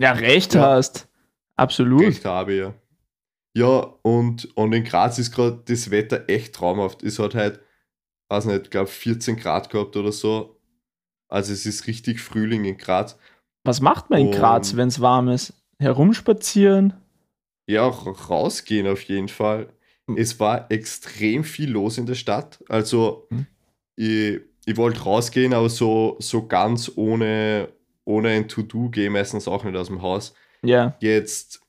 Ja, 0.00 0.12
recht 0.12 0.54
ja. 0.54 0.62
hast. 0.62 1.08
Absolut. 1.56 2.02
Recht 2.02 2.24
habe 2.24 2.52
ich, 2.52 2.58
ja. 2.60 2.74
Ja, 3.56 3.94
und, 4.02 4.56
und 4.56 4.72
in 4.72 4.84
Graz 4.84 5.18
ist 5.18 5.32
gerade 5.32 5.62
das 5.66 5.90
Wetter 5.90 6.28
echt 6.28 6.54
traumhaft. 6.54 7.02
Es 7.02 7.18
hat 7.18 7.34
halt, 7.34 7.60
weiß 8.28 8.46
nicht, 8.46 8.64
ich 8.64 8.70
glaube 8.70 8.88
14 8.88 9.36
Grad 9.36 9.70
gehabt 9.70 9.96
oder 9.96 10.10
so. 10.10 10.60
Also 11.28 11.52
es 11.52 11.64
ist 11.64 11.86
richtig 11.86 12.20
Frühling 12.20 12.64
in 12.64 12.76
Graz. 12.76 13.16
Was 13.64 13.80
macht 13.80 14.10
man 14.10 14.20
in 14.20 14.30
Graz, 14.30 14.76
wenn 14.76 14.88
es 14.88 15.00
warm 15.00 15.28
ist? 15.28 15.54
Herumspazieren? 15.78 16.92
Ja, 17.66 17.82
auch 17.84 18.30
rausgehen 18.30 18.86
auf 18.86 19.02
jeden 19.02 19.28
Fall. 19.28 19.68
Hm. 20.06 20.18
Es 20.18 20.38
war 20.38 20.70
extrem 20.70 21.44
viel 21.44 21.70
los 21.70 21.96
in 21.96 22.06
der 22.06 22.14
Stadt. 22.14 22.62
Also 22.68 23.26
hm. 23.30 23.46
ich, 23.96 24.40
ich 24.66 24.76
wollte 24.76 25.02
rausgehen, 25.02 25.54
aber 25.54 25.70
so, 25.70 26.16
so 26.20 26.46
ganz 26.46 26.92
ohne, 26.94 27.68
ohne 28.04 28.28
ein 28.28 28.48
To-Do 28.48 28.90
gehe 28.90 29.08
meistens 29.08 29.48
auch 29.48 29.64
nicht 29.64 29.76
aus 29.76 29.88
dem 29.88 30.02
Haus. 30.02 30.34
Ja. 30.62 30.96
Jetzt 31.00 31.62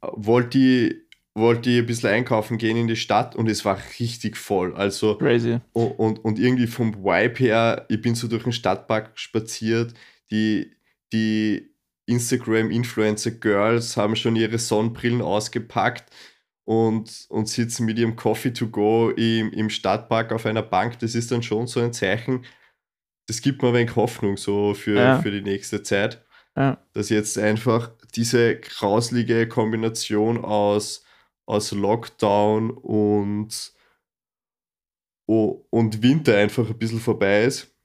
wollte 0.00 0.58
ich, 0.58 0.94
wollte 1.34 1.70
ich 1.70 1.78
ein 1.78 1.86
bisschen 1.86 2.10
einkaufen 2.10 2.56
gehen 2.56 2.76
in 2.76 2.86
die 2.86 2.96
Stadt 2.96 3.34
und 3.34 3.48
es 3.48 3.64
war 3.64 3.78
richtig 3.98 4.36
voll. 4.36 4.76
Also 4.76 5.16
Crazy. 5.16 5.58
Und, 5.72 5.98
und, 5.98 6.24
und 6.24 6.38
irgendwie 6.38 6.68
vom 6.68 6.94
Vibe 6.94 7.38
her, 7.38 7.86
ich 7.88 8.00
bin 8.00 8.14
so 8.14 8.28
durch 8.28 8.44
den 8.44 8.52
Stadtpark 8.52 9.12
spaziert, 9.14 9.94
die, 10.30 10.76
die 11.12 11.74
Instagram-Influencer-Girls 12.06 13.96
haben 13.96 14.16
schon 14.16 14.36
ihre 14.36 14.58
Sonnenbrillen 14.58 15.22
ausgepackt 15.22 16.10
und, 16.64 17.26
und 17.28 17.48
sitzen 17.48 17.86
mit 17.86 17.98
ihrem 17.98 18.16
Coffee 18.16 18.52
to 18.52 18.68
go 18.68 19.10
im, 19.10 19.52
im 19.52 19.70
Stadtpark 19.70 20.32
auf 20.32 20.46
einer 20.46 20.62
Bank. 20.62 20.98
Das 20.98 21.14
ist 21.14 21.30
dann 21.30 21.42
schon 21.42 21.66
so 21.66 21.80
ein 21.80 21.92
Zeichen, 21.92 22.44
das 23.26 23.42
gibt 23.42 23.62
mir 23.62 23.68
ein 23.68 23.74
wenig 23.74 23.94
Hoffnung 23.94 24.36
so 24.36 24.74
für, 24.74 24.96
ja. 24.96 25.22
für 25.22 25.30
die 25.30 25.42
nächste 25.42 25.82
Zeit. 25.82 26.24
Ja. 26.56 26.82
Dass 26.94 27.10
jetzt 27.10 27.38
einfach 27.38 27.92
diese 28.14 28.58
grauslige 28.58 29.46
Kombination 29.46 30.44
aus, 30.44 31.04
aus 31.46 31.72
Lockdown 31.72 32.70
und, 32.70 33.72
und 35.26 36.02
Winter 36.02 36.36
einfach 36.36 36.68
ein 36.68 36.78
bisschen 36.78 37.00
vorbei 37.00 37.44
ist. 37.44 37.77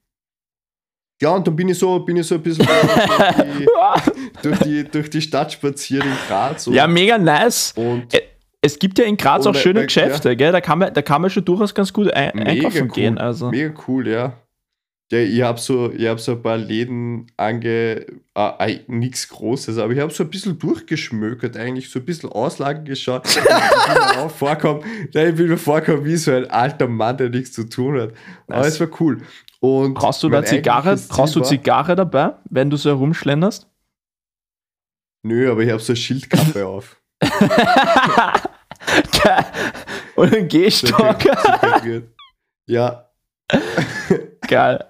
Ja, 1.24 1.30
und 1.30 1.48
dann 1.48 1.56
bin 1.56 1.70
ich 1.70 1.80
so, 1.80 2.00
bin 2.00 2.18
ich 2.18 2.28
so 2.28 2.36
ein 2.36 2.42
bisschen 2.42 2.68
durch, 2.68 3.56
die, 3.58 3.66
durch, 4.42 4.60
die, 4.60 4.84
durch 4.84 5.10
die 5.10 5.22
Stadt 5.22 5.54
spaziert 5.54 6.04
in 6.04 6.12
Graz. 6.28 6.66
ja, 6.66 6.86
mega 6.86 7.18
nice. 7.18 7.74
Und 7.78 8.08
es 8.60 8.78
gibt 8.78 9.00
ja 9.00 9.06
in 9.06 9.16
Graz 9.16 9.48
auch 9.48 9.56
schöne 9.56 9.86
Geschäfte, 9.86 10.30
ja. 10.30 10.36
gell? 10.36 10.52
Da 10.52 10.60
kann, 10.60 10.80
man, 10.80 10.94
da 10.94 11.02
kann 11.02 11.22
man 11.22 11.32
schon 11.32 11.46
durchaus 11.46 11.74
ganz 11.74 11.94
gut 11.94 12.14
ein, 12.14 12.38
einkaufen 12.46 12.90
cool, 12.90 12.94
gehen. 12.94 13.18
Also. 13.18 13.52
Mega 13.52 13.74
cool, 13.88 14.06
ja. 14.10 14.34
Ja, 15.14 15.20
ich 15.20 15.42
habe 15.44 15.60
so, 15.60 15.94
hab 15.94 16.20
so 16.20 16.34
ein 16.34 16.42
paar 16.42 16.58
Läden 16.58 17.28
ange. 17.38 18.06
Äh, 18.36 18.80
nichts 18.88 19.30
Großes, 19.30 19.78
aber 19.78 19.94
ich 19.94 20.00
habe 20.00 20.12
so 20.12 20.24
ein 20.24 20.30
bisschen 20.30 20.60
durchgeschmökert, 20.60 21.56
eigentlich 21.56 21.90
so 21.90 22.00
ein 22.00 22.06
bisschen 22.06 22.32
Auslagen 22.32 22.84
geschaut. 22.84 23.28
ich 23.28 23.36
bin 23.36 24.30
vorkommen, 24.30 24.84
ich 25.06 25.12
bin 25.12 25.48
mir 25.48 25.58
vorkommen 25.58 26.04
wie 26.04 26.18
so 26.18 26.32
ein 26.32 26.50
alter 26.50 26.88
Mann, 26.88 27.16
der 27.16 27.30
nichts 27.30 27.54
zu 27.54 27.70
tun 27.70 28.02
hat. 28.02 28.12
Aber 28.48 28.62
nice. 28.62 28.74
es 28.74 28.80
war 28.82 28.90
cool. 29.00 29.22
Und 29.64 29.94
brauchst 29.94 30.22
du 30.22 30.28
da 30.28 30.44
Zigarre, 30.44 30.98
brauchst 31.08 31.38
du 31.38 31.40
Zigarre 31.40 31.96
dabei, 31.96 32.34
wenn 32.50 32.70
du 32.70 32.76
so 32.76 32.90
herumschlenderst? 32.90 33.66
Nö, 35.26 35.50
aber 35.50 35.62
ich 35.62 35.70
habe 35.70 35.80
so 35.80 35.94
eine 35.94 35.98
Schildkappe 35.98 36.68
auf. 36.68 37.02
Und 40.18 40.36
ein 40.36 40.50
Gehstock. 40.50 41.18
ja. 42.66 43.10
Geil. 44.42 44.86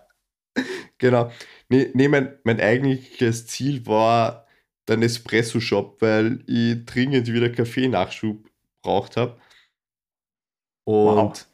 Genau. 0.97 1.31
Nee, 1.69 1.91
nee 1.93 2.07
mein, 2.07 2.39
mein 2.43 2.59
eigentliches 2.59 3.45
Ziel 3.45 3.85
war 3.85 4.47
der 4.87 4.97
Nespresso-Shop, 4.97 6.01
weil 6.01 6.43
ich 6.47 6.83
dringend 6.87 7.31
wieder 7.31 7.51
Kaffee-Nachschub 7.51 8.49
braucht 8.81 9.17
habe. 9.17 9.39
Und 10.83 11.15
wow. 11.15 11.47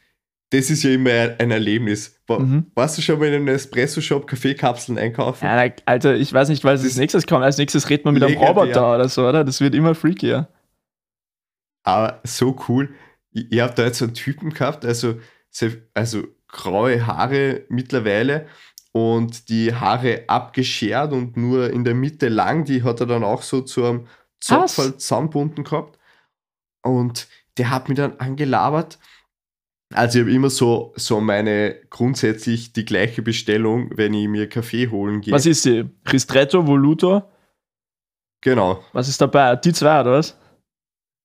Das 0.51 0.69
ist 0.69 0.83
ja 0.83 0.91
immer 0.91 1.35
ein 1.37 1.51
Erlebnis. 1.51 2.19
Mhm. 2.27 2.71
Warst 2.73 2.97
du 2.97 3.01
schon 3.01 3.19
mal 3.19 3.27
in 3.27 3.35
einem 3.35 3.47
Espresso-Shop 3.49 4.25
Kaffeekapseln 4.25 4.97
einkaufen? 4.97 5.45
Ja, 5.45 5.71
Alter, 5.85 6.15
ich 6.15 6.33
weiß 6.33 6.49
nicht, 6.49 6.63
was 6.63 6.83
als 6.83 6.97
nächstes 6.97 7.27
kommt. 7.27 7.43
Als 7.43 7.57
nächstes 7.57 7.89
redet 7.89 8.05
man 8.05 8.15
mit 8.15 8.23
einem 8.23 8.37
Roboter 8.37 8.95
oder 8.95 9.09
so, 9.09 9.27
oder? 9.27 9.43
Das 9.43 9.61
wird 9.61 9.75
immer 9.75 9.93
freakier. 9.93 10.47
Aber 11.83 12.19
so 12.23 12.55
cool. 12.67 12.93
Ich, 13.31 13.51
ich 13.51 13.59
habe 13.59 13.73
da 13.75 13.85
jetzt 13.85 13.99
so 13.99 14.05
einen 14.05 14.15
Typen 14.15 14.51
gehabt, 14.51 14.85
also, 14.85 15.19
also 15.93 16.23
graue 16.47 17.05
Haare 17.05 17.65
mittlerweile 17.69 18.47
und 18.91 19.49
die 19.49 19.73
Haare 19.73 20.23
abgeschert 20.27 21.13
und 21.13 21.37
nur 21.37 21.69
in 21.69 21.83
der 21.83 21.93
Mitte 21.93 22.27
lang. 22.27 22.65
Die 22.65 22.83
hat 22.83 22.99
er 23.01 23.05
dann 23.05 23.23
auch 23.23 23.43
so 23.43 23.61
zu 23.61 23.85
einem 23.85 24.07
Zopf 24.39 24.77
halt 24.79 25.01
zusammenbunden 25.01 25.63
gehabt. 25.63 25.99
Und 26.81 27.27
der 27.57 27.69
hat 27.69 27.87
mich 27.87 27.97
dann 27.97 28.17
angelabert. 28.17 28.97
Also 29.93 30.19
ich 30.19 30.25
habe 30.25 30.33
immer 30.33 30.49
so, 30.49 30.93
so 30.95 31.19
meine 31.19 31.75
grundsätzlich 31.89 32.73
die 32.73 32.85
gleiche 32.85 33.21
Bestellung, 33.21 33.89
wenn 33.95 34.13
ich 34.13 34.27
mir 34.27 34.47
Kaffee 34.47 34.87
holen 34.89 35.21
gehe. 35.21 35.33
Was 35.33 35.45
ist 35.45 35.63
sie? 35.63 35.85
Ristretto, 36.11 36.65
Voluto? 36.67 37.23
Genau. 38.41 38.83
Was 38.93 39.09
ist 39.09 39.19
dabei? 39.19 39.55
Die 39.55 39.73
zwei, 39.73 40.01
oder 40.01 40.11
was? 40.13 40.37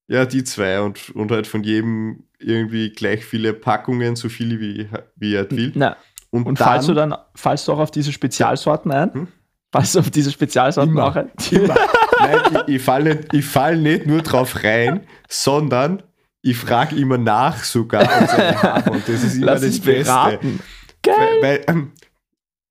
Ja, 0.08 0.24
die 0.24 0.44
zwei 0.44 0.80
und, 0.80 1.10
und 1.10 1.30
halt 1.30 1.46
von 1.46 1.62
jedem 1.62 2.24
irgendwie 2.38 2.90
gleich 2.90 3.24
viele 3.24 3.52
Packungen, 3.52 4.16
so 4.16 4.28
viele 4.28 4.60
wie, 4.60 4.88
wie 5.16 5.34
er 5.34 5.50
will. 5.50 5.72
Na, 5.74 5.96
und, 6.30 6.46
und 6.46 6.60
dann, 6.60 6.66
fallst 6.66 6.88
du 6.88 6.94
dann, 6.94 7.14
fallst 7.34 7.68
du 7.68 7.72
auch 7.72 7.78
auf 7.78 7.90
diese 7.90 8.12
Spezialsorten 8.12 8.90
ein? 8.90 9.14
Hm? 9.14 9.28
Fallst 9.72 9.94
du 9.94 10.00
auf 10.00 10.10
diese 10.10 10.30
Spezialsorten 10.30 10.92
immer, 10.92 11.06
auch 11.06 11.16
ein? 11.16 11.30
Immer. 11.50 11.74
Nein, 12.20 12.40
ich, 12.66 12.74
ich 12.74 12.82
falle 12.82 13.24
nicht, 13.32 13.44
fall 13.44 13.76
nicht 13.76 14.06
nur 14.06 14.22
drauf 14.22 14.62
rein, 14.62 15.06
sondern 15.28 16.02
ich 16.44 16.58
frage 16.58 16.94
immer 16.96 17.16
nach 17.16 17.64
sogar. 17.64 18.02
und 18.90 19.08
das 19.08 19.24
ist 19.24 19.36
immer 19.36 19.46
Lass 19.46 19.62
das 19.62 19.80
Beste. 19.80 20.04
Beraten. 20.04 20.60
Geil. 21.02 21.16
Weil, 21.40 21.40
weil 21.40 21.64
ähm, 21.68 21.92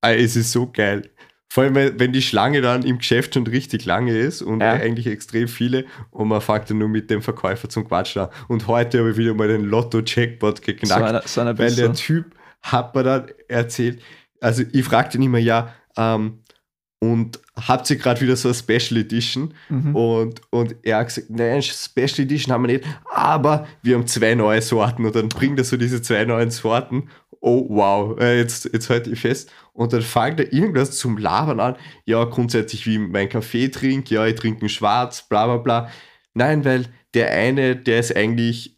es 0.02 0.36
ist 0.36 0.52
so 0.52 0.72
geil. 0.72 1.10
Vor 1.50 1.64
allem, 1.64 1.76
wenn 1.76 2.14
die 2.14 2.22
Schlange 2.22 2.62
dann 2.62 2.84
im 2.84 3.00
Geschäft 3.00 3.34
schon 3.34 3.48
richtig 3.48 3.86
lange 3.86 4.16
ist 4.16 4.44
und 4.44 4.62
ja. 4.62 4.74
eigentlich 4.74 5.08
extrem 5.08 5.48
viele 5.48 5.86
und 6.12 6.28
man 6.28 6.42
fängt 6.42 6.70
dann 6.70 6.78
nur 6.78 6.88
mit 6.88 7.10
dem 7.10 7.24
Verkäufer 7.24 7.68
zum 7.68 7.88
Quatschen 7.88 8.24
an. 8.24 8.30
Und 8.48 8.68
heute 8.68 9.00
habe 9.00 9.12
ich 9.12 9.18
wieder 9.18 9.34
mal 9.34 9.48
den 9.48 9.64
Lotto-Jackpot 9.64 10.62
geknackt, 10.62 11.00
so 11.00 11.06
einer, 11.06 11.22
so 11.26 11.42
einer 11.42 11.58
weil 11.58 11.74
der 11.76 11.94
Typ 11.94 12.36
hat 12.62 12.94
mir 12.94 13.04
dann 13.04 13.26
erzählt, 13.48 14.02
also 14.40 14.64
ich 14.72 14.84
fragte 14.84 15.18
ihn 15.18 15.24
immer, 15.24 15.40
ja, 15.40 15.74
ähm, 15.98 16.43
und 17.04 17.40
habt 17.68 17.90
ihr 17.90 17.98
gerade 17.98 18.22
wieder 18.22 18.38
so 18.38 18.48
eine 18.48 18.56
Special 18.56 19.02
Edition? 19.02 19.54
Mhm. 19.68 19.94
Und, 19.94 20.42
und 20.52 20.76
er 20.84 21.00
hat 21.00 21.08
gesagt, 21.08 21.30
nein, 21.30 21.62
Special 21.62 22.22
Edition 22.22 22.54
haben 22.54 22.66
wir 22.66 22.74
nicht, 22.78 22.86
aber 23.14 23.68
wir 23.82 23.96
haben 23.96 24.08
zwei 24.08 24.36
neue 24.36 24.62
Sorten 24.62 25.06
und 25.06 25.14
dann 25.14 25.28
bringt 25.28 25.60
er 25.60 25.66
so 25.66 25.76
diese 25.76 26.02
zwei 26.02 26.24
neuen 26.24 26.50
Sorten. 26.50 27.10
Oh 27.42 27.66
wow, 27.68 28.18
äh, 28.22 28.40
jetzt, 28.40 28.70
jetzt 28.72 28.90
halte 28.90 29.10
ich 29.10 29.20
fest. 29.20 29.52
Und 29.74 29.92
dann 29.92 30.02
fängt 30.02 30.40
er 30.40 30.54
irgendwas 30.54 30.98
zum 30.98 31.18
Labern 31.18 31.60
an. 31.60 31.76
Ja, 32.06 32.24
grundsätzlich 32.24 32.88
wie 32.88 33.00
mein 33.00 33.28
Kaffee 33.28 33.68
trinke, 33.68 34.16
ja, 34.16 34.26
ich 34.26 34.36
trinke 34.36 34.62
einen 34.62 34.70
Schwarz, 34.70 35.28
bla 35.28 35.46
bla 35.46 35.58
bla. 35.58 35.90
Nein, 36.34 36.64
weil 36.64 36.86
der 37.14 37.32
eine, 37.32 37.76
der 37.76 38.00
ist 38.00 38.16
eigentlich 38.16 38.78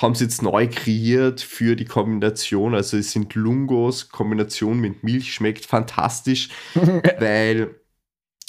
haben 0.00 0.14
sie 0.14 0.24
jetzt 0.24 0.42
neu 0.42 0.68
kreiert 0.68 1.40
für 1.40 1.76
die 1.76 1.84
Kombination. 1.84 2.74
Also 2.74 2.96
es 2.96 3.12
sind 3.12 3.34
Lungos, 3.34 4.08
Kombination 4.08 4.78
mit 4.78 5.02
Milch, 5.02 5.34
schmeckt 5.34 5.66
fantastisch, 5.66 6.48
weil 6.74 7.74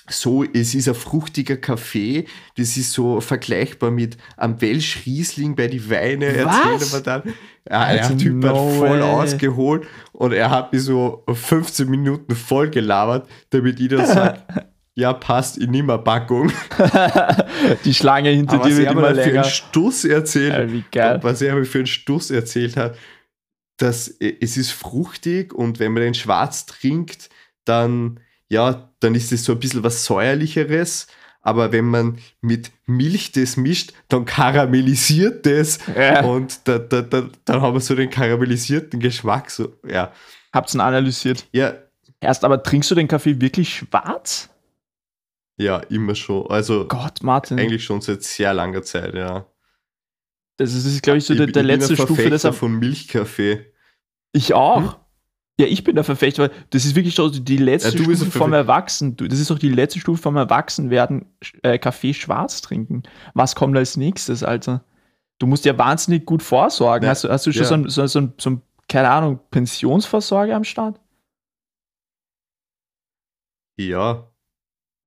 so, 0.10 0.44
es 0.44 0.76
ist 0.76 0.90
ein 0.90 0.96
fruchtiger 0.96 1.56
Kaffee, 1.56 2.26
das 2.58 2.76
ist 2.76 2.92
so 2.92 3.22
vergleichbar 3.22 3.90
mit 3.90 4.18
einem 4.36 4.60
Welsch 4.60 5.06
Riesling 5.06 5.56
bei 5.56 5.68
die 5.68 5.90
Weine, 5.90 6.26
erzählt 6.26 6.94
er 6.94 7.02
dann. 7.02 7.34
Ja, 7.70 7.94
der 7.94 8.18
Typ 8.18 8.34
no 8.34 8.50
hat 8.50 8.78
voll 8.78 9.00
way. 9.00 9.02
ausgeholt 9.02 9.88
und 10.12 10.34
er 10.34 10.50
hat 10.50 10.74
mich 10.74 10.84
so 10.84 11.24
15 11.32 11.90
Minuten 11.90 12.36
voll 12.36 12.70
gelabert, 12.70 13.30
damit 13.52 13.80
ich 13.80 13.88
dann 13.88 14.06
sage, 14.06 14.40
ja, 14.96 15.14
passt, 15.14 15.58
ich 15.58 15.68
nehme 15.68 15.94
eine 15.94 16.04
Packung. 16.04 16.52
die 17.86 17.94
Schlange 17.94 18.30
hinter 18.30 18.60
dir 18.60 18.78
wird 18.78 18.92
immer 18.92 19.12
länger. 19.12 19.24
für 19.24 19.40
einen 19.42 19.50
Stuss 19.50 20.06
erzählt, 20.06 20.86
ja, 20.94 21.24
was 21.24 21.42
er 21.42 21.56
mir 21.56 21.66
für 21.66 21.80
einen 21.80 21.88
Stuss 21.88 22.30
erzählt 22.30 22.78
hat, 22.78 22.96
dass 23.78 24.08
äh, 24.08 24.36
es 24.40 24.56
ist 24.58 24.72
fruchtig 24.72 25.54
und 25.54 25.80
wenn 25.80 25.94
man 25.94 26.04
den 26.04 26.14
schwarz 26.14 26.68
trinkt, 26.68 27.30
dann, 27.66 28.20
ja, 28.50 28.92
dann 29.00 29.16
ist 29.16 29.32
es 29.32 29.46
so 29.46 29.54
ein 29.54 29.60
bisschen 29.60 29.84
was 29.84 30.06
säuerlicheres. 30.06 31.08
Aber 31.46 31.74
wenn 31.74 31.86
man 31.86 32.20
mit 32.40 32.72
Milch 32.86 33.34
das 33.34 33.58
mischt, 33.58 33.92
dann 34.08 34.24
karamellisiert 34.24 35.46
das 35.46 35.80
ja. 35.94 36.24
und 36.24 36.66
da, 36.66 36.80
da, 36.80 37.02
da, 37.02 37.30
dann 37.44 37.62
haben 37.62 37.74
wir 37.74 37.82
so 37.82 37.96
den 37.96 38.10
karamellisierten 38.10 39.02
Geschmack. 39.02 39.50
So, 39.50 39.74
ja. 39.86 40.14
Habt's 40.54 40.74
ihn 40.74 40.80
analysiert? 40.80 41.46
Ja. 41.52 41.74
Erst 42.22 42.46
aber 42.46 42.64
trinkst 42.64 42.90
du 42.92 42.96
den 42.96 43.10
Kaffee 43.10 43.42
wirklich 43.42 43.76
schwarz? 43.76 44.53
Ja, 45.58 45.78
immer 45.78 46.16
schon. 46.16 46.50
Also 46.50 46.88
Gott, 46.88 47.22
Martin. 47.22 47.60
eigentlich 47.60 47.84
schon 47.84 48.02
seit 48.02 48.24
sehr 48.24 48.54
langer 48.54 48.84
Zeit, 48.84 49.14
ja. 49.14 49.46
Das 50.58 50.74
ist, 50.74 51.02
glaube 51.02 51.18
ich, 51.18 51.26
so 51.26 51.34
ich, 51.34 51.40
der, 51.40 51.48
der 51.48 51.64
letzte 51.64 51.96
Stufe 51.96 52.30
des 52.30 52.46
von 52.46 52.78
Milchkaffee. 52.78 53.74
Ich 54.32 54.54
auch. 54.54 54.94
Hm? 54.94 55.00
Ja, 55.60 55.68
ich 55.68 55.84
bin 55.84 55.96
der 55.96 56.04
Verfechter, 56.04 56.44
weil 56.44 56.52
das 56.72 56.84
ist 56.84 56.96
wirklich 56.96 57.14
so 57.14 57.30
die 57.30 57.58
letzte 57.58 57.96
ja, 57.96 58.04
Stufe 58.04 58.26
vom 58.26 58.54
Erwachsen. 58.54 59.16
Das 59.16 59.40
ist 59.40 59.52
auch 59.52 59.60
die 59.60 59.70
letzte 59.70 60.00
Stufe 60.00 60.22
vom 60.22 60.36
Erwachsenwerden, 60.36 61.38
äh, 61.62 61.78
Kaffee 61.78 62.14
schwarz 62.14 62.62
trinken. 62.62 63.04
Was 63.36 63.54
kommt 63.54 63.78
als 63.78 63.96
nächstes, 63.96 64.44
Alter? 64.44 64.84
Du 65.38 65.46
musst 65.46 65.66
ja 65.66 65.78
wahnsinnig 65.78 66.26
gut 66.26 66.42
vorsorgen. 66.42 67.06
Ja. 67.06 67.12
Hast, 67.12 67.24
hast, 67.26 67.46
du 67.46 67.52
schon 67.52 67.64
ja. 67.64 67.68
so, 67.68 67.76
ein, 67.76 67.90
so, 67.90 68.08
so, 68.08 68.20
ein, 68.20 68.34
so 68.40 68.50
ein, 68.50 68.62
keine 68.88 69.10
Ahnung, 69.12 69.40
Pensionsvorsorge 69.52 70.56
am 70.56 70.64
Start? 70.64 71.00
Ja, 73.78 74.33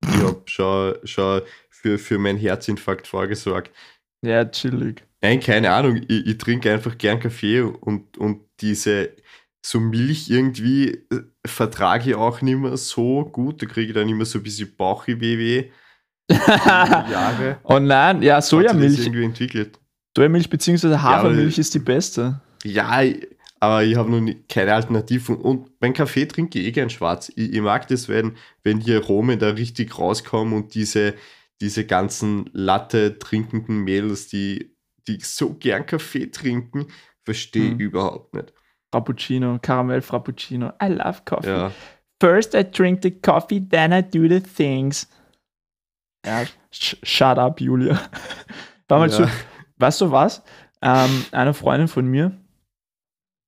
ich 0.09 0.23
habe 0.23 0.43
schon, 0.47 0.95
schon 1.05 1.43
für, 1.71 1.99
für 1.99 2.19
meinen 2.19 2.39
Herzinfarkt 2.39 3.07
vorgesorgt. 3.07 3.71
Ja, 4.23 4.45
chillig. 4.45 5.05
Nein, 5.21 5.41
keine 5.41 5.71
Ahnung. 5.73 6.03
Ich, 6.09 6.27
ich 6.27 6.39
trinke 6.39 6.73
einfach 6.73 6.97
gern 6.99 7.21
Kaffee 7.21 7.61
und, 7.61 8.17
und 8.19 8.43
diese 8.61 9.11
so 9.65 9.81
Milch 9.81 10.31
irgendwie 10.31 10.91
äh, 10.91 11.23
vertrage 11.45 12.11
ich 12.11 12.17
auch 12.17 12.41
nicht 12.41 12.59
mehr 12.59 12.77
so 12.77 13.25
gut. 13.25 13.63
Da 13.63 13.67
kriege 13.67 13.89
ich 13.89 13.95
dann 13.95 14.09
immer 14.09 14.25
so 14.25 14.39
ein 14.39 14.43
bisschen 14.43 14.75
Bauchweh. 14.77 15.71
Jahre. 16.29 17.59
Oh 17.65 17.79
nein, 17.79 18.23
ja, 18.23 18.41
Sojamilch. 18.41 19.01
irgendwie 19.01 19.25
entwickelt. 19.25 19.79
Sojamilch 20.17 20.49
bzw. 20.51 20.97
Hafermilch 20.97 21.57
ja, 21.57 21.61
ist 21.61 21.75
die 21.75 21.79
beste. 21.79 22.41
Ja, 22.65 23.03
aber 23.61 23.85
ich 23.85 23.97
habe 23.97 24.11
noch 24.11 24.21
nie, 24.21 24.43
keine 24.49 24.75
Alternativen. 24.75 25.37
Und 25.37 25.71
mein 25.81 25.93
Kaffee 25.93 26.27
trinke 26.27 26.59
ich 26.59 26.67
eh 26.67 26.73
gern 26.73 26.91
schwarz. 26.91 27.31
Ich, 27.35 27.55
ich, 27.55 27.61
mag 27.61 27.89
das, 27.89 28.09
wenn, 28.09 28.37
wenn 28.63 28.81
die 28.81 28.95
Aromen 28.95 29.39
da 29.39 29.51
richtig 29.51 29.99
rauskommen 29.99 30.55
und 30.55 30.75
diese, 30.75 31.15
diese 31.61 31.87
ganzen 31.87 32.51
Latte 32.53 33.19
trinkenden 33.19 33.85
Mädels, 33.85 34.29
die, 34.29 34.77
die 35.09 35.19
so 35.23 35.55
gern 35.55 35.87
Kaffee 35.87 36.27
trinken, 36.27 36.87
verstehe 37.25 37.71
hm. 37.71 37.75
ich 37.75 37.81
überhaupt 37.81 38.35
nicht. 38.35 38.53
Frappuccino, 38.93 39.59
Karamell 39.61 40.03
Frappuccino. 40.03 40.73
I 40.83 40.87
love 40.87 41.23
coffee. 41.25 41.49
Ja. 41.49 41.73
First 42.21 42.55
I 42.55 42.63
drink 42.63 43.03
the 43.03 43.11
coffee, 43.11 43.61
then 43.61 43.93
I 43.93 44.03
do 44.03 44.29
the 44.29 44.41
things. 44.41 45.09
Ja, 46.25 46.45
sh 46.71 46.97
shut 47.03 47.39
up, 47.39 47.61
Julia. 47.61 48.01
War 48.89 48.99
mal 48.99 49.11
ja. 49.11 49.17
zu, 49.17 49.29
weißt 49.77 50.01
du 50.01 50.11
was? 50.11 50.43
Ähm, 50.81 51.25
eine 51.33 51.53
Freundin 51.53 51.89
von 51.89 52.07
mir, 52.07 52.39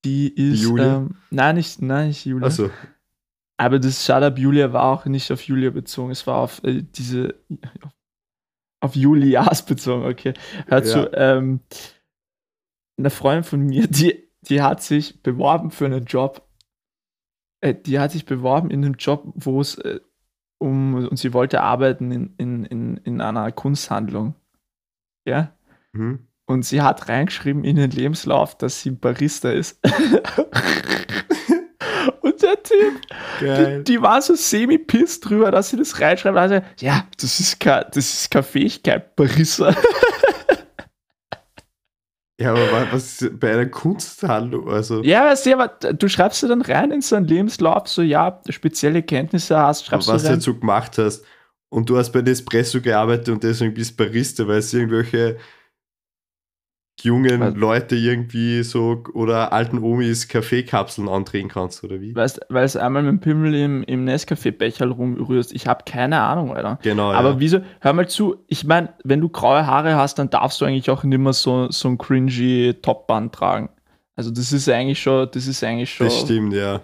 die 0.04 0.28
ist. 0.28 0.62
Julia? 0.62 0.98
Ähm, 0.98 1.16
nein, 1.30 1.56
nicht, 1.56 1.82
nein, 1.82 2.08
nicht 2.08 2.24
Julia. 2.24 2.46
Achso. 2.46 2.70
Aber 3.56 3.78
das 3.78 4.04
Shut 4.04 4.22
Up 4.22 4.38
Julia 4.38 4.72
war 4.72 4.84
auch 4.84 5.04
nicht 5.06 5.32
auf 5.32 5.42
Julia 5.42 5.70
bezogen, 5.70 6.12
es 6.12 6.26
war 6.26 6.38
auf 6.38 6.62
äh, 6.64 6.82
diese. 6.82 7.34
Auf 8.80 8.94
Julias 8.94 9.66
bezogen, 9.66 10.04
okay. 10.04 10.34
Hör 10.68 10.84
zu, 10.84 11.10
ähm, 11.12 11.60
eine 12.96 13.10
Freundin 13.10 13.42
von 13.42 13.60
mir, 13.60 13.88
die, 13.88 14.28
die 14.42 14.62
hat 14.62 14.82
sich 14.82 15.20
beworben 15.20 15.72
für 15.72 15.86
einen 15.86 16.04
Job. 16.04 16.48
Äh, 17.60 17.74
die 17.74 17.98
hat 17.98 18.12
sich 18.12 18.24
beworben 18.24 18.70
in 18.70 18.84
einem 18.84 18.94
Job, 18.94 19.24
wo 19.34 19.60
es 19.60 19.78
äh, 19.78 19.98
um. 20.58 20.94
Und 20.94 21.16
sie 21.18 21.32
wollte 21.32 21.60
arbeiten 21.60 22.12
in, 22.12 22.34
in, 22.36 22.64
in, 22.66 22.96
in 22.98 23.20
einer 23.20 23.50
Kunsthandlung. 23.50 24.36
Ja? 25.26 25.52
Mhm. 25.92 26.27
Und 26.48 26.64
sie 26.64 26.80
hat 26.80 27.10
reingeschrieben 27.10 27.62
in 27.62 27.76
den 27.76 27.90
Lebenslauf, 27.90 28.56
dass 28.56 28.80
sie 28.80 28.90
Barista 28.90 29.50
ist. 29.50 29.78
und 32.22 32.42
der 32.42 32.62
Typ, 32.62 33.02
die, 33.42 33.84
die, 33.84 34.00
war 34.00 34.22
so 34.22 34.34
semi-piss 34.34 35.20
drüber, 35.20 35.50
dass 35.50 35.68
sie 35.68 35.76
das 35.76 36.00
reinschreibt. 36.00 36.38
Also, 36.38 36.62
ja, 36.80 37.06
das 37.20 37.38
ist, 37.38 37.60
keine, 37.60 37.84
das 37.92 38.14
ist 38.14 38.30
keine 38.30 38.44
Fähigkeit, 38.44 39.14
Barista. 39.14 39.76
Ja, 42.40 42.52
aber 42.52 42.92
was 42.92 43.20
ist 43.20 43.40
bei 43.40 43.52
einer 43.52 43.66
Kunsthandlung? 43.66 44.68
Also 44.68 45.02
ja, 45.02 45.24
weißt 45.24 45.46
du, 45.46 45.54
aber 45.54 45.92
du 45.92 46.08
schreibst 46.08 46.40
du 46.40 46.46
dann 46.46 46.62
rein 46.62 46.92
in 46.92 47.00
so 47.00 47.16
einen 47.16 47.26
Lebenslauf, 47.26 47.88
so 47.88 48.00
ja, 48.00 48.40
spezielle 48.48 49.02
Kenntnisse 49.02 49.58
hast, 49.58 49.86
schreibst 49.86 50.06
was 50.06 50.22
du 50.22 50.28
rein. 50.28 50.36
Was 50.36 50.44
du 50.44 50.50
dazu 50.52 50.60
gemacht 50.60 50.98
hast. 50.98 51.24
Und 51.68 51.90
du 51.90 51.98
hast 51.98 52.12
bei 52.12 52.22
Nespresso 52.22 52.80
gearbeitet 52.80 53.30
und 53.30 53.42
deswegen 53.42 53.74
bist 53.74 53.96
Barista, 53.96 54.46
weil 54.46 54.58
es 54.58 54.72
irgendwelche 54.72 55.38
jungen 57.02 57.40
Was? 57.40 57.54
Leute 57.54 57.96
irgendwie 57.96 58.62
so 58.62 59.04
oder 59.14 59.52
alten 59.52 59.78
Omis 59.78 60.28
Kaffeekapseln 60.28 61.08
andrehen 61.08 61.48
kannst, 61.48 61.84
oder 61.84 62.00
wie? 62.00 62.14
Weißt 62.14 62.40
weil 62.48 62.64
es 62.64 62.76
einmal 62.76 63.02
mit 63.02 63.12
dem 63.12 63.20
Pimmel 63.20 63.54
im, 63.54 63.82
im 63.84 64.04
Nescafé-Becher 64.04 64.86
rumrührst. 64.88 65.52
Ich 65.52 65.66
habe 65.66 65.84
keine 65.86 66.20
Ahnung, 66.20 66.56
Alter. 66.56 66.78
Genau. 66.82 67.12
Aber 67.12 67.30
ja. 67.30 67.40
wieso, 67.40 67.60
hör 67.80 67.92
mal 67.92 68.08
zu, 68.08 68.36
ich 68.46 68.64
meine, 68.64 68.94
wenn 69.04 69.20
du 69.20 69.28
graue 69.28 69.66
Haare 69.66 69.96
hast, 69.96 70.18
dann 70.18 70.30
darfst 70.30 70.60
du 70.60 70.64
eigentlich 70.64 70.90
auch 70.90 71.04
nicht 71.04 71.18
mehr 71.18 71.32
so, 71.32 71.70
so 71.70 71.88
ein 71.88 71.98
cringy 71.98 72.74
Topband 72.82 73.34
tragen. 73.34 73.70
Also 74.16 74.30
das 74.32 74.52
ist 74.52 74.68
eigentlich 74.68 75.00
schon, 75.00 75.28
das 75.32 75.46
ist 75.46 75.62
eigentlich 75.62 75.92
schon. 75.92 76.06
Das 76.08 76.20
stimmt, 76.20 76.52
ja. 76.52 76.80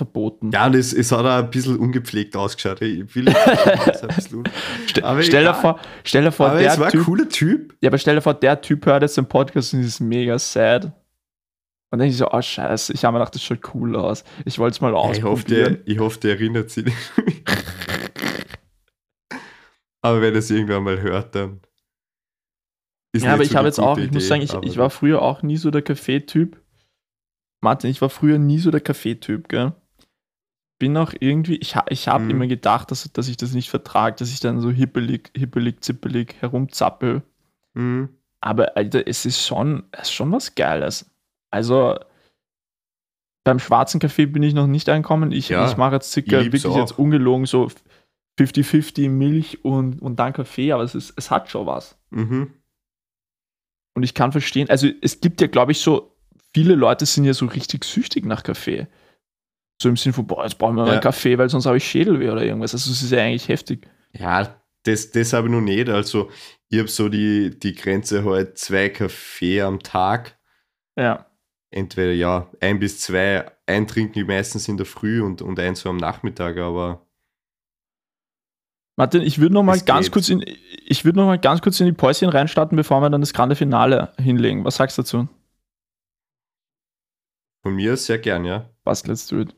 Verboten. 0.00 0.50
Ja, 0.50 0.66
und 0.66 0.74
es, 0.74 1.12
hat 1.12 1.26
auch 1.26 1.44
ein 1.44 1.50
bisschen 1.50 1.76
ungepflegt 1.76 2.34
ausgeschaut. 2.34 2.80
Ich 2.80 3.14
will 3.14 3.28
aber 5.02 5.22
stell, 5.22 5.44
dir 5.44 5.52
vor, 5.52 5.78
stell 6.04 6.24
dir 6.24 6.32
vor, 6.32 6.48
aber 6.48 6.60
der 6.60 6.72
es 6.72 6.80
war 6.80 6.90
typ, 6.90 7.00
ein 7.00 7.04
cooler 7.04 7.28
Typ. 7.28 7.76
Ja, 7.82 7.90
aber 7.90 7.98
stell 7.98 8.14
dir 8.14 8.22
vor, 8.22 8.32
der 8.32 8.62
Typ 8.62 8.86
hört 8.86 9.02
jetzt 9.02 9.18
den 9.18 9.26
Podcast 9.26 9.74
und 9.74 9.80
ist 9.80 10.00
mega 10.00 10.38
sad. 10.38 10.86
Und 10.86 10.92
dann 11.90 12.00
denke 12.00 12.12
ich 12.12 12.16
so, 12.16 12.30
oh 12.30 12.40
scheiße, 12.40 12.94
ich 12.94 13.04
habe 13.04 13.12
mir 13.12 13.18
gedacht, 13.18 13.34
das 13.34 13.42
schaut 13.42 13.74
cool 13.74 13.94
aus. 13.94 14.24
Ich 14.46 14.58
wollte 14.58 14.74
es 14.76 14.80
mal 14.80 14.94
ausprobieren. 14.94 15.18
Ich 15.18 15.24
hoffe, 15.24 15.44
der, 15.44 15.78
ich 15.84 15.98
hoffe, 15.98 16.20
der 16.20 16.30
erinnert 16.30 16.70
sich. 16.70 16.86
aber 20.00 20.22
wenn 20.22 20.32
er 20.32 20.38
es 20.38 20.50
irgendwann 20.50 20.82
mal 20.82 21.00
hört, 21.02 21.34
dann. 21.34 21.60
ja, 23.14 23.34
aber 23.34 23.42
ich 23.42 23.54
habe 23.54 23.66
jetzt 23.66 23.80
auch, 23.80 23.98
ich 23.98 24.04
Idee, 24.04 24.14
muss 24.14 24.28
sagen, 24.28 24.40
ich, 24.40 24.54
ich 24.62 24.78
war 24.78 24.88
früher 24.88 25.20
auch 25.20 25.42
nie 25.42 25.58
so 25.58 25.70
der 25.70 25.82
Kaffeetyp. 25.82 26.58
Martin, 27.60 27.90
ich 27.90 28.00
war 28.00 28.08
früher 28.08 28.38
nie 28.38 28.58
so 28.58 28.70
der 28.70 28.80
Kaffeetyp, 28.80 29.48
gell? 29.48 29.74
Bin 30.80 30.96
auch 30.96 31.12
irgendwie, 31.20 31.56
ich, 31.56 31.76
ich 31.90 32.08
habe 32.08 32.24
mhm. 32.24 32.30
immer 32.30 32.46
gedacht, 32.48 32.90
dass, 32.90 33.12
dass 33.12 33.28
ich 33.28 33.36
das 33.36 33.52
nicht 33.52 33.70
vertrage, 33.70 34.16
dass 34.16 34.32
ich 34.32 34.40
dann 34.40 34.60
so 34.60 34.70
hippelig, 34.70 35.30
hippelig, 35.36 35.84
zippelig 35.84 36.34
herumzappel. 36.40 37.22
Mhm. 37.74 38.08
Aber 38.40 38.76
Alter, 38.76 39.06
es 39.06 39.26
ist 39.26 39.46
schon, 39.46 39.84
es 39.92 40.08
ist 40.08 40.12
schon 40.12 40.32
was 40.32 40.54
Geiles. 40.54 41.08
Also 41.50 41.96
beim 43.44 43.58
schwarzen 43.58 44.00
Kaffee 44.00 44.26
bin 44.26 44.42
ich 44.42 44.54
noch 44.54 44.66
nicht 44.66 44.88
angekommen. 44.88 45.32
Ich, 45.32 45.50
ja, 45.50 45.68
ich 45.68 45.76
mache 45.76 45.96
jetzt 45.96 46.12
circa 46.12 46.42
wirklich 46.42 46.66
auch. 46.66 46.76
jetzt 46.76 46.98
ungelogen 46.98 47.44
so 47.44 47.70
50-50 48.38 49.10
Milch 49.10 49.64
und, 49.64 50.00
und 50.00 50.16
dann 50.16 50.32
Kaffee, 50.32 50.72
aber 50.72 50.82
es, 50.82 50.94
ist, 50.94 51.12
es 51.16 51.30
hat 51.30 51.50
schon 51.50 51.66
was. 51.66 51.98
Mhm. 52.08 52.54
Und 53.94 54.02
ich 54.02 54.14
kann 54.14 54.32
verstehen, 54.32 54.70
also 54.70 54.88
es 55.02 55.20
gibt 55.20 55.42
ja, 55.42 55.46
glaube 55.46 55.72
ich, 55.72 55.80
so, 55.80 56.16
viele 56.54 56.74
Leute 56.74 57.04
sind 57.04 57.24
ja 57.24 57.34
so 57.34 57.44
richtig 57.44 57.84
süchtig 57.84 58.24
nach 58.24 58.42
Kaffee 58.42 58.86
So 59.80 59.88
im 59.88 59.96
Sinn 59.96 60.12
von, 60.12 60.26
boah, 60.26 60.44
jetzt 60.44 60.58
brauchen 60.58 60.76
wir 60.76 60.84
mal 60.84 60.92
einen 60.92 61.00
Kaffee, 61.00 61.38
weil 61.38 61.48
sonst 61.48 61.64
habe 61.64 61.78
ich 61.78 61.84
Schädelweh 61.84 62.28
oder 62.30 62.42
irgendwas. 62.42 62.74
Also 62.74 62.90
es 62.90 63.02
ist 63.02 63.12
ja 63.12 63.22
eigentlich 63.22 63.48
heftig. 63.48 63.88
Ja, 64.12 64.60
das, 64.82 65.10
das 65.10 65.32
habe 65.32 65.48
ich 65.48 65.52
noch 65.52 65.62
nicht. 65.62 65.88
Also 65.88 66.30
ich 66.68 66.78
habe 66.78 66.88
so 66.88 67.08
die, 67.08 67.58
die 67.58 67.74
Grenze 67.74 68.24
halt 68.24 68.58
zwei 68.58 68.90
Kaffee 68.90 69.62
am 69.62 69.80
Tag. 69.80 70.38
Ja. 70.96 71.26
Entweder 71.70 72.12
ja, 72.12 72.50
ein 72.60 72.78
bis 72.78 73.00
zwei, 73.00 73.50
ein 73.66 73.86
trinken 73.86 74.14
die 74.14 74.24
meistens 74.24 74.68
in 74.68 74.76
der 74.76 74.86
Früh 74.86 75.22
und, 75.22 75.40
und 75.40 75.58
ein 75.58 75.74
so 75.74 75.88
am 75.88 75.96
Nachmittag, 75.96 76.58
aber. 76.58 77.06
Martin, 78.96 79.22
ich 79.22 79.38
würde 79.38 79.54
noch 79.54 79.62
mal 79.62 79.80
ganz 79.80 80.06
geht. 80.06 80.12
kurz 80.12 80.28
in 80.28 80.44
ich 80.90 81.04
würde 81.04 81.20
noch 81.20 81.26
mal 81.26 81.38
ganz 81.38 81.62
kurz 81.62 81.80
in 81.80 81.86
die 81.86 81.92
Päuschen 81.92 82.28
reinstarten, 82.28 82.76
bevor 82.76 83.00
wir 83.00 83.08
dann 83.08 83.22
das 83.22 83.32
grande 83.32 83.56
Finale 83.56 84.12
hinlegen. 84.18 84.64
Was 84.64 84.76
sagst 84.76 84.98
du 84.98 85.02
dazu? 85.02 85.28
Von 87.62 87.76
mir 87.76 87.96
sehr 87.96 88.18
gern, 88.18 88.44
ja. 88.44 88.68
Passt, 88.84 89.06
let's 89.06 89.26
do 89.26 89.40
it. 89.40 89.54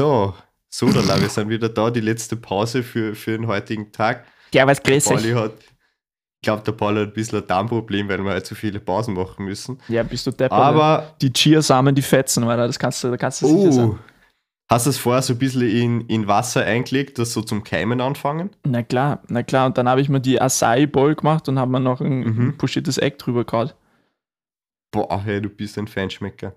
So, 0.00 0.32
so, 0.70 0.90
dann 0.90 1.20
wir 1.20 1.28
sind 1.28 1.50
wieder 1.50 1.68
da, 1.68 1.90
die 1.90 2.00
letzte 2.00 2.34
Pause 2.34 2.82
für, 2.82 3.14
für 3.14 3.32
den 3.32 3.46
heutigen 3.46 3.92
Tag. 3.92 4.24
Ja, 4.54 4.66
was 4.66 4.82
grüß 4.82 5.10
Ich 5.10 5.34
glaube, 6.40 6.62
der 6.64 6.72
Paul 6.72 6.98
hat 7.00 7.08
ein 7.08 7.12
bisschen 7.12 7.42
ein 7.42 7.46
Darmproblem, 7.46 8.08
weil 8.08 8.24
wir 8.24 8.30
halt 8.30 8.46
so 8.46 8.54
viele 8.54 8.80
Pausen 8.80 9.12
machen 9.12 9.44
müssen. 9.44 9.78
Ja, 9.88 10.02
bist 10.02 10.26
du 10.26 10.30
deppert. 10.30 10.58
Aber 10.58 11.14
die 11.20 11.30
Chiasamen, 11.30 11.94
die 11.94 12.00
fetzen, 12.00 12.46
weil 12.46 12.56
das 12.56 12.78
kannst 12.78 13.04
du, 13.04 13.10
da 13.10 13.18
kannst 13.18 13.42
du 13.42 13.46
sicher 13.46 13.68
uh, 13.68 13.72
sein. 13.72 13.98
Hast 14.70 14.86
du 14.86 14.90
es 14.90 14.96
vorher 14.96 15.20
so 15.20 15.34
ein 15.34 15.38
bisschen 15.38 15.68
in, 15.68 16.00
in 16.06 16.26
Wasser 16.26 16.64
eingelegt, 16.64 17.18
das 17.18 17.34
so 17.34 17.42
zum 17.42 17.62
Keimen 17.62 18.00
anfangen? 18.00 18.48
Na 18.64 18.82
klar, 18.82 19.22
na 19.28 19.42
klar. 19.42 19.66
Und 19.66 19.76
dann 19.76 19.86
habe 19.86 20.00
ich 20.00 20.08
mir 20.08 20.22
die 20.22 20.40
Acai 20.40 20.86
Bowl 20.86 21.14
gemacht 21.14 21.46
und 21.50 21.58
habe 21.58 21.70
mir 21.70 21.80
noch 21.80 22.00
ein, 22.00 22.20
mhm. 22.20 22.56
pochiertes 22.56 22.96
Egg 22.96 23.18
drüber 23.18 23.44
gehauen. 23.44 23.72
Boah, 24.92 25.20
hey, 25.22 25.42
du 25.42 25.50
bist 25.50 25.76
ein 25.76 25.88
Feinschmecker. 25.88 26.54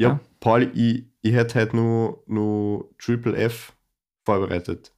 Ja, 0.00 0.08
ja. 0.08 0.20
Paul, 0.40 0.72
ich, 0.74 1.04
ich 1.22 1.34
hätte 1.34 1.58
halt 1.58 1.74
nur, 1.74 2.22
nur 2.26 2.90
Triple 2.98 3.36
F 3.36 3.72
vorbereitet. 4.24 4.92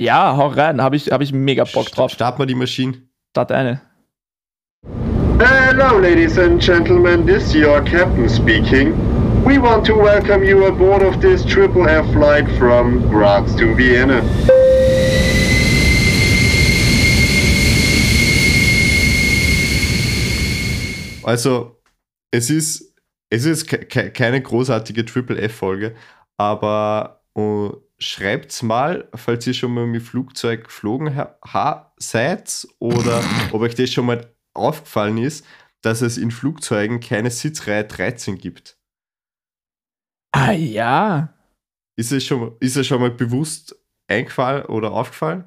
Ja, 0.00 0.36
hau 0.36 0.48
rein, 0.48 0.80
habe 0.80 0.96
ich, 0.96 1.10
hab 1.10 1.20
ich 1.20 1.32
mega 1.32 1.64
Bock 1.64 1.90
drauf. 1.90 2.10
Start 2.10 2.38
mal 2.38 2.46
die 2.46 2.54
Maschine. 2.54 3.02
Start 3.30 3.52
eine. 3.52 3.82
Hello, 5.38 5.98
ladies 5.98 6.38
and 6.38 6.60
gentlemen, 6.60 7.26
this 7.26 7.54
is 7.54 7.54
your 7.54 7.82
captain 7.82 8.28
speaking. 8.28 8.94
We 9.44 9.58
want 9.58 9.86
to 9.86 9.94
welcome 9.94 10.44
you 10.44 10.66
aboard 10.66 11.02
of 11.02 11.20
this 11.20 11.44
Triple 11.44 11.88
F 11.88 12.10
flight 12.12 12.46
from 12.58 13.00
Graz 13.08 13.54
to 13.56 13.74
Vienna. 13.74 14.22
Also, 21.22 21.76
es 22.30 22.50
ist 22.50 22.89
es 23.30 23.44
ist 23.44 23.66
ke 23.66 24.10
keine 24.10 24.42
großartige 24.42 25.04
Triple-F-Folge, 25.04 25.94
aber 26.36 27.22
uh, 27.36 27.72
schreibt's 27.98 28.62
mal, 28.62 29.08
falls 29.14 29.46
ihr 29.46 29.54
schon 29.54 29.72
mal 29.72 29.86
mit 29.86 30.02
Flugzeug 30.02 30.64
geflogen 30.64 31.18
seid 31.96 32.68
oder 32.78 33.22
ob 33.52 33.62
euch 33.62 33.74
das 33.74 33.92
schon 33.92 34.06
mal 34.06 34.34
aufgefallen 34.52 35.18
ist, 35.18 35.46
dass 35.82 36.02
es 36.02 36.18
in 36.18 36.30
Flugzeugen 36.30 37.00
keine 37.00 37.30
Sitzreihe 37.30 37.84
13 37.84 38.36
gibt. 38.36 38.76
Ah 40.32 40.52
ja. 40.52 41.34
Ist 41.96 42.12
es 42.12 42.24
schon, 42.24 42.56
ist 42.60 42.76
es 42.76 42.86
schon 42.86 43.00
mal 43.00 43.10
bewusst 43.10 43.76
eingefallen 44.08 44.66
oder 44.66 44.92
aufgefallen? 44.92 45.44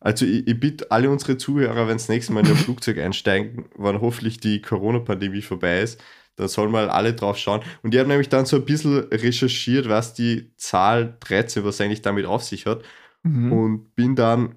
Also 0.00 0.24
ich, 0.26 0.46
ich 0.46 0.60
bitte 0.60 0.90
alle 0.90 1.10
unsere 1.10 1.38
Zuhörer, 1.38 1.88
wenn 1.88 1.96
das 1.96 2.08
nächste 2.08 2.32
Mal 2.32 2.44
in 2.44 2.52
ein 2.52 2.56
Flugzeug 2.56 2.98
einsteigen, 2.98 3.66
wann 3.76 4.00
hoffentlich 4.00 4.40
die 4.40 4.62
Corona-Pandemie 4.62 5.42
vorbei 5.42 5.80
ist, 5.80 6.00
dann 6.36 6.48
sollen 6.48 6.70
mal 6.70 6.88
alle 6.88 7.14
drauf 7.14 7.36
schauen. 7.36 7.62
Und 7.82 7.94
ich 7.94 7.98
habe 7.98 8.08
nämlich 8.08 8.28
dann 8.28 8.46
so 8.46 8.56
ein 8.56 8.64
bisschen 8.64 8.98
recherchiert, 9.08 9.88
was 9.88 10.14
die 10.14 10.52
Zahl 10.56 11.16
13, 11.20 11.64
was 11.64 11.80
eigentlich 11.80 12.02
damit 12.02 12.26
auf 12.26 12.44
sich 12.44 12.66
hat. 12.66 12.84
Mhm. 13.24 13.52
Und 13.52 13.96
bin 13.96 14.14
dann, 14.14 14.54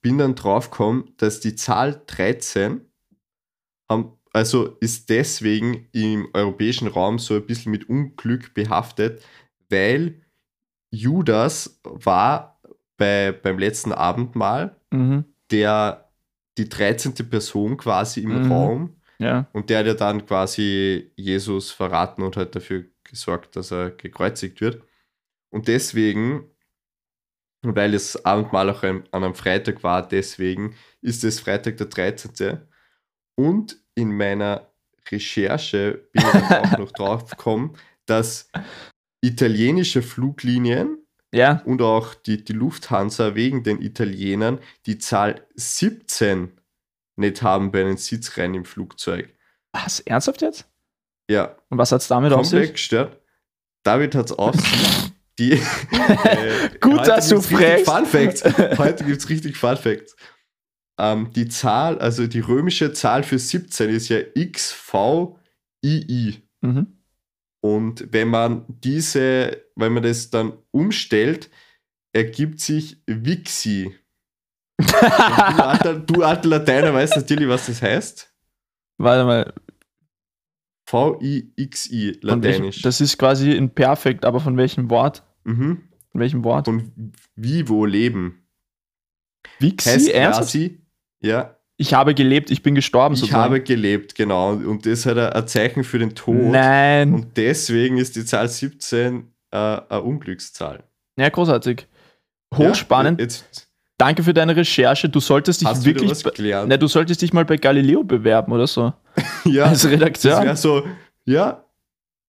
bin 0.00 0.16
dann 0.16 0.34
drauf 0.34 0.70
gekommen, 0.70 1.12
dass 1.18 1.40
die 1.40 1.54
Zahl 1.54 2.02
13 2.06 2.80
haben, 3.90 4.12
also 4.32 4.78
ist 4.80 5.10
deswegen 5.10 5.88
im 5.92 6.28
europäischen 6.32 6.88
Raum 6.88 7.18
so 7.18 7.34
ein 7.34 7.46
bisschen 7.46 7.70
mit 7.70 7.90
Unglück 7.90 8.54
behaftet, 8.54 9.22
weil 9.68 10.22
Judas 10.90 11.80
war 11.84 12.51
bei, 12.96 13.32
beim 13.32 13.58
letzten 13.58 13.92
Abendmahl, 13.92 14.76
mhm. 14.90 15.24
der 15.50 16.10
die 16.58 16.68
13. 16.68 17.14
Person 17.28 17.76
quasi 17.76 18.20
im 18.20 18.44
mhm. 18.44 18.52
Raum 18.52 18.96
ja. 19.18 19.48
und 19.52 19.70
der 19.70 19.80
hat 19.80 19.86
ja 19.86 19.94
dann 19.94 20.26
quasi 20.26 21.12
Jesus 21.16 21.70
verraten 21.70 22.22
und 22.22 22.36
hat 22.36 22.54
dafür 22.54 22.84
gesorgt, 23.04 23.56
dass 23.56 23.70
er 23.70 23.90
gekreuzigt 23.90 24.60
wird. 24.60 24.82
Und 25.50 25.68
deswegen, 25.68 26.50
weil 27.62 27.92
das 27.92 28.24
Abendmahl 28.24 28.70
auch 28.70 28.82
an 28.82 29.04
einem 29.10 29.34
Freitag 29.34 29.82
war, 29.82 30.06
deswegen 30.06 30.74
ist 31.00 31.24
es 31.24 31.40
Freitag 31.40 31.76
der 31.76 31.86
13. 31.86 32.60
Und 33.34 33.76
in 33.94 34.16
meiner 34.16 34.72
Recherche 35.10 36.08
bin 36.12 36.22
ich 36.22 36.50
auch 36.50 36.78
noch 36.78 36.92
drauf 36.92 37.26
gekommen, 37.30 37.76
dass 38.06 38.50
italienische 39.22 40.02
Fluglinien 40.02 41.01
ja. 41.32 41.62
Und 41.64 41.82
auch 41.82 42.14
die, 42.14 42.44
die 42.44 42.52
Lufthansa 42.52 43.34
wegen 43.34 43.62
den 43.62 43.80
Italienern 43.80 44.58
die 44.86 44.98
Zahl 44.98 45.46
17 45.54 46.52
nicht 47.16 47.42
haben 47.42 47.72
bei 47.72 47.82
den 47.82 47.96
Sitzreihen 47.96 48.54
im 48.54 48.64
Flugzeug. 48.64 49.34
Was? 49.72 50.00
Ernsthaft 50.00 50.42
jetzt? 50.42 50.66
Ja. 51.30 51.56
Und 51.68 51.78
was 51.78 51.92
hat 51.92 52.02
es 52.02 52.08
damit 52.08 52.32
auf 52.32 52.46
sich? 52.46 52.72
gestört. 52.72 53.20
David 53.82 54.14
hat 54.14 54.26
es 54.26 54.32
auf. 54.32 54.54
Die, 55.38 55.52
äh, 55.52 55.58
Gut, 56.78 57.06
dass 57.06 57.30
du 57.30 57.40
fragst. 57.40 57.86
Fun 57.86 58.04
Facts. 58.04 58.44
Heute 58.78 59.04
gibt 59.04 59.18
es 59.18 59.30
richtig 59.30 59.56
Fun 59.56 59.78
Facts. 59.78 60.14
Ähm, 60.98 61.32
die 61.32 61.48
Zahl, 61.48 61.98
also 61.98 62.26
die 62.26 62.40
römische 62.40 62.92
Zahl 62.92 63.22
für 63.22 63.38
17 63.38 63.88
ist 63.88 64.10
ja 64.10 64.18
XVII. 64.34 65.36
Mhm. 66.60 67.01
Und 67.64 68.12
wenn 68.12 68.28
man 68.28 68.64
diese, 68.66 69.64
wenn 69.76 69.92
man 69.92 70.02
das 70.02 70.30
dann 70.30 70.58
umstellt, 70.72 71.48
ergibt 72.12 72.60
sich 72.60 73.00
Wixi. 73.06 73.94
du, 74.78 74.84
alter, 74.84 75.94
du 76.00 76.22
alter 76.22 76.48
Lateiner 76.48 76.92
weißt 76.92 77.16
natürlich, 77.16 77.48
was 77.48 77.66
das 77.66 77.80
heißt. 77.80 78.34
Warte 78.98 79.24
mal. 79.24 79.54
V-I-X-I, 80.86 82.18
lateinisch. 82.20 82.82
Das 82.82 83.00
ist 83.00 83.16
quasi 83.16 83.52
in 83.52 83.70
Perfekt, 83.70 84.24
aber 84.24 84.40
von 84.40 84.56
welchem 84.56 84.90
Wort? 84.90 85.22
Mhm. 85.44 85.88
Von 86.10 86.20
welchem 86.20 86.44
Wort? 86.44 86.66
Von 86.66 87.12
Vivo 87.36 87.86
leben. 87.86 88.46
Wixi, 89.60 89.88
heißt 89.88 90.10
quasi, 90.10 90.84
ja, 91.20 91.56
ich 91.82 91.94
habe 91.94 92.14
gelebt, 92.14 92.50
ich 92.50 92.62
bin 92.62 92.74
gestorben. 92.74 93.14
Ich 93.14 93.20
sozusagen. 93.20 93.42
habe 93.42 93.60
gelebt, 93.60 94.14
genau. 94.14 94.52
Und 94.52 94.86
das 94.86 95.00
ist 95.00 95.06
halt 95.06 95.18
ein 95.18 95.48
Zeichen 95.48 95.82
für 95.82 95.98
den 95.98 96.14
Tod. 96.14 96.36
Nein. 96.36 97.12
Und 97.12 97.36
deswegen 97.36 97.98
ist 97.98 98.14
die 98.14 98.24
Zahl 98.24 98.48
17 98.48 99.32
äh, 99.50 99.56
eine 99.56 100.02
Unglückszahl. 100.02 100.84
Ja, 101.16 101.28
großartig. 101.28 101.88
Hochspannend. 102.54 103.18
Ja, 103.18 103.24
jetzt, 103.24 103.68
Danke 103.98 104.22
für 104.22 104.32
deine 104.32 104.56
Recherche. 104.56 105.08
Du 105.08 105.20
solltest 105.20 105.60
dich 105.60 105.68
Hast 105.68 105.84
wirklich. 105.84 106.22
Du 106.22 106.66
ne, 106.66 106.78
du 106.78 106.86
solltest 106.86 107.20
dich 107.22 107.32
mal 107.32 107.44
bei 107.44 107.56
Galileo 107.56 108.04
bewerben 108.04 108.52
oder 108.52 108.66
so. 108.66 108.92
ja. 109.44 109.64
Als 109.64 109.88
Redakteur. 109.88 110.44
Das 110.44 110.62
so, 110.62 110.84
ja. 111.24 111.64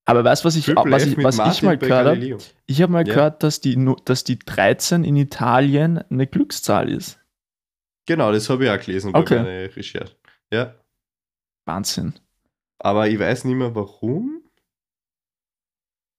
Aber 0.05 0.23
weißt 0.23 0.43
du, 0.43 0.47
was 0.47 0.55
ich, 0.55 0.67
was 0.67 1.05
ich, 1.05 1.17
was 1.23 1.57
ich 1.57 1.63
mal 1.63 1.77
gehört 1.77 2.07
habe? 2.07 2.37
Ich 2.65 2.81
habe 2.81 2.91
mal 2.91 3.07
ja. 3.07 3.13
gehört, 3.13 3.43
dass 3.43 3.61
die, 3.61 3.77
dass 4.05 4.23
die 4.23 4.37
13 4.37 5.03
in 5.03 5.15
Italien 5.15 5.99
eine 6.09 6.27
Glückszahl 6.27 6.89
ist. 6.89 7.19
Genau, 8.05 8.31
das 8.31 8.49
habe 8.49 8.65
ich 8.65 8.69
auch 8.71 8.79
gelesen 8.79 9.15
okay. 9.15 9.35
bei 9.35 9.43
meiner 9.43 9.75
Recherche. 9.75 10.15
Ja. 10.51 10.75
Wahnsinn. 11.65 12.13
Aber 12.79 13.07
ich 13.07 13.17
weiß 13.17 13.45
nicht 13.45 13.55
mehr 13.55 13.73
warum. 13.75 14.43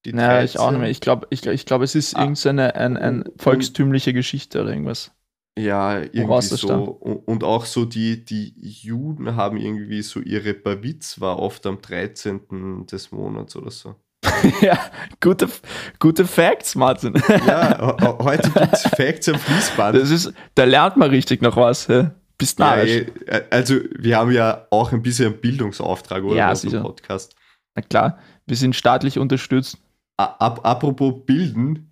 Die 0.04 0.12
naja, 0.12 0.42
ich 0.44 0.58
auch 0.58 0.70
nicht 0.70 0.80
mehr. 0.80 0.90
Ich 0.90 1.00
glaube, 1.00 1.26
ich, 1.30 1.46
ich 1.46 1.66
glaub, 1.66 1.82
es 1.82 1.94
ist 1.94 2.14
ah. 2.16 2.22
irgendeine 2.22 2.74
ein, 2.74 2.96
ein 2.96 3.24
volkstümliche 3.36 4.12
Geschichte 4.12 4.60
oder 4.60 4.70
irgendwas. 4.70 5.12
Ja, 5.56 6.00
irgendwie 6.00 6.42
so. 6.42 6.74
Und 6.74 7.44
auch 7.44 7.64
so 7.64 7.84
die, 7.84 8.24
die 8.24 8.54
Juden 8.58 9.36
haben 9.36 9.56
irgendwie 9.56 10.02
so 10.02 10.20
ihre 10.20 10.52
Bavitz 10.52 11.20
war 11.20 11.38
oft 11.38 11.64
am 11.66 11.80
13. 11.80 12.86
des 12.86 13.12
Monats 13.12 13.54
oder 13.54 13.70
so. 13.70 13.94
ja, 14.60 14.78
gute, 15.20 15.48
gute 15.98 16.26
Facts, 16.26 16.74
Martin. 16.74 17.14
ja, 17.28 17.96
heute 18.18 18.50
gibt 18.50 18.72
es 18.72 18.82
Facts 18.82 19.28
am 19.28 19.38
Fließband. 19.38 19.96
Das 19.96 20.10
ist, 20.10 20.32
da 20.54 20.64
lernt 20.64 20.96
man 20.96 21.10
richtig 21.10 21.42
noch 21.42 21.56
was. 21.56 21.88
Hä? 21.88 22.10
Bist 22.36 22.58
narrisch. 22.58 23.06
Ja, 23.26 23.38
eh, 23.38 23.42
also, 23.50 23.76
wir 23.96 24.16
haben 24.16 24.32
ja 24.32 24.66
auch 24.70 24.92
ein 24.92 25.02
bisschen 25.02 25.26
einen 25.32 25.40
Bildungsauftrag, 25.40 26.24
oder? 26.24 26.36
Ja, 26.36 26.54
sicher. 26.54 26.82
Podcast. 26.82 27.34
Na 27.74 27.82
klar, 27.82 28.18
wir 28.46 28.56
sind 28.56 28.74
staatlich 28.74 29.18
unterstützt. 29.18 29.78
Ab, 30.16 30.60
apropos 30.62 31.24
Bilden, 31.26 31.90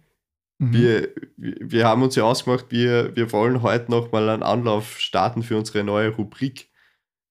mhm. 0.59 0.73
wir, 0.73 1.09
wir 1.37 1.87
haben 1.87 2.03
uns 2.03 2.15
ja 2.15 2.25
ausgemacht, 2.25 2.67
wir, 2.71 3.15
wir 3.17 3.33
wollen 3.33 3.63
heute 3.63 3.91
nochmal 3.91 4.29
einen 4.29 4.43
Anlauf 4.43 5.01
starten 5.01 5.43
für 5.43 5.57
unsere 5.57 5.85
neue 5.85 6.11
Rubrik. 6.11 6.71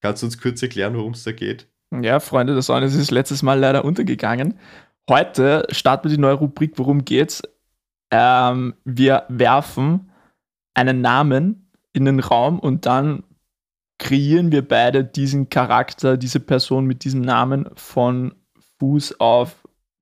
Kannst 0.01 0.21
du 0.21 0.27
uns 0.27 0.41
kurz 0.41 0.61
erklären, 0.61 0.95
worum 0.97 1.13
es 1.13 1.23
da 1.23 1.31
geht? 1.31 1.67
Ja, 2.01 2.19
Freunde 2.19 2.53
der 2.53 2.61
Sonne, 2.61 2.85
es 2.85 2.95
ist 2.95 3.11
letztes 3.11 3.43
Mal 3.43 3.59
leider 3.59 3.83
untergegangen. 3.83 4.57
Heute 5.09 5.67
starten 5.71 6.05
wir 6.05 6.15
die 6.15 6.21
neue 6.21 6.35
Rubrik, 6.35 6.73
worum 6.77 7.03
geht's? 7.05 7.41
Ähm, 8.11 8.75
wir 8.83 9.23
werfen 9.29 10.11
einen 10.73 11.01
Namen 11.01 11.71
in 11.93 12.05
den 12.05 12.19
Raum 12.19 12.59
und 12.59 12.85
dann 12.85 13.23
kreieren 13.97 14.51
wir 14.51 14.67
beide 14.67 15.03
diesen 15.03 15.49
Charakter, 15.49 16.17
diese 16.17 16.39
Person 16.39 16.85
mit 16.85 17.03
diesem 17.03 17.21
Namen 17.21 17.69
von 17.75 18.33
Fuß 18.79 19.19
auf 19.19 19.55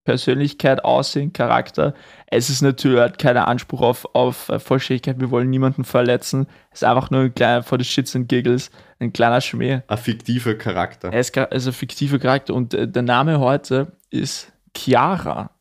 Persönlichkeit, 0.06 0.84
Aussehen, 0.84 1.34
Charakter. 1.34 1.94
Es 2.28 2.50
ist 2.50 2.62
natürlich 2.62 3.00
halt 3.00 3.20
kein 3.20 3.38
Anspruch 3.38 3.82
auf, 3.82 4.08
auf 4.14 4.52
Vollständigkeit. 4.58 5.20
Wir 5.20 5.30
wollen 5.30 5.50
niemanden 5.50 5.84
verletzen. 5.84 6.48
Es 6.72 6.82
ist 6.82 6.88
einfach 6.88 7.12
nur 7.12 7.22
ein 7.22 7.36
kleiner, 7.36 7.62
for 7.62 7.78
the 7.78 7.86
shits 7.86 8.16
and 8.16 8.28
giggles, 8.28 8.72
ein 9.00 9.14
kleiner 9.14 9.42
Schmäh. 9.42 9.82
Ein 9.88 9.98
fiktiver 9.98 10.56
Charakter. 10.56 11.12
Er 11.12 11.20
ist, 11.20 11.36
er 11.36 11.52
ist 11.52 11.68
ein 11.68 11.74
fiktiver 11.74 12.18
Charakter 12.18 12.56
und 12.56 12.74
äh, 12.74 12.88
der 12.88 13.04
Name 13.04 13.40
heute 13.40 13.92
ist 14.10 14.52
Chiara. 14.76 15.52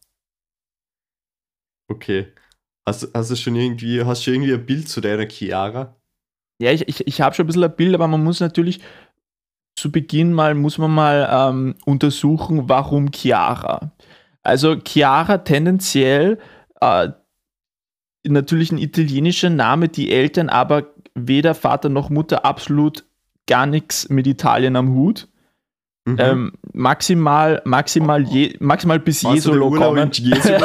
Okay. 1.90 2.32
Hast, 2.86 3.08
hast 3.14 3.30
du 3.30 3.36
schon 3.36 3.56
irgendwie, 3.56 4.02
hast 4.04 4.26
du 4.26 4.30
irgendwie 4.30 4.54
ein 4.54 4.64
Bild 4.64 4.88
zu 4.88 5.00
deiner 5.00 5.28
Chiara? 5.28 5.96
Ja, 6.60 6.72
ich, 6.72 6.88
ich, 6.88 7.06
ich 7.06 7.20
habe 7.20 7.34
schon 7.34 7.44
ein 7.44 7.48
bisschen 7.48 7.64
ein 7.64 7.76
Bild, 7.76 7.94
aber 7.94 8.08
man 8.08 8.24
muss 8.24 8.40
natürlich 8.40 8.80
zu 9.76 9.92
Beginn 9.92 10.32
mal, 10.32 10.54
muss 10.54 10.78
man 10.78 10.90
mal 10.90 11.28
ähm, 11.30 11.76
untersuchen, 11.84 12.68
warum 12.68 13.12
Chiara. 13.12 13.92
Also 14.42 14.76
Chiara 14.76 15.38
tendenziell 15.38 16.38
äh, 16.80 17.10
natürlich 18.26 18.72
ein 18.72 18.78
italienischer 18.78 19.50
Name, 19.50 19.88
die 19.88 20.10
Eltern 20.10 20.48
aber 20.48 20.94
weder 21.14 21.54
Vater 21.54 21.88
noch 21.88 22.10
Mutter 22.10 22.44
absolut 22.44 23.04
gar 23.46 23.66
nichts 23.66 24.08
mit 24.08 24.26
Italien 24.26 24.76
am 24.76 24.94
Hut. 24.94 25.28
Mhm. 26.08 26.16
Ähm, 26.18 26.52
maximal, 26.72 27.60
maximal, 27.64 28.22
je, 28.22 28.56
maximal 28.60 28.98
bis 28.98 29.22
Jesolo 29.22 29.70
kommen. 29.70 30.10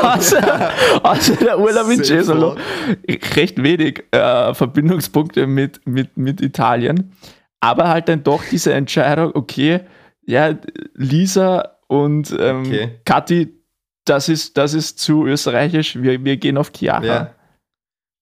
also, 0.02 0.38
also, 1.04 1.36
der 1.42 1.60
Urlaub 1.60 1.90
in 1.90 2.02
Jesolo. 2.02 2.56
Recht 3.36 3.62
wenig 3.62 4.06
äh, 4.12 4.54
Verbindungspunkte 4.54 5.46
mit, 5.46 5.86
mit, 5.86 6.16
mit 6.16 6.40
Italien. 6.40 7.12
Aber 7.60 7.90
halt 7.90 8.08
dann 8.08 8.24
doch 8.24 8.44
diese 8.50 8.74
Entscheidung, 8.74 9.32
okay, 9.36 9.82
ja, 10.26 10.58
Lisa 10.94 11.78
und 11.88 12.36
ähm, 12.40 12.62
okay. 12.62 13.00
Kathi, 13.04 13.54
das 14.06 14.30
ist, 14.30 14.58
das 14.58 14.74
ist 14.74 15.00
zu 15.00 15.26
österreichisch, 15.26 16.02
wir, 16.02 16.24
wir 16.24 16.38
gehen 16.38 16.58
auf 16.58 16.72
Chiara. 16.74 17.06
Ja. 17.06 17.36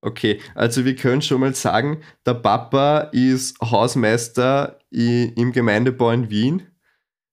Okay, 0.03 0.39
also 0.55 0.83
wir 0.85 0.95
können 0.95 1.21
schon 1.21 1.41
mal 1.41 1.53
sagen, 1.53 2.01
der 2.25 2.33
Papa 2.33 3.09
ist 3.11 3.59
Hausmeister 3.61 4.79
im 4.89 5.51
Gemeindebau 5.51 6.09
in 6.09 6.31
Wien 6.31 6.70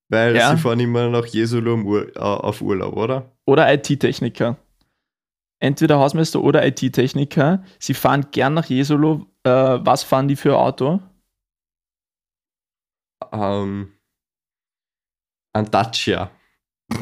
weil 0.08 0.36
ja. 0.36 0.50
sie 0.50 0.60
fahren 0.60 0.80
immer 0.80 1.08
nach 1.08 1.26
Jesolo 1.26 1.76
Ur 1.76 2.06
auf 2.16 2.62
Urlaub, 2.62 2.96
oder? 2.96 3.32
Oder 3.46 3.72
IT-Techniker. 3.72 4.56
Entweder 5.60 5.98
Hausmeister 5.98 6.40
oder 6.40 6.64
IT-Techniker. 6.66 7.64
Sie 7.78 7.94
fahren 7.94 8.26
gern 8.30 8.54
nach 8.54 8.66
Jesolo. 8.66 9.26
Äh, 9.42 9.50
was 9.50 10.04
fahren 10.04 10.28
die 10.28 10.36
für 10.36 10.56
Auto? 10.56 11.00
Ähm, 13.32 13.92
ein 15.52 15.70
Dacia. 15.70 16.30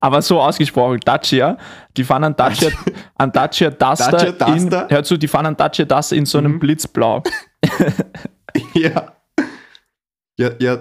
Aber 0.00 0.22
so 0.22 0.40
ausgesprochen, 0.40 1.00
Dacia. 1.00 1.58
Die 1.96 2.04
fahren 2.04 2.24
an 2.24 2.36
Dacia, 2.36 2.70
an 3.14 3.32
Dacia 3.32 3.70
Duster. 3.70 4.10
Dacia 4.10 4.32
Duster? 4.32 4.84
In, 4.84 4.90
hör 4.90 5.02
zu, 5.02 5.16
die 5.16 5.28
fahren 5.28 5.46
an 5.46 5.56
Dacia 5.56 5.86
Duster 5.86 6.16
in 6.16 6.26
so 6.26 6.38
einem 6.38 6.52
mhm. 6.52 6.60
Blitzblau. 6.60 7.22
ja. 8.74 9.16
Ja, 10.38 10.50
ja, 10.60 10.78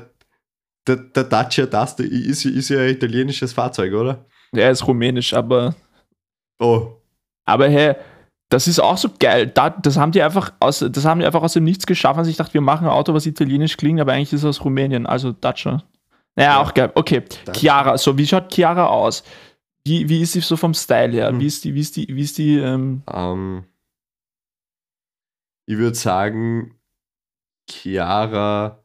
der, 0.87 0.97
der 0.97 1.23
Dacia 1.23 1.65
Duster 1.65 2.03
ist, 2.03 2.45
ist 2.45 2.69
ja 2.69 2.79
ein 2.79 2.89
italienisches 2.89 3.53
Fahrzeug, 3.53 3.93
oder? 3.93 4.25
Ja, 4.53 4.63
er 4.63 4.71
ist 4.71 4.87
rumänisch, 4.87 5.33
aber. 5.33 5.75
Oh. 6.59 6.93
Aber 7.45 7.67
hey, 7.67 7.95
das 8.49 8.67
ist 8.67 8.79
auch 8.79 8.97
so 8.97 9.09
geil. 9.19 9.47
Das 9.47 9.97
haben 9.97 10.11
die 10.11 10.21
einfach 10.21 10.53
aus, 10.59 10.79
das 10.79 11.05
haben 11.05 11.19
die 11.19 11.25
einfach 11.25 11.41
aus 11.41 11.53
dem 11.53 11.63
Nichts 11.63 11.85
geschaffen. 11.85 12.19
Also 12.19 12.29
ich 12.29 12.37
dachte, 12.37 12.53
wir 12.53 12.61
machen 12.61 12.85
ein 12.85 12.93
Auto, 12.93 13.13
was 13.13 13.25
italienisch 13.25 13.77
klingt, 13.77 13.99
aber 13.99 14.13
eigentlich 14.13 14.33
ist 14.33 14.41
es 14.41 14.45
aus 14.45 14.63
Rumänien, 14.63 15.05
also 15.05 15.31
Dacia. 15.31 15.83
Naja, 16.35 16.51
ja. 16.51 16.61
auch 16.61 16.73
geil. 16.73 16.91
Okay, 16.93 17.23
Dacia. 17.45 17.53
Chiara. 17.53 17.97
So, 17.97 18.17
wie 18.17 18.27
schaut 18.27 18.53
Chiara 18.53 18.85
aus? 18.87 19.23
Wie, 19.85 20.07
wie 20.07 20.21
ist 20.21 20.33
sie 20.33 20.41
so 20.41 20.55
vom 20.55 20.73
Style 20.73 21.11
her? 21.11 21.29
Hm. 21.29 21.39
Wie 21.39 21.47
ist 21.47 21.63
die, 21.63 21.73
wie 21.73 21.79
ist 21.79 21.95
die, 21.95 22.07
wie 22.07 22.21
ist 22.21 22.37
die, 22.37 22.57
ähm 22.57 23.01
um, 23.05 23.15
ähm, 23.15 23.63
ich 25.65 25.77
würde 25.77 25.95
sagen, 25.95 26.75
Chiara 27.69 28.83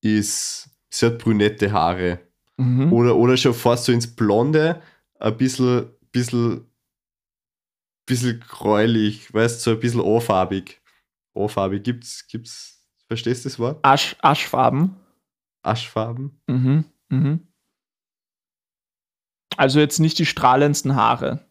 ist 0.00 0.70
sie 0.90 1.06
hat 1.06 1.18
brünette 1.18 1.72
Haare. 1.72 2.20
Mhm. 2.56 2.92
Oder, 2.92 3.16
oder 3.16 3.36
schon 3.36 3.54
fast 3.54 3.84
so 3.84 3.92
ins 3.92 4.14
Blonde, 4.14 4.82
ein 5.20 5.36
bisschen, 5.36 5.90
bisschen, 6.10 6.66
bisschen 8.06 8.40
gräulich, 8.40 9.32
weißt 9.32 9.58
du, 9.58 9.62
so 9.62 9.70
ein 9.72 9.80
bisschen 9.80 10.00
O-farbig. 10.00 10.80
O-farbig, 11.34 11.82
gibt's, 11.84 12.26
gibt's, 12.26 12.84
verstehst 13.06 13.44
du 13.44 13.48
das 13.48 13.58
Wort? 13.58 13.84
Asch, 13.84 14.16
Aschfarben. 14.20 14.96
Aschfarben? 15.62 16.40
Mhm, 16.46 16.84
mhm. 17.08 17.46
Also 19.56 19.80
jetzt 19.80 19.98
nicht 19.98 20.18
die 20.18 20.26
strahlendsten 20.26 20.94
Haare. 20.94 21.44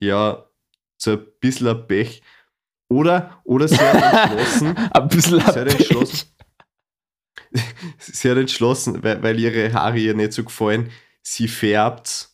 Ja, 0.00 0.46
so 0.98 1.12
ein 1.12 1.26
bisschen 1.40 1.68
ein 1.68 1.86
Pech. 1.86 2.22
Oder, 2.90 3.40
oder 3.44 3.66
sehr 3.66 3.94
entschlossen. 3.94 4.76
ein 4.76 5.08
bisschen 5.08 5.40
sehr 5.40 5.66
entschlossen 5.66 6.33
sie 7.98 8.30
hat 8.30 8.38
entschlossen, 8.38 9.02
weil, 9.02 9.22
weil 9.22 9.38
ihre 9.38 9.72
Haare 9.72 9.98
ihr 9.98 10.14
nicht 10.14 10.32
so 10.32 10.44
gefallen, 10.44 10.90
sie 11.22 11.48
färbt 11.48 12.30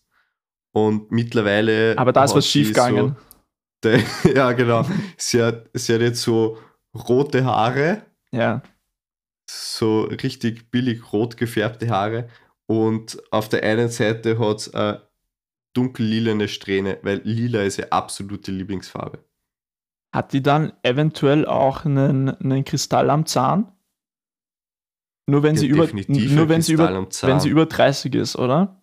und 0.73 1.11
mittlerweile. 1.11 1.97
Aber 1.97 2.13
da 2.13 2.25
ist 2.25 2.35
was 2.35 2.47
schiefgegangen. 2.47 3.17
So, 3.83 3.91
ja, 4.35 4.53
genau. 4.53 4.85
sie, 5.17 5.43
hat, 5.43 5.71
sie 5.75 5.95
hat 5.95 6.01
jetzt 6.01 6.23
so 6.23 6.59
rote 6.95 7.45
Haare. 7.45 8.03
Ja. 8.33 8.63
So 9.51 10.03
richtig 10.03 10.71
billig 10.71 11.13
rot 11.13 11.37
gefärbte 11.37 11.89
Haare. 11.89 12.29
Und 12.67 13.21
auf 13.33 13.49
der 13.49 13.65
einen 13.65 13.89
Seite 13.89 14.39
hat 14.39 14.59
es 14.59 14.75
eine 14.75 15.03
dunkel-lilane 15.75 16.49
Strähne, 16.49 16.99
weil 17.03 17.21
lila 17.25 17.63
ist 17.63 17.79
ihr 17.79 17.93
absolute 17.93 18.53
Lieblingsfarbe. 18.53 19.25
Hat 20.13 20.33
die 20.33 20.43
dann 20.43 20.73
eventuell 20.83 21.47
auch 21.47 21.85
einen, 21.85 22.29
einen 22.29 22.65
Kristall 22.65 23.11
am 23.11 23.27
Zahn? 23.27 23.73
Nur 25.31 25.43
wenn, 25.43 25.57
sie 25.57 25.69
über, 25.69 25.87
nur 25.87 26.49
wenn, 26.49 26.63
sie 26.63 26.73
über, 26.73 27.07
wenn 27.23 27.41
sie 27.41 27.49
über 27.49 27.67
30 27.67 28.15
ist, 28.15 28.37
oder? 28.37 28.81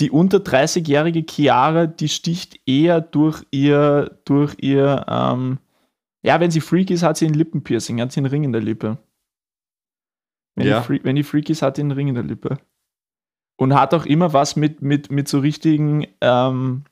Die 0.00 0.10
unter 0.10 0.38
30-jährige 0.38 1.24
Chiara, 1.28 1.86
die 1.86 2.08
sticht 2.08 2.58
eher 2.66 3.00
durch 3.00 3.44
ihr, 3.52 4.18
durch 4.24 4.56
ihr, 4.60 5.06
ähm, 5.08 5.58
ja, 6.24 6.40
wenn 6.40 6.50
sie 6.50 6.60
freak 6.60 6.90
ist, 6.90 7.04
hat 7.04 7.16
sie 7.16 7.26
ein 7.26 7.34
Lippenpiercing, 7.34 8.00
hat 8.00 8.10
sie 8.10 8.18
einen 8.18 8.26
Ring 8.26 8.42
in 8.42 8.52
der 8.52 8.62
Lippe. 8.62 8.98
Wenn, 10.56 10.66
ja. 10.66 10.80
die, 10.80 11.04
wenn 11.04 11.14
die 11.14 11.22
freak 11.22 11.48
ist, 11.48 11.62
hat 11.62 11.76
sie 11.76 11.82
einen 11.82 11.92
Ring 11.92 12.08
in 12.08 12.16
der 12.16 12.24
Lippe. 12.24 12.58
Und 13.56 13.74
hat 13.74 13.94
auch 13.94 14.06
immer 14.06 14.32
was 14.32 14.56
mit, 14.56 14.82
mit, 14.82 15.12
mit 15.12 15.28
so 15.28 15.38
richtigen, 15.38 16.08
ähm, 16.20 16.84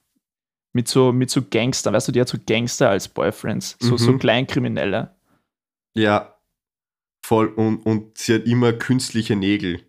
mit 0.73 0.87
so, 0.87 1.13
mit 1.13 1.31
so 1.31 1.43
Gangster, 1.43 1.93
weißt 1.93 2.07
du, 2.07 2.13
die 2.13 2.21
hat 2.21 2.29
so 2.29 2.39
Gangster 2.47 2.91
als 2.91 3.09
Boyfriends, 3.09 3.77
so, 3.81 3.93
mhm. 3.93 3.99
so 3.99 4.19
Kleinkriminelle. 4.19 5.11
Ja, 5.95 6.32
Voll, 7.33 7.47
und, 7.47 7.87
und 7.87 8.19
sie 8.19 8.35
hat 8.35 8.43
immer 8.43 8.75
künstliche 8.75 9.37
Nägel. 9.37 9.81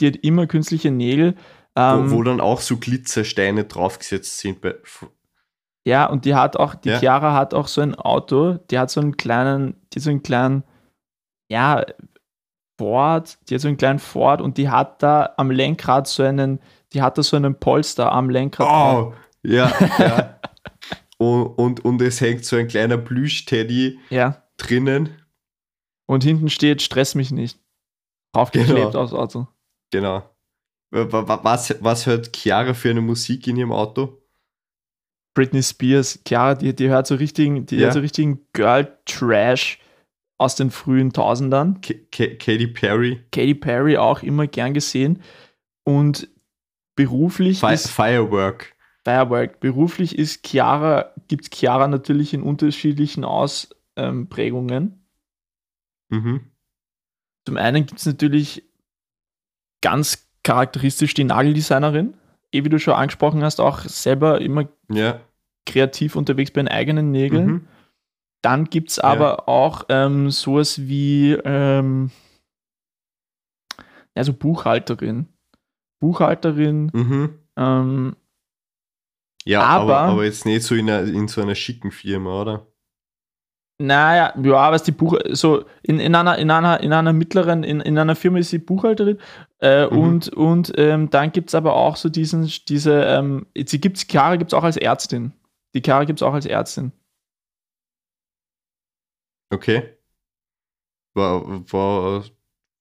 Die 0.00 0.06
hat 0.06 0.16
immer 0.18 0.46
künstliche 0.46 0.92
Nägel. 0.92 1.34
Ähm, 1.74 2.12
wo, 2.12 2.18
wo, 2.18 2.22
dann 2.22 2.40
auch 2.40 2.60
so 2.60 2.76
Glitzersteine 2.76 3.64
draufgesetzt 3.64 4.38
sind. 4.38 4.60
Bei, 4.60 4.76
ja, 5.84 6.06
und 6.06 6.24
die 6.24 6.36
hat 6.36 6.56
auch, 6.56 6.76
die 6.76 6.90
ja. 6.90 7.00
Chiara 7.00 7.34
hat 7.34 7.54
auch 7.54 7.66
so 7.66 7.80
ein 7.80 7.96
Auto, 7.96 8.58
die 8.70 8.78
hat 8.78 8.88
so 8.88 9.00
einen 9.00 9.16
kleinen, 9.16 9.74
die 9.92 9.98
so 9.98 10.10
einen 10.10 10.22
kleinen, 10.22 10.62
ja, 11.50 11.84
Ford, 12.78 13.36
die 13.48 13.54
hat 13.54 13.62
so 13.62 13.66
einen 13.66 13.78
kleinen 13.78 13.98
Ford 13.98 14.40
und 14.40 14.56
die 14.56 14.70
hat 14.70 15.02
da 15.02 15.34
am 15.38 15.50
Lenkrad 15.50 16.06
so 16.06 16.22
einen, 16.22 16.60
die 16.92 17.02
hat 17.02 17.18
da 17.18 17.24
so 17.24 17.36
einen 17.36 17.58
Polster 17.58 18.12
am 18.12 18.30
Lenkrad. 18.30 18.68
Oh, 18.68 19.12
ja, 19.42 19.72
ja. 19.98 20.38
und, 21.18 21.46
und, 21.58 21.84
und 21.84 22.00
es 22.00 22.20
hängt 22.20 22.44
so 22.44 22.54
ein 22.54 22.68
kleiner 22.68 22.96
Plüsch-Teddy 22.96 23.98
ja. 24.10 24.40
drinnen. 24.56 25.21
Und 26.12 26.24
hinten 26.24 26.50
steht, 26.50 26.82
stress 26.82 27.14
mich 27.14 27.30
nicht. 27.30 27.58
Aufgeklebt 28.34 28.92
genau. 28.92 29.00
aufs 29.00 29.14
Auto. 29.14 29.48
Genau. 29.90 30.22
Was, 30.90 31.74
was 31.80 32.04
hört 32.04 32.36
Chiara 32.36 32.74
für 32.74 32.90
eine 32.90 33.00
Musik 33.00 33.46
in 33.46 33.56
ihrem 33.56 33.72
Auto? 33.72 34.20
Britney 35.32 35.62
Spears. 35.62 36.20
Chiara, 36.28 36.54
die, 36.54 36.76
die 36.76 36.90
hört 36.90 37.06
so 37.06 37.14
richtigen, 37.14 37.64
die 37.64 37.76
ja. 37.76 37.84
hört 37.84 37.94
so 37.94 38.00
richtigen 38.00 38.46
Girl-Trash 38.52 39.78
aus 40.36 40.54
den 40.54 40.70
frühen 40.70 41.14
Tausendern. 41.14 41.80
Katy 41.80 42.66
Perry. 42.66 43.24
Katy 43.32 43.54
Perry 43.54 43.96
auch 43.96 44.22
immer 44.22 44.46
gern 44.46 44.74
gesehen. 44.74 45.22
Und 45.82 46.28
beruflich 46.94 47.60
Fi 47.60 47.72
ist 47.72 47.88
Firework. 47.88 48.74
Firework. 49.02 49.60
Beruflich 49.60 50.18
ist 50.18 50.46
Chiara, 50.46 51.14
gibt 51.28 51.54
Chiara 51.54 51.88
natürlich 51.88 52.34
in 52.34 52.42
unterschiedlichen 52.42 53.24
Ausprägungen. 53.24 55.01
Mhm. 56.12 56.40
Zum 57.46 57.56
einen 57.56 57.86
gibt 57.86 57.98
es 57.98 58.06
natürlich 58.06 58.62
ganz 59.80 60.28
charakteristisch 60.44 61.14
die 61.14 61.24
Nageldesignerin, 61.24 62.14
eh 62.52 62.64
wie 62.64 62.68
du 62.68 62.78
schon 62.78 62.94
angesprochen 62.94 63.42
hast, 63.42 63.60
auch 63.60 63.80
selber 63.80 64.40
immer 64.40 64.68
ja. 64.88 65.20
kreativ 65.66 66.14
unterwegs 66.16 66.50
bei 66.50 66.60
den 66.60 66.68
eigenen 66.68 67.10
Nägeln. 67.10 67.46
Mhm. 67.46 67.68
Dann 68.42 68.64
gibt 68.66 68.90
es 68.90 68.98
aber 68.98 69.30
ja. 69.30 69.48
auch 69.48 69.84
ähm, 69.88 70.30
sowas 70.30 70.82
wie 70.82 71.32
ähm, 71.32 72.10
also 74.14 74.32
Buchhalterin. 74.32 75.28
Buchhalterin. 76.00 76.90
Mhm. 76.92 77.38
Ähm, 77.56 78.16
ja, 79.44 79.62
aber, 79.62 79.98
aber, 79.98 80.12
aber, 80.12 80.24
jetzt 80.24 80.44
nicht 80.44 80.62
so 80.62 80.74
in, 80.74 80.90
einer, 80.90 81.04
in 81.04 81.28
so 81.28 81.40
einer 81.40 81.54
schicken 81.54 81.90
Firma, 81.90 82.42
oder? 82.42 82.71
Naja, 83.82 84.32
ja, 84.40 84.70
was 84.70 84.84
die 84.84 84.92
Buch 84.92 85.18
so 85.30 85.64
in, 85.82 85.98
in 85.98 86.14
einer 86.14 86.38
in 86.38 86.52
einer 86.52 86.80
in 86.80 86.92
einer 86.92 87.12
mittleren 87.12 87.64
in, 87.64 87.80
in 87.80 87.98
einer 87.98 88.14
Firma 88.14 88.38
ist 88.38 88.50
sie 88.50 88.58
Buchhalterin 88.58 89.18
äh, 89.60 89.86
mhm. 89.86 89.98
und 89.98 90.28
und 90.28 90.72
ähm, 90.76 91.10
dann 91.10 91.32
gibt 91.32 91.48
es 91.48 91.56
aber 91.56 91.74
auch 91.74 91.96
so 91.96 92.08
diesen 92.08 92.48
diese 92.68 93.02
ähm, 93.02 93.46
sie 93.56 93.80
gibt's 93.80 94.06
Chiara 94.06 94.36
gibt 94.36 94.52
es 94.52 94.54
auch 94.54 94.62
als 94.62 94.76
Ärztin. 94.76 95.32
Die 95.74 95.82
Chiara 95.82 96.04
gibt 96.04 96.20
es 96.20 96.22
auch 96.22 96.32
als 96.32 96.46
Ärztin. 96.46 96.92
Okay. 99.50 99.96
War, 101.14 101.44
war, 101.72 102.24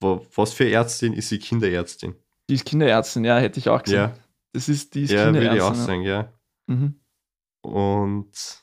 war, 0.01 0.21
was 0.35 0.53
für 0.53 0.69
Ärztin 0.69 1.13
ist 1.13 1.29
sie 1.29 1.39
Kinderärztin? 1.39 2.15
Die 2.47 2.53
ist 2.53 2.65
Kinderärztin, 2.65 3.25
ja, 3.25 3.39
hätte 3.39 3.59
ich 3.59 3.69
auch 3.69 3.81
gesagt. 3.81 4.17
Ja. 4.17 4.23
Das 4.53 4.69
ist 4.69 4.93
die 4.93 5.03
ist 5.03 5.11
ja, 5.11 5.33
würde 5.33 5.55
ich 5.55 5.61
auch 5.61 5.73
sagen, 5.73 6.03
ja. 6.03 6.31
Mhm. 6.67 6.99
Und 7.63 8.60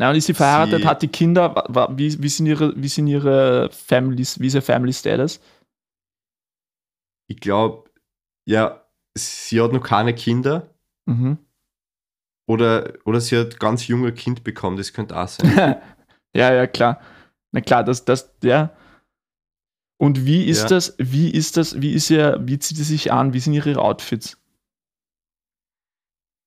na, 0.00 0.08
und 0.08 0.16
ist 0.16 0.24
sie 0.24 0.32
verheiratet, 0.32 0.80
sie, 0.80 0.88
hat 0.88 1.02
die 1.02 1.08
Kinder, 1.08 1.54
wie, 1.90 2.22
wie, 2.22 2.28
sind 2.30 2.46
ihre, 2.46 2.72
wie 2.74 2.88
sind 2.88 3.06
ihre 3.06 3.68
Families, 3.70 4.40
wie 4.40 4.46
ist 4.46 4.54
ihr 4.54 4.62
Family 4.62 4.94
Status? 4.94 5.40
Ich 7.28 7.38
glaube, 7.38 7.90
ja, 8.46 8.82
sie 9.14 9.60
hat 9.60 9.74
noch 9.74 9.82
keine 9.82 10.14
Kinder. 10.14 10.74
Mhm. 11.04 11.36
Oder, 12.48 12.94
oder 13.04 13.20
sie 13.20 13.36
hat 13.36 13.60
ganz 13.60 13.88
junge 13.88 14.14
Kind 14.14 14.42
bekommen, 14.42 14.78
das 14.78 14.94
könnte 14.94 15.14
auch 15.14 15.28
sein. 15.28 15.54
ja, 16.34 16.50
ja, 16.50 16.66
klar. 16.66 16.98
Na 17.52 17.60
klar, 17.60 17.84
das, 17.84 18.06
das, 18.06 18.34
ja. 18.42 18.74
Und 19.98 20.24
wie 20.24 20.46
ist 20.46 20.62
ja. 20.62 20.68
das, 20.68 20.94
wie 20.96 21.28
ist 21.28 21.58
das, 21.58 21.82
wie 21.82 21.92
ist 21.92 22.08
ihr, 22.08 22.40
wie 22.40 22.58
zieht 22.58 22.78
sie 22.78 22.84
sich 22.84 23.12
an, 23.12 23.34
wie 23.34 23.40
sind 23.40 23.52
ihre 23.52 23.76
Outfits? 23.76 24.38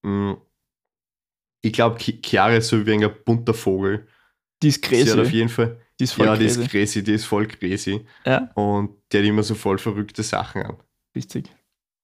Mhm 0.02 0.42
ich 1.64 1.72
glaube, 1.72 1.98
Chiara 1.98 2.56
ist 2.56 2.68
so 2.68 2.86
wie 2.86 2.94
ein 2.94 3.10
bunter 3.26 3.54
Vogel. 3.54 4.06
Die 4.62 4.68
ist 4.68 4.82
crazy. 4.82 5.06
Sie 5.06 5.12
hat 5.12 5.20
auf 5.20 5.32
jeden 5.32 5.50
Fall. 5.50 5.78
Die 6.00 6.04
ist 6.04 6.14
voll 6.14 6.26
ja, 6.26 6.36
crazy. 6.36 6.58
die 6.58 6.64
ist 6.64 6.72
crazy, 6.72 7.04
die 7.04 7.14
ist 7.14 7.26
voll 7.26 7.48
crazy. 7.48 8.06
Ja. 8.26 8.50
Und 8.56 8.92
die 9.12 9.18
hat 9.18 9.26
immer 9.26 9.44
so 9.44 9.56
voll 9.56 9.78
verrückte 9.78 10.24
Sachen 10.24 10.64
an. 10.64 10.78
Richtig. 11.16 11.50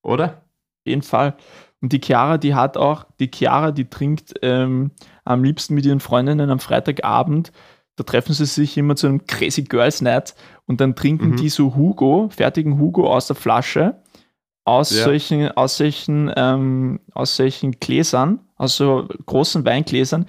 Oder? 0.02 0.24
Auf 0.24 0.86
jeden 0.86 1.02
Fall. 1.02 1.36
Und 1.82 1.92
die 1.92 2.00
Chiara, 2.00 2.38
die 2.38 2.54
hat 2.54 2.78
auch, 2.78 3.04
die 3.20 3.30
Chiara, 3.32 3.70
die 3.70 3.88
trinkt 3.88 4.34
ähm, 4.40 4.92
am 5.24 5.44
liebsten 5.44 5.74
mit 5.74 5.84
ihren 5.84 6.00
Freundinnen 6.00 6.48
am 6.50 6.58
Freitagabend. 6.58 7.52
Da 7.96 8.04
treffen 8.04 8.32
sie 8.32 8.46
sich 8.46 8.78
immer 8.78 8.96
zu 8.96 9.08
einem 9.08 9.26
Crazy 9.26 9.62
Girls 9.62 10.00
Night 10.00 10.34
und 10.64 10.80
dann 10.80 10.96
trinken 10.96 11.30
mhm. 11.30 11.36
die 11.36 11.50
so 11.50 11.74
Hugo, 11.74 12.30
fertigen 12.30 12.78
Hugo 12.78 13.12
aus 13.12 13.26
der 13.26 13.36
Flasche, 13.36 14.02
aus 14.64 14.96
ja. 14.96 15.04
solchen, 15.04 15.50
aus 15.52 15.76
solchen, 15.76 16.32
ähm, 16.34 17.00
aus 17.12 17.36
solchen 17.36 17.72
Gläsern 17.72 18.40
also 18.60 19.08
großen 19.24 19.64
Weingläsern, 19.64 20.26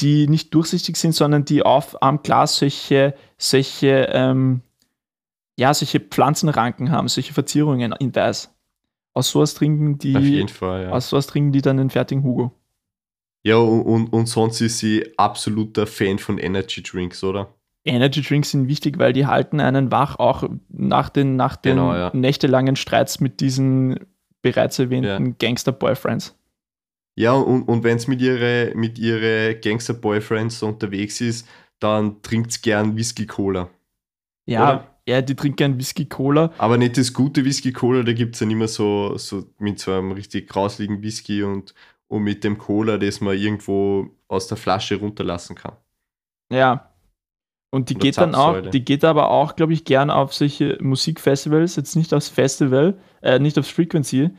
die 0.00 0.28
nicht 0.28 0.52
durchsichtig 0.52 0.96
sind, 0.96 1.14
sondern 1.14 1.44
die 1.44 1.62
auf 1.62 2.02
am 2.02 2.22
Glas 2.22 2.58
solche, 2.58 3.14
solche, 3.38 4.08
ähm, 4.12 4.60
ja, 5.58 5.72
solche 5.72 6.00
Pflanzenranken 6.00 6.90
haben, 6.90 7.08
solche 7.08 7.32
Verzierungen 7.32 7.92
in 7.98 8.14
weiß. 8.14 8.54
Aus 9.14 9.30
sowas 9.30 9.54
trinken 9.54 9.98
die, 9.98 10.46
Fall, 10.48 10.84
ja. 10.84 10.90
aus 10.90 11.08
sowas 11.08 11.26
trinken 11.26 11.52
die 11.52 11.62
dann 11.62 11.76
den 11.78 11.90
fertigen 11.90 12.24
Hugo. 12.24 12.52
Ja, 13.42 13.56
und, 13.56 13.82
und, 13.82 14.12
und 14.12 14.26
sonst 14.26 14.60
ist 14.60 14.78
sie 14.78 15.06
absoluter 15.16 15.86
Fan 15.86 16.18
von 16.18 16.38
Energy 16.38 16.82
Drinks, 16.82 17.24
oder? 17.24 17.54
Energy 17.84 18.22
Drinks 18.22 18.50
sind 18.50 18.68
wichtig, 18.68 18.98
weil 18.98 19.12
die 19.12 19.26
halten 19.26 19.60
einen 19.60 19.90
wach, 19.90 20.18
auch 20.18 20.44
nach 20.68 21.08
den, 21.08 21.36
nach 21.36 21.56
den 21.56 21.76
genau, 21.76 21.94
ja. 21.94 22.10
nächtelangen 22.12 22.76
Streits 22.76 23.18
mit 23.18 23.40
diesen 23.40 23.98
bereits 24.42 24.78
erwähnten 24.78 25.26
ja. 25.26 25.34
Gangster-Boyfriends. 25.38 26.36
Ja, 27.14 27.34
und, 27.34 27.64
und 27.64 27.84
wenn 27.84 27.96
es 27.96 28.08
mit 28.08 28.20
ihren 28.20 28.78
mit 28.78 28.98
ihre 28.98 29.56
Gangster-Boyfriends 29.56 30.62
unterwegs 30.62 31.20
ist, 31.20 31.46
dann 31.78 32.22
trinkt 32.22 32.52
es 32.52 32.62
gern 32.62 32.96
Whisky-Cola. 32.96 33.68
Ja, 34.46 34.62
Oder? 34.62 34.96
ja, 35.06 35.22
die 35.22 35.34
trinkt 35.34 35.58
gern 35.58 35.78
Whisky-Cola. 35.78 36.52
Aber 36.58 36.78
nicht 36.78 36.96
das 36.96 37.12
gute 37.12 37.44
Whisky-Cola, 37.44 38.02
da 38.02 38.12
gibt 38.12 38.34
es 38.34 38.40
dann 38.40 38.50
immer 38.50 38.68
so, 38.68 39.16
so 39.18 39.44
mit 39.58 39.78
so 39.78 39.92
einem 39.92 40.12
richtig 40.12 40.48
grausligen 40.48 41.02
Whisky 41.02 41.42
und, 41.42 41.74
und 42.08 42.22
mit 42.22 42.44
dem 42.44 42.58
Cola, 42.58 42.98
das 42.98 43.20
man 43.20 43.36
irgendwo 43.36 44.10
aus 44.28 44.46
der 44.46 44.56
Flasche 44.56 44.96
runterlassen 44.96 45.56
kann. 45.56 45.76
Ja. 46.50 46.88
Und 47.70 47.88
die 47.88 47.94
Oder 47.94 48.02
geht 48.02 48.18
dann 48.18 48.34
auch, 48.34 48.60
die 48.60 48.84
geht 48.84 49.02
aber 49.02 49.30
auch, 49.30 49.56
glaube 49.56 49.72
ich, 49.72 49.84
gern 49.84 50.10
auf 50.10 50.34
solche 50.34 50.76
Musikfestivals, 50.80 51.76
jetzt 51.76 51.96
nicht 51.96 52.12
aufs 52.12 52.28
Festival, 52.28 52.98
äh, 53.22 53.38
nicht 53.38 53.58
aufs 53.58 53.70
Frequency, 53.70 54.30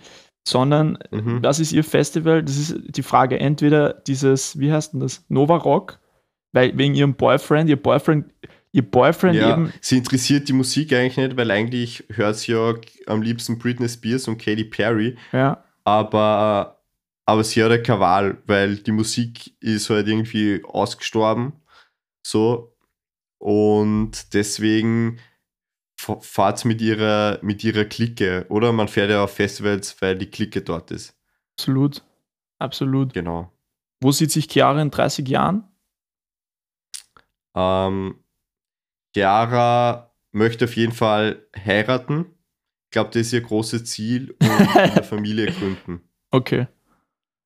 sondern 0.48 0.98
mhm. 1.12 1.42
was 1.42 1.60
ist 1.60 1.72
ihr 1.72 1.84
Festival? 1.84 2.44
Das 2.44 2.58
ist 2.58 2.76
die 2.96 3.04
Frage, 3.04 3.40
entweder 3.40 3.94
dieses, 3.94 4.60
wie 4.60 4.72
heißt 4.72 4.94
denn 4.94 5.00
das, 5.00 5.26
Nova 5.30 5.58
Rock, 5.58 6.00
weil 6.52 6.78
wegen 6.78 6.96
ihrem 6.96 7.16
Boyfriend, 7.16 7.70
ihr 7.70 7.82
Boyfriend, 7.82 8.26
ihr 8.72 8.90
Boyfriend 8.90 9.36
ja, 9.36 9.54
eben. 9.54 9.74
Sie 9.82 9.98
interessiert 9.98 10.48
die 10.50 10.54
Musik 10.54 10.94
eigentlich 10.94 11.18
nicht, 11.18 11.38
weil 11.38 11.52
eigentlich 11.52 12.04
hört 12.10 12.38
sie 12.38 12.52
ja 12.52 12.74
am 13.08 13.22
liebsten 13.22 13.58
Britney 13.58 13.88
Spears 13.88 14.28
und 14.28 14.38
Katy 14.38 14.66
Perry. 14.66 15.18
Ja. 15.32 15.64
Aber, 15.86 16.82
aber 17.26 17.44
sie 17.44 17.64
hat 17.64 17.72
ja 17.72 17.78
keine 17.78 18.00
Wahl, 18.00 18.38
weil 18.46 18.78
die 18.78 18.92
Musik 18.92 19.54
ist 19.62 19.90
halt 19.90 20.08
irgendwie 20.08 20.62
ausgestorben. 20.66 21.54
So. 22.26 22.76
Und 23.38 24.34
deswegen 24.34 25.20
fahrt 26.22 26.66
mit 26.66 26.82
ihrer, 26.82 27.40
mit 27.42 27.64
ihrer 27.64 27.86
Clique, 27.86 28.46
oder? 28.50 28.72
Man 28.72 28.88
fährt 28.88 29.10
ja 29.10 29.24
auf 29.24 29.34
Festivals, 29.34 30.02
weil 30.02 30.18
die 30.18 30.30
Clique 30.30 30.62
dort 30.62 30.92
ist. 30.92 31.16
Absolut. 31.58 32.04
Absolut. 32.60 33.14
Genau. 33.14 33.52
Wo 34.02 34.12
sieht 34.12 34.32
sich 34.32 34.48
Chiara 34.50 34.82
in 34.82 34.92
30 34.92 35.28
Jahren? 35.28 35.64
Ähm, 37.56 38.16
Chiara 39.14 40.12
möchte 40.32 40.66
auf 40.66 40.76
jeden 40.76 40.94
Fall 40.94 41.46
heiraten. 41.56 42.26
Ich 42.86 42.92
glaube, 42.92 43.12
das 43.12 43.24
ist 43.24 43.34
ihr 43.34 43.42
großes 43.42 43.86
Ziel 43.86 44.36
und 44.42 44.78
eine 44.78 45.04
Familie 45.04 45.52
gründen. 45.52 46.02
Okay. 46.32 46.68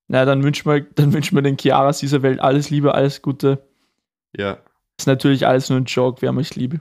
Na, 0.08 0.26
dann 0.26 0.44
wünschen 0.44 0.70
wir, 0.70 0.82
dann 0.82 1.14
wünschen 1.14 1.36
wir 1.36 1.42
den 1.42 1.58
Chiaras 1.58 2.00
dieser 2.00 2.22
Welt 2.22 2.40
alles 2.40 2.70
Liebe, 2.70 2.96
alles 2.96 3.22
Gute. 3.22 3.68
Ja. 4.36 4.58
Ist 4.98 5.08
natürlich 5.08 5.46
alles 5.46 5.70
nur 5.70 5.80
ein 5.80 5.86
Joke, 5.86 6.22
wir 6.22 6.30
haben 6.30 6.38
euch 6.38 6.56
liebe. 6.56 6.80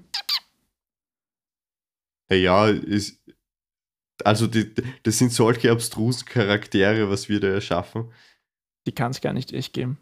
Ja, 2.30 2.68
ist, 2.68 3.20
also 4.24 4.46
die, 4.46 4.72
das 5.02 5.18
sind 5.18 5.32
solche 5.32 5.70
abstrusen 5.70 6.26
Charaktere, 6.26 7.10
was 7.10 7.28
wir 7.28 7.40
da 7.40 7.48
erschaffen. 7.48 8.10
Die 8.86 8.92
kann 8.92 9.10
es 9.10 9.20
gar 9.20 9.32
nicht 9.32 9.52
echt 9.52 9.72
geben. 9.72 9.98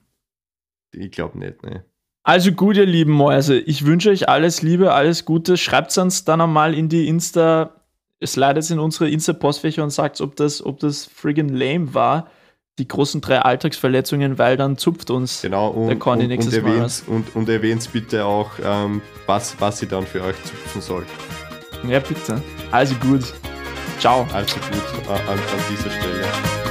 Ich 0.93 1.11
glaube 1.11 1.39
nicht, 1.39 1.63
ne. 1.63 1.85
Also 2.23 2.53
gut, 2.53 2.77
ihr 2.79 2.87
lieben 2.87 3.13
Mäuse, 3.13 3.59
ich 3.59 3.85
wünsche 3.85 4.09
euch 4.09 4.31
alles 4.31 4.63
Liebe, 4.63 4.95
alles 4.95 5.27
Gute. 5.27 5.59
Schreibt 5.59 5.91
es 5.91 5.99
uns 5.99 6.25
dann 6.25 6.41
einmal 6.41 6.73
in 6.73 6.89
die 6.89 7.07
Insta, 7.07 7.83
slidet 8.25 8.71
in 8.71 8.79
unsere 8.79 9.11
Insta-Postfächer 9.11 9.83
und 9.83 9.91
sagt, 9.91 10.23
ob 10.23 10.35
das, 10.37 10.65
ob 10.65 10.81
das 10.81 11.05
friggin' 11.05 11.51
lame 11.51 11.93
war, 11.93 12.31
die 12.79 12.89
großen 12.89 13.21
drei 13.21 13.41
Alltagsverletzungen, 13.41 14.39
weil 14.39 14.57
dann 14.57 14.79
zupft 14.79 15.11
uns 15.11 15.43
genau, 15.43 15.69
und, 15.69 15.89
der 15.89 15.99
Conny 15.99 16.27
nächstes 16.27 16.57
und 16.57 16.65
Mal. 16.65 16.91
Und, 17.09 17.37
und 17.37 17.49
erwähnt 17.49 17.87
bitte 17.93 18.25
auch, 18.25 18.53
ähm, 18.63 19.03
was, 19.27 19.61
was 19.61 19.81
sie 19.81 19.87
dann 19.87 20.07
für 20.07 20.23
euch 20.23 20.43
zupfen 20.45 20.81
soll. 20.81 21.05
Ja, 21.89 22.01
bitte. 22.01 22.41
Also 22.71 22.95
gut. 22.97 23.35
Ciao. 24.01 24.27
Also 24.33 24.57
gut 24.57 25.09
an, 25.11 25.21
an 25.29 25.39
dieser 25.71 25.91
Stelle. 25.91 26.64